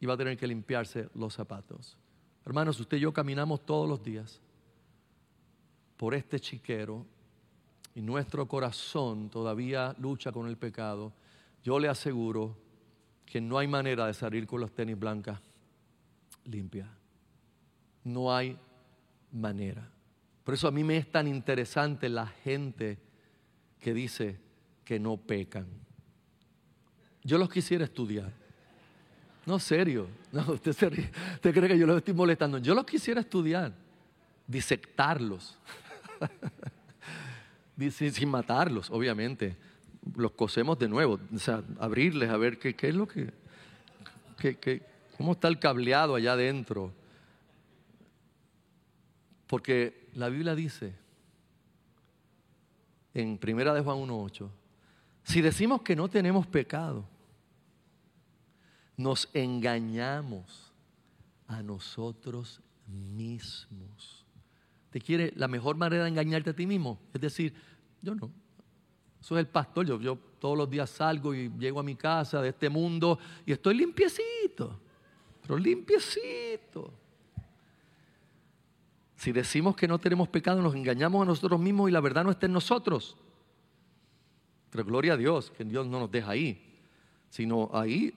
y 0.00 0.06
va 0.06 0.14
a 0.14 0.16
tener 0.16 0.36
que 0.36 0.46
limpiarse 0.46 1.08
los 1.14 1.34
zapatos. 1.34 1.96
Hermanos, 2.44 2.78
usted 2.80 2.98
y 2.98 3.00
yo 3.00 3.12
caminamos 3.12 3.64
todos 3.64 3.88
los 3.88 4.02
días 4.02 4.40
por 5.96 6.14
este 6.14 6.40
chiquero 6.40 7.06
y 7.94 8.02
nuestro 8.02 8.46
corazón 8.46 9.30
todavía 9.30 9.94
lucha 9.98 10.32
con 10.32 10.48
el 10.48 10.56
pecado. 10.56 11.12
Yo 11.62 11.78
le 11.78 11.88
aseguro 11.88 12.56
que 13.24 13.40
no 13.40 13.58
hay 13.58 13.68
manera 13.68 14.06
de 14.06 14.14
salir 14.14 14.46
con 14.46 14.60
los 14.60 14.74
tenis 14.74 14.98
blancas 14.98 15.40
limpias. 16.44 16.88
No 18.02 18.34
hay 18.34 18.58
manera. 19.32 19.90
Por 20.42 20.54
eso 20.54 20.68
a 20.68 20.70
mí 20.70 20.84
me 20.84 20.98
es 20.98 21.10
tan 21.10 21.26
interesante 21.26 22.08
la 22.08 22.26
gente 22.26 22.98
que 23.84 23.92
dice 23.92 24.38
que 24.82 24.98
no 24.98 25.18
pecan. 25.18 25.66
Yo 27.22 27.36
los 27.36 27.50
quisiera 27.50 27.84
estudiar. 27.84 28.32
No, 29.44 29.58
serio. 29.58 30.08
No, 30.32 30.52
usted, 30.52 30.72
se 30.72 30.86
usted 30.86 31.52
cree 31.52 31.68
que 31.68 31.78
yo 31.78 31.86
los 31.86 31.98
estoy 31.98 32.14
molestando. 32.14 32.56
Yo 32.56 32.74
los 32.74 32.86
quisiera 32.86 33.20
estudiar, 33.20 33.74
disectarlos. 34.46 35.58
sin, 37.90 38.26
matarlos, 38.30 38.88
obviamente. 38.90 39.54
Los 40.16 40.32
cosemos 40.32 40.78
de 40.78 40.88
nuevo, 40.88 41.20
o 41.34 41.38
sea, 41.38 41.62
abrirles 41.78 42.30
a 42.30 42.38
ver 42.38 42.58
qué, 42.58 42.74
qué 42.74 42.88
es 42.88 42.94
lo 42.94 43.06
que, 43.06 43.34
cómo 45.18 45.32
está 45.32 45.48
el 45.48 45.58
cableado 45.58 46.14
allá 46.14 46.32
adentro. 46.32 46.90
Porque 49.46 50.08
la 50.14 50.30
Biblia 50.30 50.54
dice 50.54 51.03
en 53.14 53.38
Primera 53.38 53.72
de 53.72 53.80
Juan 53.80 53.98
1.8, 53.98 54.50
si 55.22 55.40
decimos 55.40 55.82
que 55.82 55.96
no 55.96 56.08
tenemos 56.08 56.46
pecado, 56.46 57.08
nos 58.96 59.28
engañamos 59.32 60.72
a 61.46 61.62
nosotros 61.62 62.60
mismos. 62.86 64.24
¿Te 64.90 65.00
quiere 65.00 65.32
la 65.36 65.48
mejor 65.48 65.76
manera 65.76 66.04
de 66.04 66.10
engañarte 66.10 66.50
a 66.50 66.56
ti 66.56 66.66
mismo? 66.66 67.00
Es 67.12 67.20
decir, 67.20 67.54
yo 68.02 68.14
no. 68.14 68.30
Soy 69.20 69.38
el 69.38 69.46
pastor, 69.46 69.86
yo, 69.86 70.00
yo 70.00 70.18
todos 70.38 70.58
los 70.58 70.68
días 70.68 70.90
salgo 70.90 71.34
y 71.34 71.50
llego 71.58 71.80
a 71.80 71.82
mi 71.82 71.96
casa 71.96 72.42
de 72.42 72.50
este 72.50 72.68
mundo 72.68 73.18
y 73.46 73.52
estoy 73.52 73.74
limpiecito, 73.74 74.78
pero 75.40 75.56
limpiecito. 75.56 76.92
Si 79.24 79.32
decimos 79.32 79.74
que 79.74 79.88
no 79.88 79.98
tenemos 79.98 80.28
pecado, 80.28 80.60
nos 80.60 80.74
engañamos 80.74 81.22
a 81.22 81.24
nosotros 81.24 81.58
mismos 81.58 81.88
y 81.88 81.92
la 81.94 82.02
verdad 82.02 82.24
no 82.24 82.30
está 82.30 82.44
en 82.44 82.52
nosotros. 82.52 83.16
Pero 84.68 84.84
gloria 84.84 85.14
a 85.14 85.16
Dios, 85.16 85.50
que 85.50 85.64
Dios 85.64 85.86
no 85.86 85.98
nos 85.98 86.10
deja 86.10 86.32
ahí, 86.32 86.78
sino 87.30 87.70
ahí 87.72 88.12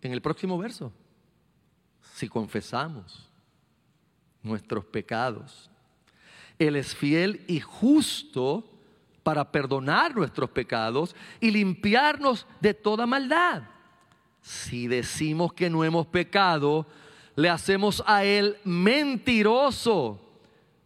en 0.00 0.12
el 0.12 0.22
próximo 0.22 0.56
verso. 0.56 0.90
Si 2.14 2.26
confesamos 2.26 3.28
nuestros 4.42 4.86
pecados, 4.86 5.68
Él 6.58 6.76
es 6.76 6.94
fiel 6.94 7.44
y 7.48 7.60
justo 7.60 8.64
para 9.22 9.52
perdonar 9.52 10.16
nuestros 10.16 10.48
pecados 10.48 11.14
y 11.38 11.50
limpiarnos 11.50 12.46
de 12.62 12.72
toda 12.72 13.04
maldad. 13.04 13.64
Si 14.40 14.86
decimos 14.86 15.52
que 15.52 15.68
no 15.68 15.84
hemos 15.84 16.06
pecado, 16.06 16.86
le 17.34 17.50
hacemos 17.50 18.02
a 18.06 18.24
Él 18.24 18.56
mentiroso 18.64 20.22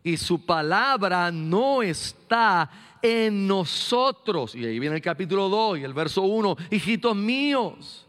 y 0.03 0.17
su 0.17 0.45
palabra 0.45 1.31
no 1.31 1.83
está 1.83 2.71
en 3.03 3.47
nosotros. 3.47 4.55
Y 4.55 4.65
ahí 4.65 4.79
viene 4.79 4.97
el 4.97 5.03
capítulo 5.03 5.49
2 5.49 5.79
y 5.79 5.85
el 5.85 5.95
verso 5.95 6.23
1, 6.23 6.57
hijitos 6.71 7.17
míos 7.17 8.07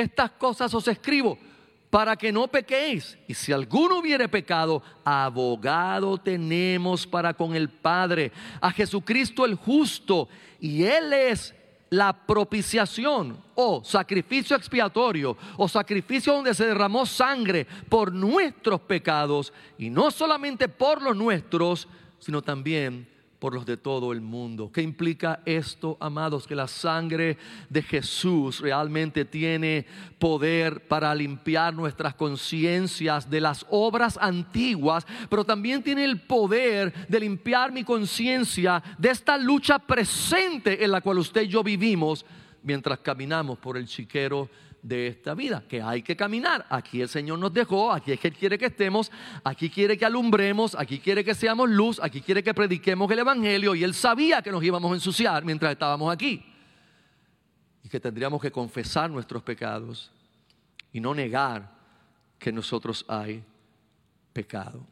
estas 0.00 0.30
cosas 0.32 0.72
os 0.74 0.86
escribo 0.88 1.38
para 1.90 2.16
que 2.16 2.32
no 2.32 2.48
pequéis. 2.48 3.18
Y 3.26 3.34
si 3.34 3.52
alguno 3.52 3.98
hubiere 3.98 4.28
pecado, 4.28 4.82
abogado 5.04 6.18
tenemos 6.18 7.06
para 7.06 7.34
con 7.34 7.54
el 7.54 7.68
Padre, 7.68 8.30
a 8.60 8.70
Jesucristo 8.70 9.44
el 9.44 9.54
justo, 9.54 10.28
y 10.60 10.84
Él 10.84 11.12
es 11.12 11.54
la 11.90 12.12
propiciación 12.12 13.38
o 13.54 13.82
sacrificio 13.84 14.56
expiatorio 14.56 15.36
o 15.56 15.68
sacrificio 15.68 16.34
donde 16.34 16.54
se 16.54 16.66
derramó 16.66 17.06
sangre 17.06 17.66
por 17.88 18.12
nuestros 18.12 18.80
pecados, 18.80 19.52
y 19.78 19.90
no 19.90 20.10
solamente 20.10 20.68
por 20.68 21.02
los 21.02 21.16
nuestros, 21.16 21.88
sino 22.18 22.42
también 22.42 23.08
por 23.38 23.54
los 23.54 23.64
de 23.64 23.76
todo 23.76 24.12
el 24.12 24.20
mundo. 24.20 24.70
¿Qué 24.72 24.82
implica 24.82 25.40
esto, 25.44 25.96
amados? 26.00 26.46
Que 26.46 26.56
la 26.56 26.66
sangre 26.66 27.38
de 27.68 27.82
Jesús 27.82 28.60
realmente 28.60 29.24
tiene 29.24 29.86
poder 30.18 30.86
para 30.88 31.14
limpiar 31.14 31.72
nuestras 31.72 32.14
conciencias 32.14 33.30
de 33.30 33.40
las 33.40 33.64
obras 33.70 34.18
antiguas, 34.20 35.06
pero 35.28 35.44
también 35.44 35.82
tiene 35.82 36.04
el 36.04 36.20
poder 36.20 36.92
de 37.08 37.20
limpiar 37.20 37.70
mi 37.70 37.84
conciencia 37.84 38.82
de 38.98 39.10
esta 39.10 39.38
lucha 39.38 39.78
presente 39.78 40.82
en 40.84 40.90
la 40.90 41.00
cual 41.00 41.18
usted 41.18 41.42
y 41.42 41.48
yo 41.48 41.62
vivimos 41.62 42.24
mientras 42.62 42.98
caminamos 42.98 43.58
por 43.58 43.76
el 43.76 43.86
chiquero 43.86 44.50
de 44.88 45.08
esta 45.08 45.34
vida, 45.34 45.62
que 45.68 45.82
hay 45.82 46.00
que 46.00 46.16
caminar. 46.16 46.64
Aquí 46.70 47.02
el 47.02 47.10
Señor 47.10 47.38
nos 47.38 47.52
dejó, 47.52 47.92
aquí 47.92 48.12
es 48.12 48.18
que 48.18 48.28
Él 48.28 48.34
quiere 48.34 48.58
que 48.58 48.66
estemos, 48.66 49.12
aquí 49.44 49.68
quiere 49.68 49.98
que 49.98 50.06
alumbremos, 50.06 50.74
aquí 50.74 50.98
quiere 50.98 51.22
que 51.22 51.34
seamos 51.34 51.68
luz, 51.68 52.00
aquí 52.02 52.22
quiere 52.22 52.42
que 52.42 52.54
prediquemos 52.54 53.10
el 53.10 53.18
Evangelio 53.18 53.74
y 53.74 53.84
Él 53.84 53.92
sabía 53.92 54.40
que 54.40 54.50
nos 54.50 54.64
íbamos 54.64 54.90
a 54.90 54.94
ensuciar 54.94 55.44
mientras 55.44 55.72
estábamos 55.72 56.10
aquí. 56.10 56.42
Y 57.84 57.88
que 57.90 58.00
tendríamos 58.00 58.40
que 58.40 58.50
confesar 58.50 59.10
nuestros 59.10 59.42
pecados 59.42 60.10
y 60.90 61.00
no 61.00 61.14
negar 61.14 61.70
que 62.38 62.50
nosotros 62.50 63.04
hay 63.08 63.44
pecado. 64.32 64.86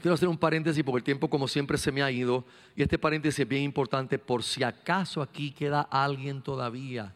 Quiero 0.00 0.14
hacer 0.14 0.28
un 0.28 0.38
paréntesis 0.38 0.82
porque 0.82 0.98
el 0.98 1.04
tiempo 1.04 1.30
como 1.30 1.46
siempre 1.46 1.78
se 1.78 1.92
me 1.92 2.02
ha 2.02 2.10
ido 2.10 2.44
y 2.74 2.82
este 2.82 2.98
paréntesis 2.98 3.38
es 3.38 3.48
bien 3.48 3.62
importante 3.62 4.18
por 4.18 4.42
si 4.42 4.64
acaso 4.64 5.22
aquí 5.22 5.52
queda 5.52 5.82
alguien 5.82 6.42
todavía 6.42 7.14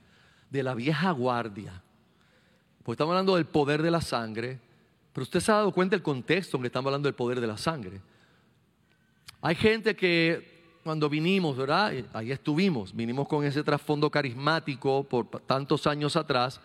de 0.51 0.63
la 0.63 0.75
vieja 0.75 1.11
guardia 1.11 1.83
porque 2.87 2.95
estamos 2.95 3.15
hablando 3.15 3.35
del 3.35 3.47
poder 3.47 3.83
de 3.83 3.91
la 3.91 4.01
sangre, 4.01 4.61
pero 5.13 5.25
usted 5.25 5.41
se 5.41 5.51
ha 5.51 5.57
dado 5.57 5.73
cuenta 5.73 5.97
del 5.97 6.05
contexto 6.05 6.57
en 6.57 6.63
que 6.63 6.67
estamos 6.69 6.87
hablando 6.87 7.09
del 7.09 7.17
poder 7.17 7.41
de 7.41 7.47
la 7.49 7.59
sangre. 7.59 8.01
Hay 9.43 9.57
gente 9.57 9.97
que 9.97 10.79
cuando 10.85 11.09
vinimos, 11.09 11.57
¿verdad? 11.57 11.93
Ahí 12.13 12.31
estuvimos, 12.31 12.95
vinimos 12.95 13.27
con 13.27 13.45
ese 13.45 13.65
trasfondo 13.65 14.09
carismático 14.09 15.03
por 15.03 15.27
tantos 15.41 15.85
años 15.89 16.15
atrás, 16.15 16.61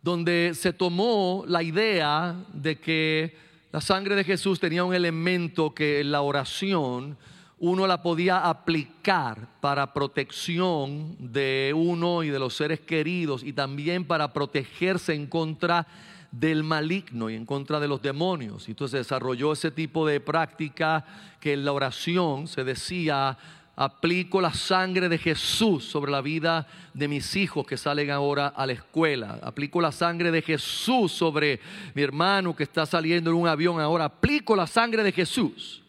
donde 0.00 0.52
se 0.54 0.72
tomó 0.72 1.42
la 1.48 1.64
idea 1.64 2.36
de 2.52 2.78
que 2.78 3.36
la 3.72 3.80
sangre 3.80 4.14
de 4.14 4.22
Jesús 4.22 4.60
tenía 4.60 4.84
un 4.84 4.94
elemento 4.94 5.74
que 5.74 6.04
la 6.04 6.20
oración 6.20 7.18
uno 7.60 7.86
la 7.86 8.02
podía 8.02 8.48
aplicar 8.48 9.46
para 9.60 9.92
protección 9.92 11.14
de 11.18 11.74
uno 11.76 12.22
y 12.22 12.30
de 12.30 12.38
los 12.38 12.56
seres 12.56 12.80
queridos 12.80 13.44
y 13.44 13.52
también 13.52 14.06
para 14.06 14.32
protegerse 14.32 15.12
en 15.12 15.26
contra 15.26 15.86
del 16.32 16.64
maligno 16.64 17.28
y 17.28 17.34
en 17.34 17.44
contra 17.44 17.78
de 17.78 17.86
los 17.86 18.00
demonios. 18.00 18.66
Y 18.66 18.70
entonces 18.70 19.00
desarrolló 19.00 19.52
ese 19.52 19.70
tipo 19.70 20.06
de 20.06 20.20
práctica 20.20 21.04
que 21.38 21.52
en 21.52 21.66
la 21.66 21.72
oración 21.72 22.48
se 22.48 22.64
decía, 22.64 23.36
aplico 23.76 24.40
la 24.40 24.54
sangre 24.54 25.10
de 25.10 25.18
Jesús 25.18 25.84
sobre 25.84 26.12
la 26.12 26.22
vida 26.22 26.66
de 26.94 27.08
mis 27.08 27.36
hijos 27.36 27.66
que 27.66 27.76
salen 27.76 28.10
ahora 28.10 28.46
a 28.46 28.64
la 28.64 28.72
escuela. 28.72 29.38
Aplico 29.42 29.82
la 29.82 29.92
sangre 29.92 30.30
de 30.30 30.40
Jesús 30.40 31.12
sobre 31.12 31.60
mi 31.94 32.00
hermano 32.00 32.56
que 32.56 32.62
está 32.62 32.86
saliendo 32.86 33.30
en 33.30 33.36
un 33.36 33.48
avión 33.48 33.78
ahora. 33.78 34.06
Aplico 34.06 34.56
la 34.56 34.66
sangre 34.66 35.02
de 35.02 35.12
Jesús. 35.12 35.82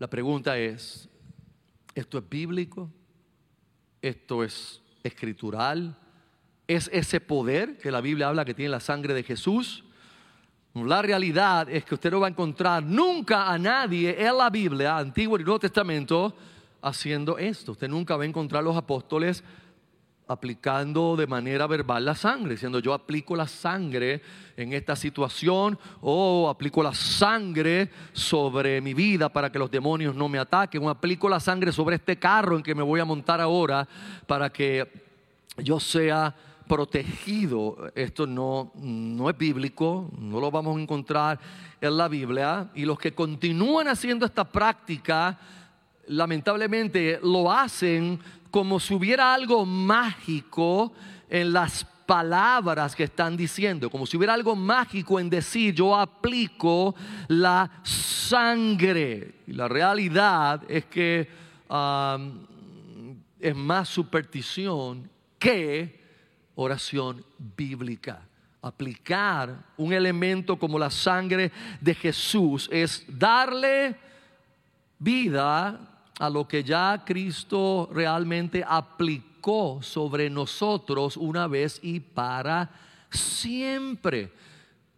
La 0.00 0.08
pregunta 0.08 0.56
es, 0.56 1.10
¿esto 1.94 2.16
es 2.16 2.26
bíblico? 2.26 2.90
¿Esto 4.00 4.42
es 4.42 4.80
escritural? 5.02 5.94
¿Es 6.66 6.88
ese 6.90 7.20
poder 7.20 7.76
que 7.76 7.90
la 7.90 8.00
Biblia 8.00 8.28
habla 8.28 8.46
que 8.46 8.54
tiene 8.54 8.70
la 8.70 8.80
sangre 8.80 9.12
de 9.12 9.22
Jesús? 9.22 9.84
La 10.72 11.02
realidad 11.02 11.68
es 11.68 11.84
que 11.84 11.96
usted 11.96 12.10
no 12.10 12.20
va 12.20 12.28
a 12.28 12.30
encontrar 12.30 12.82
nunca 12.82 13.52
a 13.52 13.58
nadie 13.58 14.26
en 14.26 14.38
la 14.38 14.48
Biblia, 14.48 14.96
Antiguo 14.96 15.38
y 15.38 15.44
Nuevo 15.44 15.58
Testamento, 15.58 16.34
haciendo 16.80 17.36
esto. 17.36 17.72
Usted 17.72 17.88
nunca 17.88 18.16
va 18.16 18.22
a 18.22 18.26
encontrar 18.26 18.60
a 18.60 18.64
los 18.64 18.78
apóstoles 18.78 19.44
aplicando 20.30 21.16
de 21.16 21.26
manera 21.26 21.66
verbal 21.66 22.04
la 22.04 22.14
sangre, 22.14 22.52
diciendo 22.52 22.78
yo 22.78 22.94
aplico 22.94 23.34
la 23.34 23.48
sangre 23.48 24.22
en 24.56 24.72
esta 24.72 24.94
situación 24.94 25.76
o 26.00 26.48
aplico 26.48 26.84
la 26.84 26.94
sangre 26.94 27.90
sobre 28.12 28.80
mi 28.80 28.94
vida 28.94 29.28
para 29.28 29.50
que 29.50 29.58
los 29.58 29.72
demonios 29.72 30.14
no 30.14 30.28
me 30.28 30.38
ataquen 30.38 30.84
o 30.84 30.88
aplico 30.88 31.28
la 31.28 31.40
sangre 31.40 31.72
sobre 31.72 31.96
este 31.96 32.16
carro 32.16 32.56
en 32.56 32.62
que 32.62 32.76
me 32.76 32.82
voy 32.84 33.00
a 33.00 33.04
montar 33.04 33.40
ahora 33.40 33.88
para 34.28 34.50
que 34.50 34.86
yo 35.58 35.80
sea 35.80 36.32
protegido. 36.68 37.90
Esto 37.96 38.24
no, 38.24 38.70
no 38.76 39.28
es 39.28 39.36
bíblico, 39.36 40.08
no 40.16 40.38
lo 40.38 40.52
vamos 40.52 40.76
a 40.76 40.80
encontrar 40.80 41.40
en 41.80 41.96
la 41.96 42.06
Biblia 42.06 42.68
y 42.76 42.84
los 42.84 43.00
que 43.00 43.12
continúan 43.12 43.88
haciendo 43.88 44.26
esta 44.26 44.44
práctica 44.44 45.36
lamentablemente 46.06 47.20
lo 47.22 47.50
hacen 47.50 48.18
como 48.50 48.80
si 48.80 48.94
hubiera 48.94 49.34
algo 49.34 49.64
mágico 49.64 50.92
en 51.28 51.52
las 51.52 51.84
palabras 51.84 52.96
que 52.96 53.04
están 53.04 53.36
diciendo, 53.36 53.88
como 53.88 54.04
si 54.04 54.16
hubiera 54.16 54.34
algo 54.34 54.56
mágico 54.56 55.20
en 55.20 55.30
decir 55.30 55.72
yo 55.72 55.96
aplico 55.96 56.94
la 57.28 57.70
sangre. 57.84 59.36
Y 59.46 59.52
la 59.52 59.68
realidad 59.68 60.62
es 60.68 60.86
que 60.86 61.28
es 63.38 63.54
más 63.54 63.88
superstición 63.88 65.08
que 65.38 66.00
oración 66.56 67.24
bíblica. 67.38 68.26
Aplicar 68.60 69.56
un 69.76 69.92
elemento 69.92 70.58
como 70.58 70.78
la 70.78 70.90
sangre 70.90 71.52
de 71.80 71.94
Jesús 71.94 72.68
es 72.72 73.04
darle 73.08 73.96
vida 74.98 75.89
a 76.20 76.28
lo 76.28 76.46
que 76.46 76.62
ya 76.62 77.02
Cristo 77.04 77.88
realmente 77.90 78.62
aplicó 78.66 79.78
sobre 79.80 80.28
nosotros 80.28 81.16
una 81.16 81.46
vez 81.46 81.80
y 81.82 81.98
para 81.98 82.70
siempre. 83.10 84.30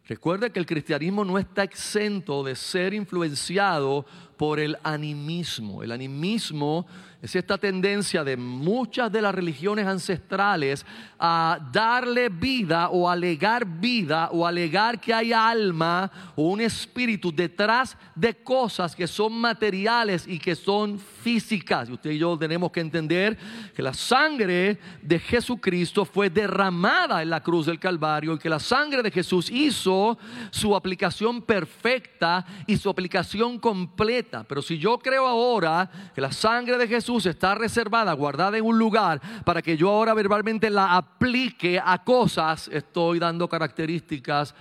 Recuerde 0.09 0.51
que 0.51 0.59
el 0.59 0.66
cristianismo 0.66 1.25
no 1.25 1.39
está 1.39 1.62
exento 1.62 2.43
de 2.43 2.57
ser 2.57 2.93
influenciado 2.93 4.05
por 4.37 4.59
el 4.59 4.77
animismo. 4.83 5.85
El 5.85 5.93
animismo 5.93 6.87
es 7.23 7.37
esta 7.37 7.57
tendencia 7.57 8.25
de 8.25 8.37
muchas 8.37 9.11
de 9.12 9.23
las 9.23 9.33
religiones 9.33 9.87
ancestrales 9.87 10.85
a 11.20 11.57
darle 11.73 12.29
vida 12.29 12.89
o 12.89 13.09
alegar 13.09 13.64
vida 13.64 14.29
o 14.33 14.45
alegar 14.45 15.01
que 15.01 15.14
hay 15.14 15.33
alma 15.33 16.11
o 16.35 16.51
un 16.51 16.61
espíritu 16.61 17.33
detrás 17.33 17.97
de 18.16 18.35
cosas 18.35 18.97
que 18.97 19.07
son 19.07 19.35
materiales 19.35 20.27
y 20.27 20.41
que 20.41 20.57
son 20.57 20.99
físicas. 20.99 21.89
Y 21.89 21.93
usted 21.93 22.11
y 22.11 22.18
yo 22.18 22.37
tenemos 22.37 22.73
que 22.73 22.81
entender 22.81 23.39
que 23.73 23.83
la 23.83 23.95
sangre 23.95 24.81
de 25.01 25.20
Jesucristo 25.20 26.05
fue 26.05 26.29
derramada 26.29 27.23
en 27.23 27.31
la 27.31 27.41
cruz 27.41 27.66
del 27.66 27.79
Calvario 27.79 28.35
y 28.35 28.39
que 28.39 28.49
la 28.49 28.59
sangre 28.59 29.01
de 29.01 29.12
Jesús 29.12 29.49
hizo 29.49 30.18
su 30.51 30.75
aplicación 30.75 31.41
perfecta 31.41 32.45
y 32.66 32.77
su 32.77 32.91
aplicación 32.91 33.61
completa. 33.61 34.43
Pero 34.43 34.61
si 34.61 34.77
yo 34.77 34.99
creo 34.99 35.29
ahora 35.29 35.89
que 36.12 36.20
la 36.20 36.33
sangre 36.33 36.77
de 36.79 36.89
Jesús 36.89 37.12
está 37.19 37.55
reservada, 37.55 38.13
guardada 38.13 38.59
en 38.59 38.65
un 38.65 38.79
lugar, 38.79 39.21
para 39.45 39.63
que 39.63 39.77
yo 39.77 39.91
ahora 39.91 40.15
verbalmente 40.15 40.71
la 40.71 40.97
aplique 40.97 41.81
a 41.83 42.03
cosas, 42.03 42.69
estoy 42.69 43.19
dando 43.19 43.49
características 43.49 44.55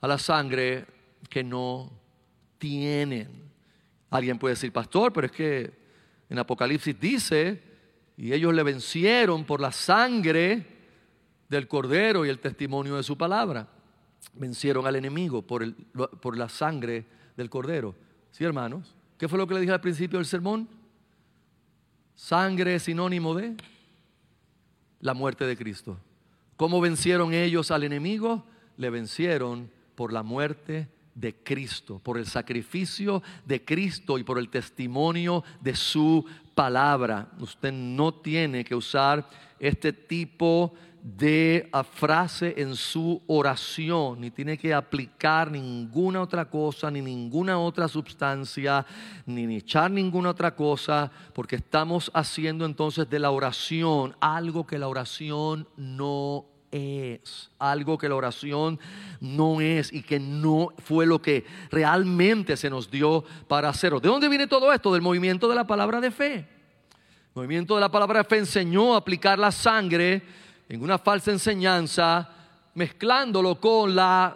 a 0.00 0.08
la 0.08 0.18
sangre 0.18 0.86
que 1.28 1.44
no 1.44 1.90
tienen. 2.58 3.44
Alguien 4.10 4.38
puede 4.38 4.54
decir, 4.54 4.72
pastor, 4.72 5.12
pero 5.12 5.26
es 5.26 5.32
que 5.32 5.72
en 6.28 6.38
Apocalipsis 6.38 6.98
dice, 6.98 7.62
y 8.16 8.32
ellos 8.32 8.54
le 8.54 8.62
vencieron 8.62 9.44
por 9.44 9.60
la 9.60 9.72
sangre 9.72 10.66
del 11.48 11.68
cordero 11.68 12.24
y 12.24 12.28
el 12.28 12.38
testimonio 12.38 12.96
de 12.96 13.02
su 13.02 13.16
palabra. 13.16 13.68
Vencieron 14.34 14.86
al 14.86 14.96
enemigo 14.96 15.42
por, 15.42 15.62
el, 15.62 15.74
por 15.74 16.36
la 16.36 16.48
sangre 16.48 17.04
del 17.36 17.50
cordero. 17.50 17.94
Sí, 18.30 18.44
hermanos. 18.44 18.94
¿Qué 19.18 19.28
fue 19.28 19.38
lo 19.38 19.46
que 19.46 19.54
le 19.54 19.60
dije 19.60 19.72
al 19.72 19.80
principio 19.80 20.18
del 20.18 20.26
sermón? 20.26 20.68
Sangre 22.14 22.76
es 22.76 22.84
sinónimo 22.84 23.34
de 23.34 23.54
la 25.00 25.14
muerte 25.14 25.44
de 25.44 25.56
Cristo. 25.56 25.98
¿Cómo 26.56 26.80
vencieron 26.80 27.34
ellos 27.34 27.70
al 27.70 27.82
enemigo? 27.82 28.44
Le 28.76 28.90
vencieron 28.90 29.70
por 29.94 30.12
la 30.12 30.22
muerte 30.22 30.88
de 31.14 31.34
Cristo, 31.34 31.98
por 31.98 32.18
el 32.18 32.26
sacrificio 32.26 33.22
de 33.44 33.64
Cristo 33.64 34.18
y 34.18 34.24
por 34.24 34.38
el 34.38 34.48
testimonio 34.48 35.44
de 35.60 35.74
su 35.74 36.24
palabra. 36.54 37.28
Usted 37.40 37.72
no 37.72 38.14
tiene 38.14 38.64
que 38.64 38.74
usar 38.74 39.28
este 39.58 39.92
tipo 39.92 40.72
de 40.72 40.93
frase 41.92 42.54
en 42.56 42.74
su 42.74 43.20
oración, 43.26 44.20
ni 44.20 44.30
tiene 44.30 44.56
que 44.56 44.72
aplicar 44.72 45.50
ninguna 45.50 46.22
otra 46.22 46.46
cosa, 46.46 46.90
ni 46.90 47.02
ninguna 47.02 47.58
otra 47.58 47.88
sustancia, 47.88 48.86
ni, 49.26 49.46
ni 49.46 49.56
echar 49.56 49.90
ninguna 49.90 50.30
otra 50.30 50.54
cosa, 50.54 51.10
porque 51.34 51.56
estamos 51.56 52.10
haciendo 52.14 52.64
entonces 52.64 53.08
de 53.08 53.18
la 53.18 53.30
oración 53.30 54.16
algo 54.20 54.66
que 54.66 54.78
la 54.78 54.88
oración 54.88 55.68
no 55.76 56.46
es, 56.74 57.50
algo 57.58 57.98
que 57.98 58.08
la 58.08 58.16
oración 58.16 58.80
no 59.20 59.60
es 59.60 59.92
y 59.92 60.02
que 60.02 60.18
no 60.18 60.72
fue 60.78 61.06
lo 61.06 61.22
que 61.22 61.44
realmente 61.70 62.56
se 62.56 62.70
nos 62.70 62.90
dio 62.90 63.24
para 63.46 63.68
hacerlo. 63.68 64.00
¿De 64.00 64.08
dónde 64.08 64.28
viene 64.28 64.46
todo 64.46 64.72
esto? 64.72 64.92
Del 64.92 65.02
movimiento 65.02 65.48
de 65.48 65.54
la 65.54 65.66
palabra 65.66 66.00
de 66.00 66.10
fe. 66.10 66.34
El 66.34 66.46
movimiento 67.34 67.74
de 67.74 67.80
la 67.80 67.90
palabra 67.90 68.20
de 68.20 68.24
fe 68.24 68.38
enseñó 68.38 68.94
a 68.94 68.98
aplicar 68.98 69.38
la 69.38 69.52
sangre 69.52 70.22
en 70.68 70.82
una 70.82 70.98
falsa 70.98 71.30
enseñanza, 71.30 72.28
mezclándolo 72.74 73.60
con 73.60 73.94
la 73.94 74.34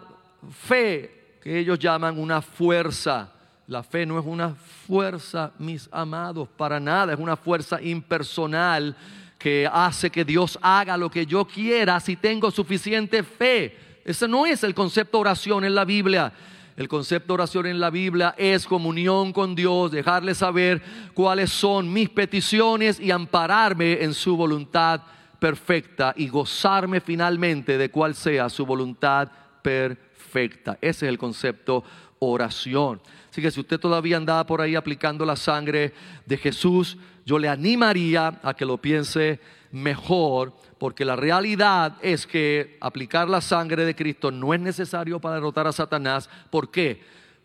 fe 0.65 1.37
que 1.41 1.59
ellos 1.59 1.79
llaman 1.79 2.19
una 2.19 2.41
fuerza. 2.41 3.31
La 3.67 3.83
fe 3.83 4.05
no 4.05 4.19
es 4.19 4.25
una 4.25 4.55
fuerza, 4.87 5.51
mis 5.59 5.87
amados, 5.91 6.47
para 6.57 6.79
nada, 6.79 7.13
es 7.13 7.19
una 7.19 7.35
fuerza 7.35 7.81
impersonal 7.81 8.95
que 9.37 9.69
hace 9.71 10.09
que 10.09 10.25
Dios 10.25 10.59
haga 10.61 10.97
lo 10.97 11.09
que 11.09 11.25
yo 11.25 11.45
quiera 11.45 11.99
si 11.99 12.15
tengo 12.15 12.51
suficiente 12.51 13.23
fe. 13.23 13.77
Ese 14.03 14.27
no 14.27 14.45
es 14.45 14.63
el 14.63 14.73
concepto 14.73 15.17
de 15.17 15.21
oración 15.21 15.63
en 15.63 15.75
la 15.75 15.85
Biblia. 15.85 16.33
El 16.75 16.87
concepto 16.87 17.27
de 17.27 17.33
oración 17.35 17.65
en 17.67 17.79
la 17.79 17.89
Biblia 17.89 18.33
es 18.37 18.65
comunión 18.65 19.33
con 19.33 19.53
Dios, 19.53 19.91
dejarle 19.91 20.33
saber 20.33 20.81
cuáles 21.13 21.51
son 21.51 21.91
mis 21.91 22.09
peticiones 22.09 22.99
y 22.99 23.11
ampararme 23.11 24.03
en 24.03 24.13
su 24.13 24.35
voluntad 24.35 25.01
perfecta 25.39 26.13
y 26.15 26.27
gozarme 26.27 27.01
finalmente 27.01 27.77
de 27.77 27.89
cuál 27.89 28.15
sea 28.15 28.49
su 28.49 28.65
voluntad 28.65 29.29
perfecta. 29.61 30.77
Ese 30.81 31.05
es 31.05 31.09
el 31.09 31.17
concepto 31.17 31.83
oración. 32.19 33.01
Así 33.29 33.41
que 33.41 33.51
si 33.51 33.59
usted 33.59 33.79
todavía 33.79 34.17
andaba 34.17 34.45
por 34.45 34.61
ahí 34.61 34.75
aplicando 34.75 35.25
la 35.25 35.35
sangre 35.35 35.93
de 36.25 36.37
Jesús, 36.37 36.97
yo 37.25 37.39
le 37.39 37.47
animaría 37.47 38.39
a 38.43 38.53
que 38.53 38.65
lo 38.65 38.77
piense 38.77 39.39
mejor, 39.71 40.53
porque 40.77 41.05
la 41.05 41.15
realidad 41.15 41.97
es 42.01 42.25
que 42.25 42.77
aplicar 42.81 43.29
la 43.29 43.41
sangre 43.41 43.85
de 43.85 43.95
Cristo 43.95 44.31
no 44.31 44.53
es 44.53 44.59
necesario 44.59 45.19
para 45.19 45.35
derrotar 45.35 45.67
a 45.67 45.71
Satanás. 45.71 46.29
¿Por 46.49 46.71
qué? 46.71 47.01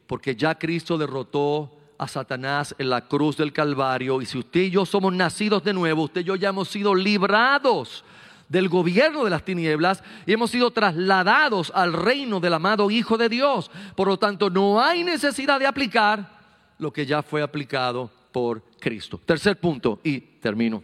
Porque 0.06 0.34
ya 0.34 0.54
Cristo 0.56 0.96
derrotó 0.96 1.83
a 1.98 2.08
Satanás 2.08 2.74
en 2.78 2.90
la 2.90 3.06
cruz 3.06 3.36
del 3.36 3.52
Calvario. 3.52 4.20
Y 4.20 4.26
si 4.26 4.38
usted 4.38 4.60
y 4.60 4.70
yo 4.70 4.86
somos 4.86 5.12
nacidos 5.12 5.64
de 5.64 5.72
nuevo, 5.72 6.04
usted 6.04 6.22
y 6.22 6.24
yo 6.24 6.36
ya 6.36 6.50
hemos 6.50 6.68
sido 6.68 6.94
librados 6.94 8.04
del 8.48 8.68
gobierno 8.68 9.24
de 9.24 9.30
las 9.30 9.44
tinieblas 9.44 10.02
y 10.26 10.32
hemos 10.32 10.50
sido 10.50 10.70
trasladados 10.70 11.72
al 11.74 11.92
reino 11.92 12.40
del 12.40 12.54
amado 12.54 12.90
Hijo 12.90 13.16
de 13.16 13.28
Dios. 13.28 13.70
Por 13.96 14.08
lo 14.08 14.18
tanto, 14.18 14.50
no 14.50 14.80
hay 14.80 15.04
necesidad 15.04 15.58
de 15.58 15.66
aplicar 15.66 16.34
lo 16.78 16.92
que 16.92 17.06
ya 17.06 17.22
fue 17.22 17.42
aplicado 17.42 18.10
por 18.32 18.62
Cristo. 18.80 19.20
Tercer 19.24 19.58
punto, 19.58 20.00
y 20.02 20.20
termino. 20.20 20.82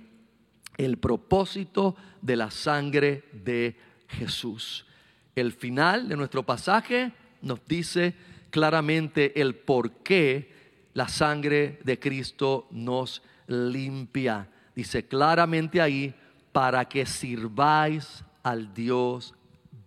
El 0.77 0.99
propósito 0.99 1.97
de 2.23 2.37
la 2.37 2.51
sangre 2.51 3.25
de 3.33 3.77
Jesús. 4.09 4.87
El 5.35 5.53
final 5.53 6.09
de 6.09 6.17
nuestro 6.17 6.43
pasaje 6.45 7.13
nos 7.43 7.65
dice 7.67 8.15
claramente 8.51 9.41
el 9.41 9.55
por 9.55 9.91
qué 10.03 10.50
la 10.95 11.09
sangre 11.09 11.79
de 11.85 11.99
Cristo 11.99 12.69
nos 12.71 13.23
limpia. 13.47 14.49
Dice 14.75 15.07
claramente 15.07 15.81
ahí, 15.81 16.15
para 16.53 16.85
que 16.85 17.07
sirváis 17.07 18.25
al 18.43 18.73
Dios 18.75 19.35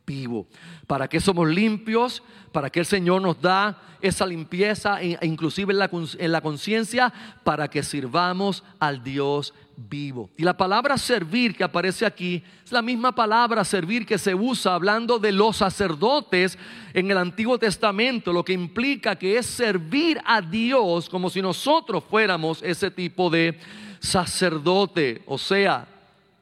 vivo. 0.05 0.47
¿Para 0.87 1.07
que 1.07 1.19
somos 1.19 1.47
limpios? 1.47 2.23
Para 2.51 2.69
que 2.69 2.79
el 2.79 2.85
Señor 2.85 3.21
nos 3.21 3.41
da 3.41 3.77
esa 4.01 4.25
limpieza, 4.25 5.01
e 5.01 5.17
inclusive 5.21 5.73
en 5.73 6.31
la 6.31 6.41
conciencia, 6.41 7.13
para 7.43 7.69
que 7.69 7.83
sirvamos 7.83 8.63
al 8.79 9.01
Dios 9.01 9.53
vivo. 9.77 10.29
Y 10.37 10.43
la 10.43 10.57
palabra 10.57 10.97
servir 10.97 11.55
que 11.55 11.63
aparece 11.63 12.05
aquí 12.05 12.43
es 12.63 12.71
la 12.71 12.81
misma 12.81 13.15
palabra 13.15 13.63
servir 13.63 14.05
que 14.05 14.17
se 14.17 14.35
usa 14.35 14.75
hablando 14.75 15.19
de 15.19 15.31
los 15.31 15.57
sacerdotes 15.57 16.59
en 16.93 17.09
el 17.09 17.17
Antiguo 17.17 17.57
Testamento, 17.57 18.33
lo 18.33 18.43
que 18.43 18.53
implica 18.53 19.15
que 19.15 19.37
es 19.37 19.45
servir 19.45 20.19
a 20.25 20.41
Dios 20.41 21.09
como 21.09 21.29
si 21.29 21.41
nosotros 21.41 22.03
fuéramos 22.03 22.61
ese 22.61 22.91
tipo 22.91 23.29
de 23.29 23.57
sacerdote. 23.99 25.23
O 25.25 25.37
sea, 25.37 25.87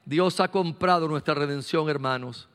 Dios 0.03 0.39
ha 0.39 0.49
comprado 0.49 1.07
nuestra 1.07 1.35
redención, 1.35 1.87
hermanos 1.89 2.49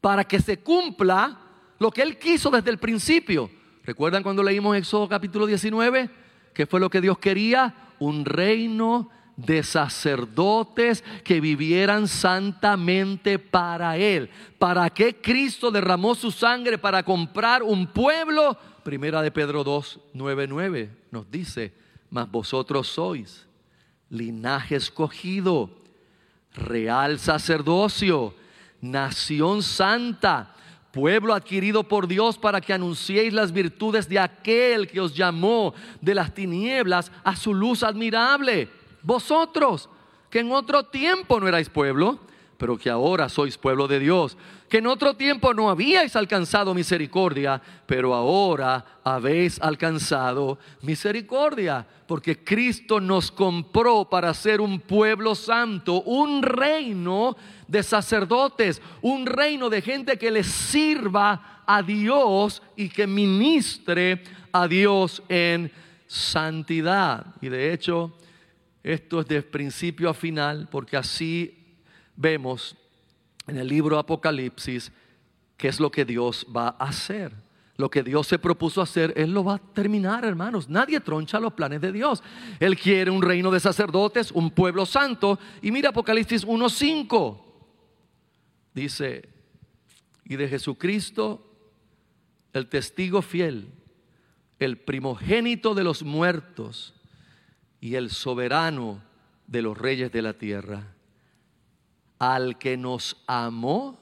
para 0.00 0.24
que 0.24 0.40
se 0.40 0.58
cumpla 0.58 1.38
lo 1.78 1.90
que 1.90 2.02
Él 2.02 2.18
quiso 2.18 2.50
desde 2.50 2.70
el 2.70 2.78
principio. 2.78 3.50
¿Recuerdan 3.84 4.22
cuando 4.22 4.42
leímos 4.42 4.76
Éxodo 4.76 5.08
capítulo 5.08 5.46
19? 5.46 6.10
¿Qué 6.52 6.66
fue 6.66 6.80
lo 6.80 6.90
que 6.90 7.00
Dios 7.00 7.18
quería? 7.18 7.74
Un 7.98 8.24
reino 8.24 9.10
de 9.36 9.62
sacerdotes 9.62 11.04
que 11.22 11.40
vivieran 11.40 12.08
santamente 12.08 13.38
para 13.38 13.96
Él. 13.96 14.30
¿Para 14.58 14.88
qué 14.90 15.16
Cristo 15.16 15.70
derramó 15.70 16.14
su 16.14 16.30
sangre 16.30 16.78
para 16.78 17.02
comprar 17.02 17.62
un 17.62 17.86
pueblo? 17.86 18.56
Primera 18.82 19.20
de 19.20 19.30
Pedro 19.30 19.62
2, 19.62 20.00
9, 20.14 20.46
9 20.48 20.90
nos 21.10 21.30
dice, 21.30 21.74
mas 22.10 22.30
vosotros 22.30 22.88
sois 22.88 23.46
linaje 24.08 24.76
escogido, 24.76 25.70
real 26.54 27.18
sacerdocio 27.18 28.34
nación 28.90 29.62
santa, 29.62 30.54
pueblo 30.92 31.34
adquirido 31.34 31.84
por 31.84 32.08
Dios 32.08 32.38
para 32.38 32.60
que 32.60 32.72
anunciéis 32.72 33.32
las 33.32 33.52
virtudes 33.52 34.08
de 34.08 34.18
aquel 34.18 34.88
que 34.88 35.00
os 35.00 35.14
llamó 35.14 35.74
de 36.00 36.14
las 36.14 36.32
tinieblas 36.32 37.12
a 37.22 37.36
su 37.36 37.52
luz 37.52 37.82
admirable. 37.82 38.70
Vosotros, 39.02 39.90
que 40.30 40.40
en 40.40 40.50
otro 40.52 40.84
tiempo 40.84 41.38
no 41.38 41.48
erais 41.48 41.68
pueblo, 41.68 42.18
pero 42.58 42.76
que 42.76 42.90
ahora 42.90 43.28
sois 43.28 43.58
pueblo 43.58 43.86
de 43.86 43.98
Dios, 43.98 44.36
que 44.68 44.78
en 44.78 44.86
otro 44.86 45.14
tiempo 45.14 45.54
no 45.54 45.70
habíais 45.70 46.16
alcanzado 46.16 46.74
misericordia, 46.74 47.60
pero 47.86 48.14
ahora 48.14 48.84
habéis 49.04 49.60
alcanzado 49.60 50.58
misericordia, 50.82 51.86
porque 52.06 52.42
Cristo 52.42 53.00
nos 53.00 53.30
compró 53.30 54.08
para 54.08 54.32
ser 54.34 54.60
un 54.60 54.80
pueblo 54.80 55.34
santo, 55.34 56.02
un 56.02 56.42
reino 56.42 57.36
de 57.68 57.82
sacerdotes, 57.82 58.80
un 59.02 59.26
reino 59.26 59.68
de 59.68 59.82
gente 59.82 60.18
que 60.18 60.30
le 60.30 60.42
sirva 60.42 61.62
a 61.66 61.82
Dios 61.82 62.62
y 62.76 62.88
que 62.88 63.06
ministre 63.06 64.22
a 64.52 64.66
Dios 64.66 65.22
en 65.28 65.70
santidad. 66.06 67.26
Y 67.40 67.48
de 67.48 67.72
hecho, 67.72 68.16
esto 68.82 69.20
es 69.20 69.26
de 69.26 69.42
principio 69.42 70.08
a 70.08 70.14
final, 70.14 70.68
porque 70.70 70.96
así 70.96 71.55
vemos 72.16 72.76
en 73.46 73.56
el 73.56 73.68
libro 73.68 73.98
Apocalipsis 73.98 74.90
qué 75.56 75.68
es 75.68 75.80
lo 75.80 75.90
que 75.90 76.04
Dios 76.04 76.46
va 76.54 76.68
a 76.78 76.88
hacer. 76.88 77.32
Lo 77.78 77.90
que 77.90 78.02
Dios 78.02 78.26
se 78.26 78.38
propuso 78.38 78.80
hacer, 78.80 79.12
Él 79.16 79.32
lo 79.32 79.44
va 79.44 79.56
a 79.56 79.58
terminar, 79.58 80.24
hermanos. 80.24 80.68
Nadie 80.68 80.98
troncha 81.00 81.38
los 81.38 81.52
planes 81.52 81.82
de 81.82 81.92
Dios. 81.92 82.22
Él 82.58 82.78
quiere 82.78 83.10
un 83.10 83.20
reino 83.20 83.50
de 83.50 83.60
sacerdotes, 83.60 84.32
un 84.32 84.50
pueblo 84.50 84.86
santo. 84.86 85.38
Y 85.60 85.70
mira 85.70 85.90
Apocalipsis 85.90 86.46
1.5. 86.46 87.38
Dice, 88.74 89.28
y 90.24 90.36
de 90.36 90.48
Jesucristo, 90.48 91.46
el 92.54 92.68
testigo 92.68 93.20
fiel, 93.20 93.68
el 94.58 94.78
primogénito 94.78 95.74
de 95.74 95.84
los 95.84 96.02
muertos 96.02 96.94
y 97.80 97.96
el 97.96 98.10
soberano 98.10 99.02
de 99.46 99.60
los 99.60 99.76
reyes 99.76 100.10
de 100.12 100.22
la 100.22 100.32
tierra, 100.32 100.95
al 102.18 102.58
que 102.58 102.76
nos 102.76 103.16
amó 103.26 103.98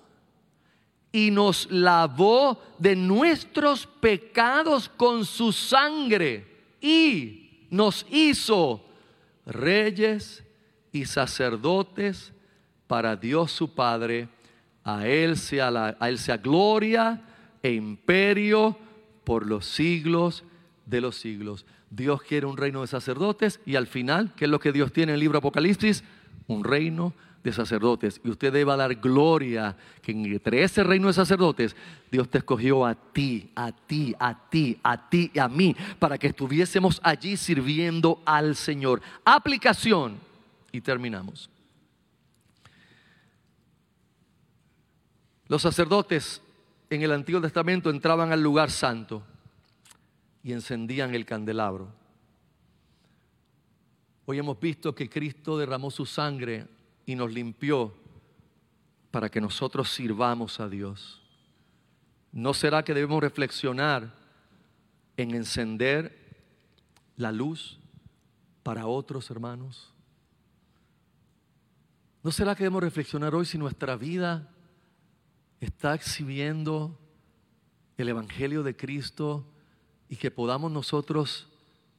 y 1.13 1.31
nos 1.31 1.71
lavó 1.71 2.61
de 2.79 2.97
nuestros 2.97 3.87
pecados 3.87 4.89
con 4.89 5.25
su 5.25 5.53
sangre 5.53 6.45
y 6.81 7.67
nos 7.71 8.07
hizo 8.11 8.85
reyes 9.47 10.43
y 10.93 11.05
sacerdotes 11.05 12.33
para 12.87 13.17
Dios 13.17 13.53
su 13.53 13.75
Padre 13.75 14.29
a 14.83 15.07
Él 15.07 15.37
sea, 15.37 15.71
la, 15.71 15.97
a 15.99 16.09
él 16.09 16.19
sea 16.19 16.37
gloria 16.37 17.23
e 17.63 17.73
imperio 17.73 18.77
por 19.25 19.47
los 19.47 19.67
siglos 19.67 20.45
de 20.85 21.01
los 21.01 21.17
siglos. 21.17 21.65
Dios 21.91 22.23
quiere 22.23 22.47
un 22.47 22.57
reino 22.57 22.81
de 22.83 22.87
sacerdotes 22.89 23.61
y 23.65 23.77
al 23.77 23.87
final, 23.87 24.33
¿qué 24.37 24.45
es 24.45 24.51
lo 24.51 24.61
que 24.61 24.73
Dios 24.73 24.93
tiene 24.93 25.13
en 25.13 25.15
el 25.15 25.21
libro 25.21 25.39
Apocalipsis? 25.39 26.05
Un 26.47 26.65
reino 26.65 27.13
de 27.13 27.25
sacerdotes. 27.53 28.21
Y 28.25 28.31
usted 28.31 28.53
debe 28.53 28.77
dar 28.77 28.95
gloria 28.95 29.77
que 30.01 30.13
entre 30.13 30.63
ese 30.63 30.83
reino 30.83 31.09
de 31.09 31.13
sacerdotes, 31.13 31.77
Dios 32.11 32.29
te 32.29 32.39
escogió 32.39 32.87
a 32.87 32.95
ti, 32.95 33.51
a 33.55 33.73
ti, 33.73 34.15
a 34.19 34.49
ti, 34.49 34.79
a 34.83 35.09
ti 35.09 35.31
y 35.33 35.39
a 35.39 35.49
mí, 35.49 35.77
para 35.99 36.19
que 36.19 36.29
estuviésemos 36.29 37.01
allí 37.03 37.37
sirviendo 37.37 38.23
al 38.25 38.57
Señor. 38.57 39.03
Aplicación. 39.25 40.19
Y 40.73 40.81
terminamos. 40.81 41.49
Los 45.47 45.63
sacerdotes 45.63 46.41
en 46.91 47.03
el 47.03 47.13
Antiguo 47.13 47.41
Testamento 47.41 47.91
entraban 47.91 48.33
al 48.33 48.43
lugar 48.43 48.71
santo 48.71 49.23
y 50.43 50.53
encendían 50.53 51.15
el 51.15 51.25
candelabro. 51.25 51.89
Hoy 54.27 54.39
hemos 54.39 54.59
visto 54.59 54.95
que 54.95 55.09
Cristo 55.09 55.59
derramó 55.59 55.91
su 55.91 56.07
sangre 56.07 56.67
y 57.07 57.15
nos 57.15 57.33
limpió 57.33 57.95
para 59.11 59.29
que 59.29 59.41
nosotros 59.41 59.91
sirvamos 59.91 60.61
a 60.61 60.69
Dios. 60.69 61.23
¿No 62.33 62.53
será 62.53 62.83
que 62.83 62.95
debemos 62.95 63.23
reflexionar 63.23 64.13
en 65.17 65.35
encender 65.35 66.45
la 67.17 67.31
luz 67.31 67.79
para 68.63 68.87
otros 68.87 69.31
hermanos? 69.31 69.93
¿No 72.23 72.33
será 72.33 72.55
que 72.55 72.65
debemos 72.65 72.83
reflexionar 72.83 73.35
hoy 73.35 73.45
si 73.45 73.59
nuestra 73.59 73.97
vida 73.97 74.51
está 75.61 75.95
exhibiendo 75.95 76.99
el 77.97 78.09
Evangelio 78.09 78.63
de 78.63 78.75
Cristo 78.75 79.47
y 80.09 80.17
que 80.17 80.31
podamos 80.31 80.73
nosotros 80.73 81.49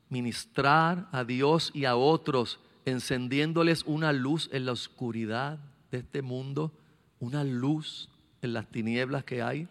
ministrar 0.09 1.07
a 1.11 1.23
Dios 1.23 1.71
y 1.73 1.85
a 1.85 1.95
otros 1.95 2.59
encendiéndoles 2.85 3.83
una 3.83 4.13
luz 4.13 4.49
en 4.53 4.65
la 4.65 4.71
oscuridad 4.71 5.59
de 5.91 5.99
este 5.99 6.21
mundo, 6.21 6.71
una 7.19 7.43
luz 7.43 8.09
en 8.41 8.53
las 8.53 8.67
tinieblas 8.67 9.23
que 9.23 9.41
hay? 9.41 9.67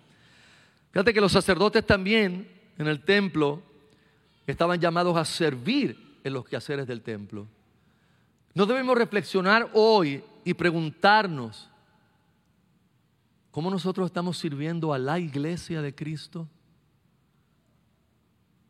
Fíjate 0.91 1.15
que 1.15 1.21
los 1.21 1.33
sacerdotes 1.33 1.87
también 1.87 2.49
en 2.79 2.87
el 2.87 3.03
templo 3.03 3.63
estaban 4.47 4.81
llamados 4.81 5.17
a 5.17 5.25
servir 5.25 6.19
en 6.23 6.33
los 6.33 6.45
quehaceres 6.45 6.87
del 6.87 7.03
templo. 7.03 7.47
No 8.55 8.67
debemos 8.67 8.97
reflexionar 8.97 9.71
hoy 9.75 10.23
y 10.45 10.55
preguntarnos, 10.55 11.69
¿cómo 13.51 13.71
nosotros 13.71 14.07
estamos 14.07 14.39
sirviendo 14.39 14.93
a 14.93 14.99
la 14.99 15.19
iglesia 15.19 15.83
de 15.83 15.95
Cristo? 15.95 16.49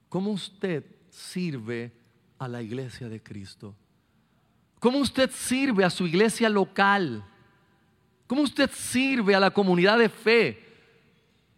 ¿Cómo 0.09 0.31
usted 0.31 0.85
sirve 1.11 1.93
a 2.39 2.49
la 2.49 2.63
iglesia 2.63 3.09
de 3.09 3.23
Cristo? 3.23 3.75
¿Cómo 4.85 4.99
usted 4.99 5.31
sirve 5.31 5.83
a 5.83 5.89
su 5.89 6.07
iglesia 6.07 6.47
local? 6.51 7.25
¿Cómo 8.27 8.43
usted 8.43 8.71
sirve 8.71 9.35
a 9.35 9.41
la 9.41 9.51
comunidad 9.51 9.97
de 9.99 10.11
fe? 10.11 10.63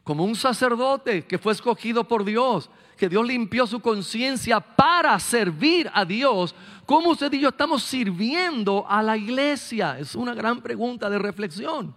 Como 0.04 0.24
un 0.24 0.36
sacerdote 0.36 1.26
que 1.26 1.36
fue 1.36 1.52
escogido 1.52 2.06
por 2.06 2.24
Dios, 2.24 2.70
que 2.96 3.08
Dios 3.08 3.26
limpió 3.26 3.66
su 3.66 3.80
conciencia 3.80 4.60
para 4.60 5.18
servir 5.18 5.90
a 5.92 6.04
Dios. 6.04 6.54
¿Cómo 6.86 7.10
usted 7.10 7.32
y 7.32 7.40
yo 7.40 7.48
estamos 7.48 7.82
sirviendo 7.82 8.86
a 8.88 9.02
la 9.02 9.16
iglesia? 9.16 9.98
Es 9.98 10.14
una 10.14 10.32
gran 10.32 10.62
pregunta 10.62 11.10
de 11.10 11.18
reflexión. 11.18 11.96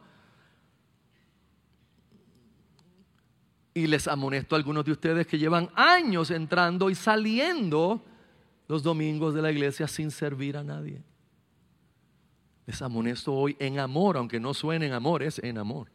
Y 3.75 3.85
les 3.85 4.07
amonesto 4.07 4.55
a 4.55 4.57
algunos 4.57 4.83
de 4.83 4.93
ustedes 4.93 5.27
que 5.27 5.37
llevan 5.37 5.69
años 5.75 6.31
entrando 6.31 6.89
y 6.89 6.95
saliendo 6.95 8.03
los 8.67 8.81
domingos 8.81 9.35
de 9.35 9.43
la 9.43 9.51
iglesia 9.51 9.87
sin 9.87 10.09
servir 10.09 10.57
a 10.57 10.63
nadie. 10.63 11.03
Les 12.69 12.83
amonesto 12.83 13.33
hoy 13.33 13.57
en 13.57 13.79
amor, 13.79 14.15
aunque 14.15 14.39
no 14.39 14.53
suene 14.53 14.85
en 14.85 14.93
amor, 14.93 15.23
es 15.23 15.39
en 15.39 15.57
amor. 15.57 15.87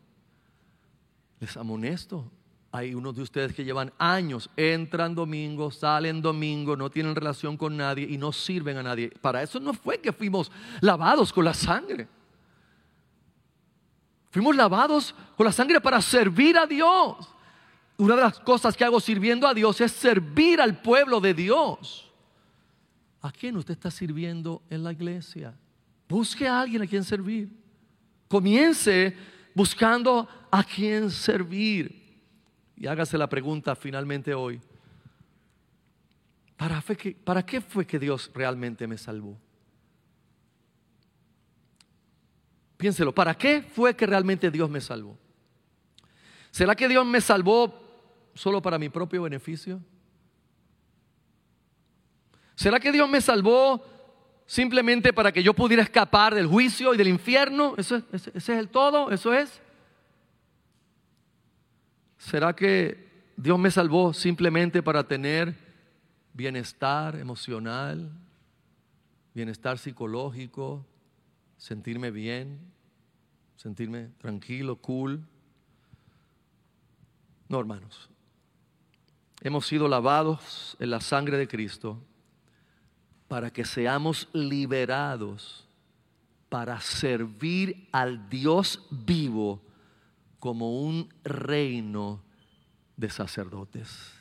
Les 1.39 1.57
amonesto 1.57 2.29
hay 2.73 2.97
unos 2.97 3.15
de 3.15 3.23
ustedes 3.23 3.55
que 3.55 3.65
llevan 3.65 3.93
años, 3.97 4.51
entran 4.57 5.15
domingo, 5.15 5.71
salen 5.71 6.21
domingo, 6.21 6.77
no 6.77 6.91
tienen 6.91 7.15
relación 7.15 7.57
con 7.57 7.77
nadie 7.77 8.09
y 8.11 8.19
no 8.19 8.33
sirven 8.33 8.77
a 8.77 8.83
nadie. 8.83 9.13
Para 9.21 9.41
eso 9.41 9.61
no 9.61 9.73
fue 9.73 10.01
que 10.01 10.13
fuimos 10.13 10.51
lavados 10.81 11.33
con 11.33 11.45
la 11.45 11.55
sangre. 11.55 12.09
Fuimos 14.33 14.57
lavados 14.57 15.15
con 15.37 15.47
la 15.47 15.53
sangre 15.53 15.81
para 15.81 16.03
servir 16.03 16.59
a 16.59 16.67
Dios. 16.67 17.17
Una 17.99 18.17
de 18.17 18.23
las 18.23 18.41
cosas 18.41 18.77
que 18.77 18.85
hago 18.85 18.99
sirviendo 18.99 19.47
a 19.47 19.55
Dios 19.55 19.81
es 19.81 19.93
servir 19.93 20.61
al 20.61 20.83
pueblo 20.83 21.21
de 21.21 21.35
Dios. 21.35 22.11
¿A 23.21 23.31
quién 23.31 23.57
usted 23.57 23.75
está 23.75 23.93
sirviendo 23.93 24.61
en 24.71 24.83
la 24.83 24.91
iglesia? 24.91 25.55
Busque 26.09 26.47
a 26.47 26.61
alguien 26.61 26.83
a 26.83 26.87
quien 26.87 27.05
servir. 27.05 27.49
Comience 28.29 29.17
buscando 29.55 30.29
a 30.51 30.63
quien 30.65 31.11
servir. 31.11 32.03
Y 32.77 32.87
hágase 32.87 33.17
la 33.17 33.29
pregunta 33.29 33.75
finalmente 33.75 34.35
hoy. 34.35 34.61
¿Para, 36.57 36.83
¿Para 37.25 37.45
qué 37.45 37.61
fue 37.61 37.87
que 37.87 37.99
Dios 37.99 38.31
realmente 38.35 38.87
me 38.87 38.99
salvó? 38.99 39.39
Piénselo, 42.77 43.15
¿para 43.15 43.35
qué 43.35 43.63
fue 43.63 43.97
que 43.97 44.07
realmente 44.07 44.51
Dios 44.51 44.69
me 44.69 44.81
salvó? 44.81 45.19
¿Será 46.51 46.75
que 46.75 46.89
Dios 46.89 47.07
me 47.07 47.21
salvó 47.21 47.81
solo 48.35 48.61
para 48.61 48.79
mi 48.79 48.89
propio 48.89 49.23
beneficio? 49.23 49.81
¿Será 52.55 52.79
que 52.79 52.93
Dios 52.93 53.09
me 53.09 53.21
salvó 53.21 53.85
simplemente 54.47 55.13
para 55.13 55.33
que 55.33 55.43
yo 55.43 55.55
pudiera 55.55 55.83
escapar 55.83 56.35
del 56.35 56.47
juicio 56.47 56.95
y 56.95 56.97
del 56.97 57.09
infierno? 57.09 57.75
¿Eso, 57.77 58.03
ese 58.13 58.31
es 58.35 58.49
el 58.49 58.69
todo? 58.69 59.11
¿Eso 59.11 59.33
es? 59.33 59.61
¿Será 62.19 62.55
que 62.55 63.33
Dios 63.37 63.59
me 63.59 63.71
salvó 63.71 64.13
simplemente 64.13 64.83
para 64.83 65.07
tener 65.07 65.55
bienestar 66.33 67.17
emocional, 67.17 68.11
bienestar 69.35 69.79
psicológico, 69.79 70.85
sentirme 71.57 72.11
bien, 72.11 72.59
sentirme 73.57 74.09
tranquilo, 74.19 74.77
cool? 74.77 75.23
No, 77.49 77.61
hermanos. 77.61 78.09
Hemos 79.43 79.67
sido 79.67 79.89
lavados 79.89 80.77
en 80.81 80.91
la 80.91 81.01
sangre 81.01 81.37
de 81.37 81.47
Cristo 81.47 82.01
para 83.29 83.51
que 83.53 83.65
seamos 83.65 84.29
liberados 84.33 85.65
para 86.49 86.81
servir 86.81 87.89
al 87.91 88.29
Dios 88.29 88.87
vivo 88.91 89.61
como 90.39 90.83
un 90.83 91.09
reino 91.25 92.23
de 92.97 93.11
sacerdotes. 93.11 94.13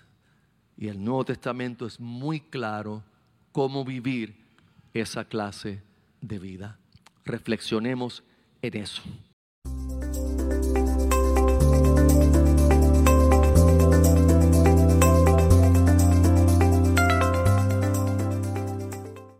Y 0.76 0.88
el 0.88 1.04
Nuevo 1.04 1.26
Testamento 1.26 1.86
es 1.86 1.99
muy 1.99 2.39
claro 2.39 3.04
cómo 3.51 3.86
vivir 3.86 4.36
esa 4.95 5.26
clase 5.26 5.84
de 6.22 6.39
vida. 6.39 6.80
Reflexionemos 7.24 8.24
en 8.64 8.78
eso. 8.78 9.04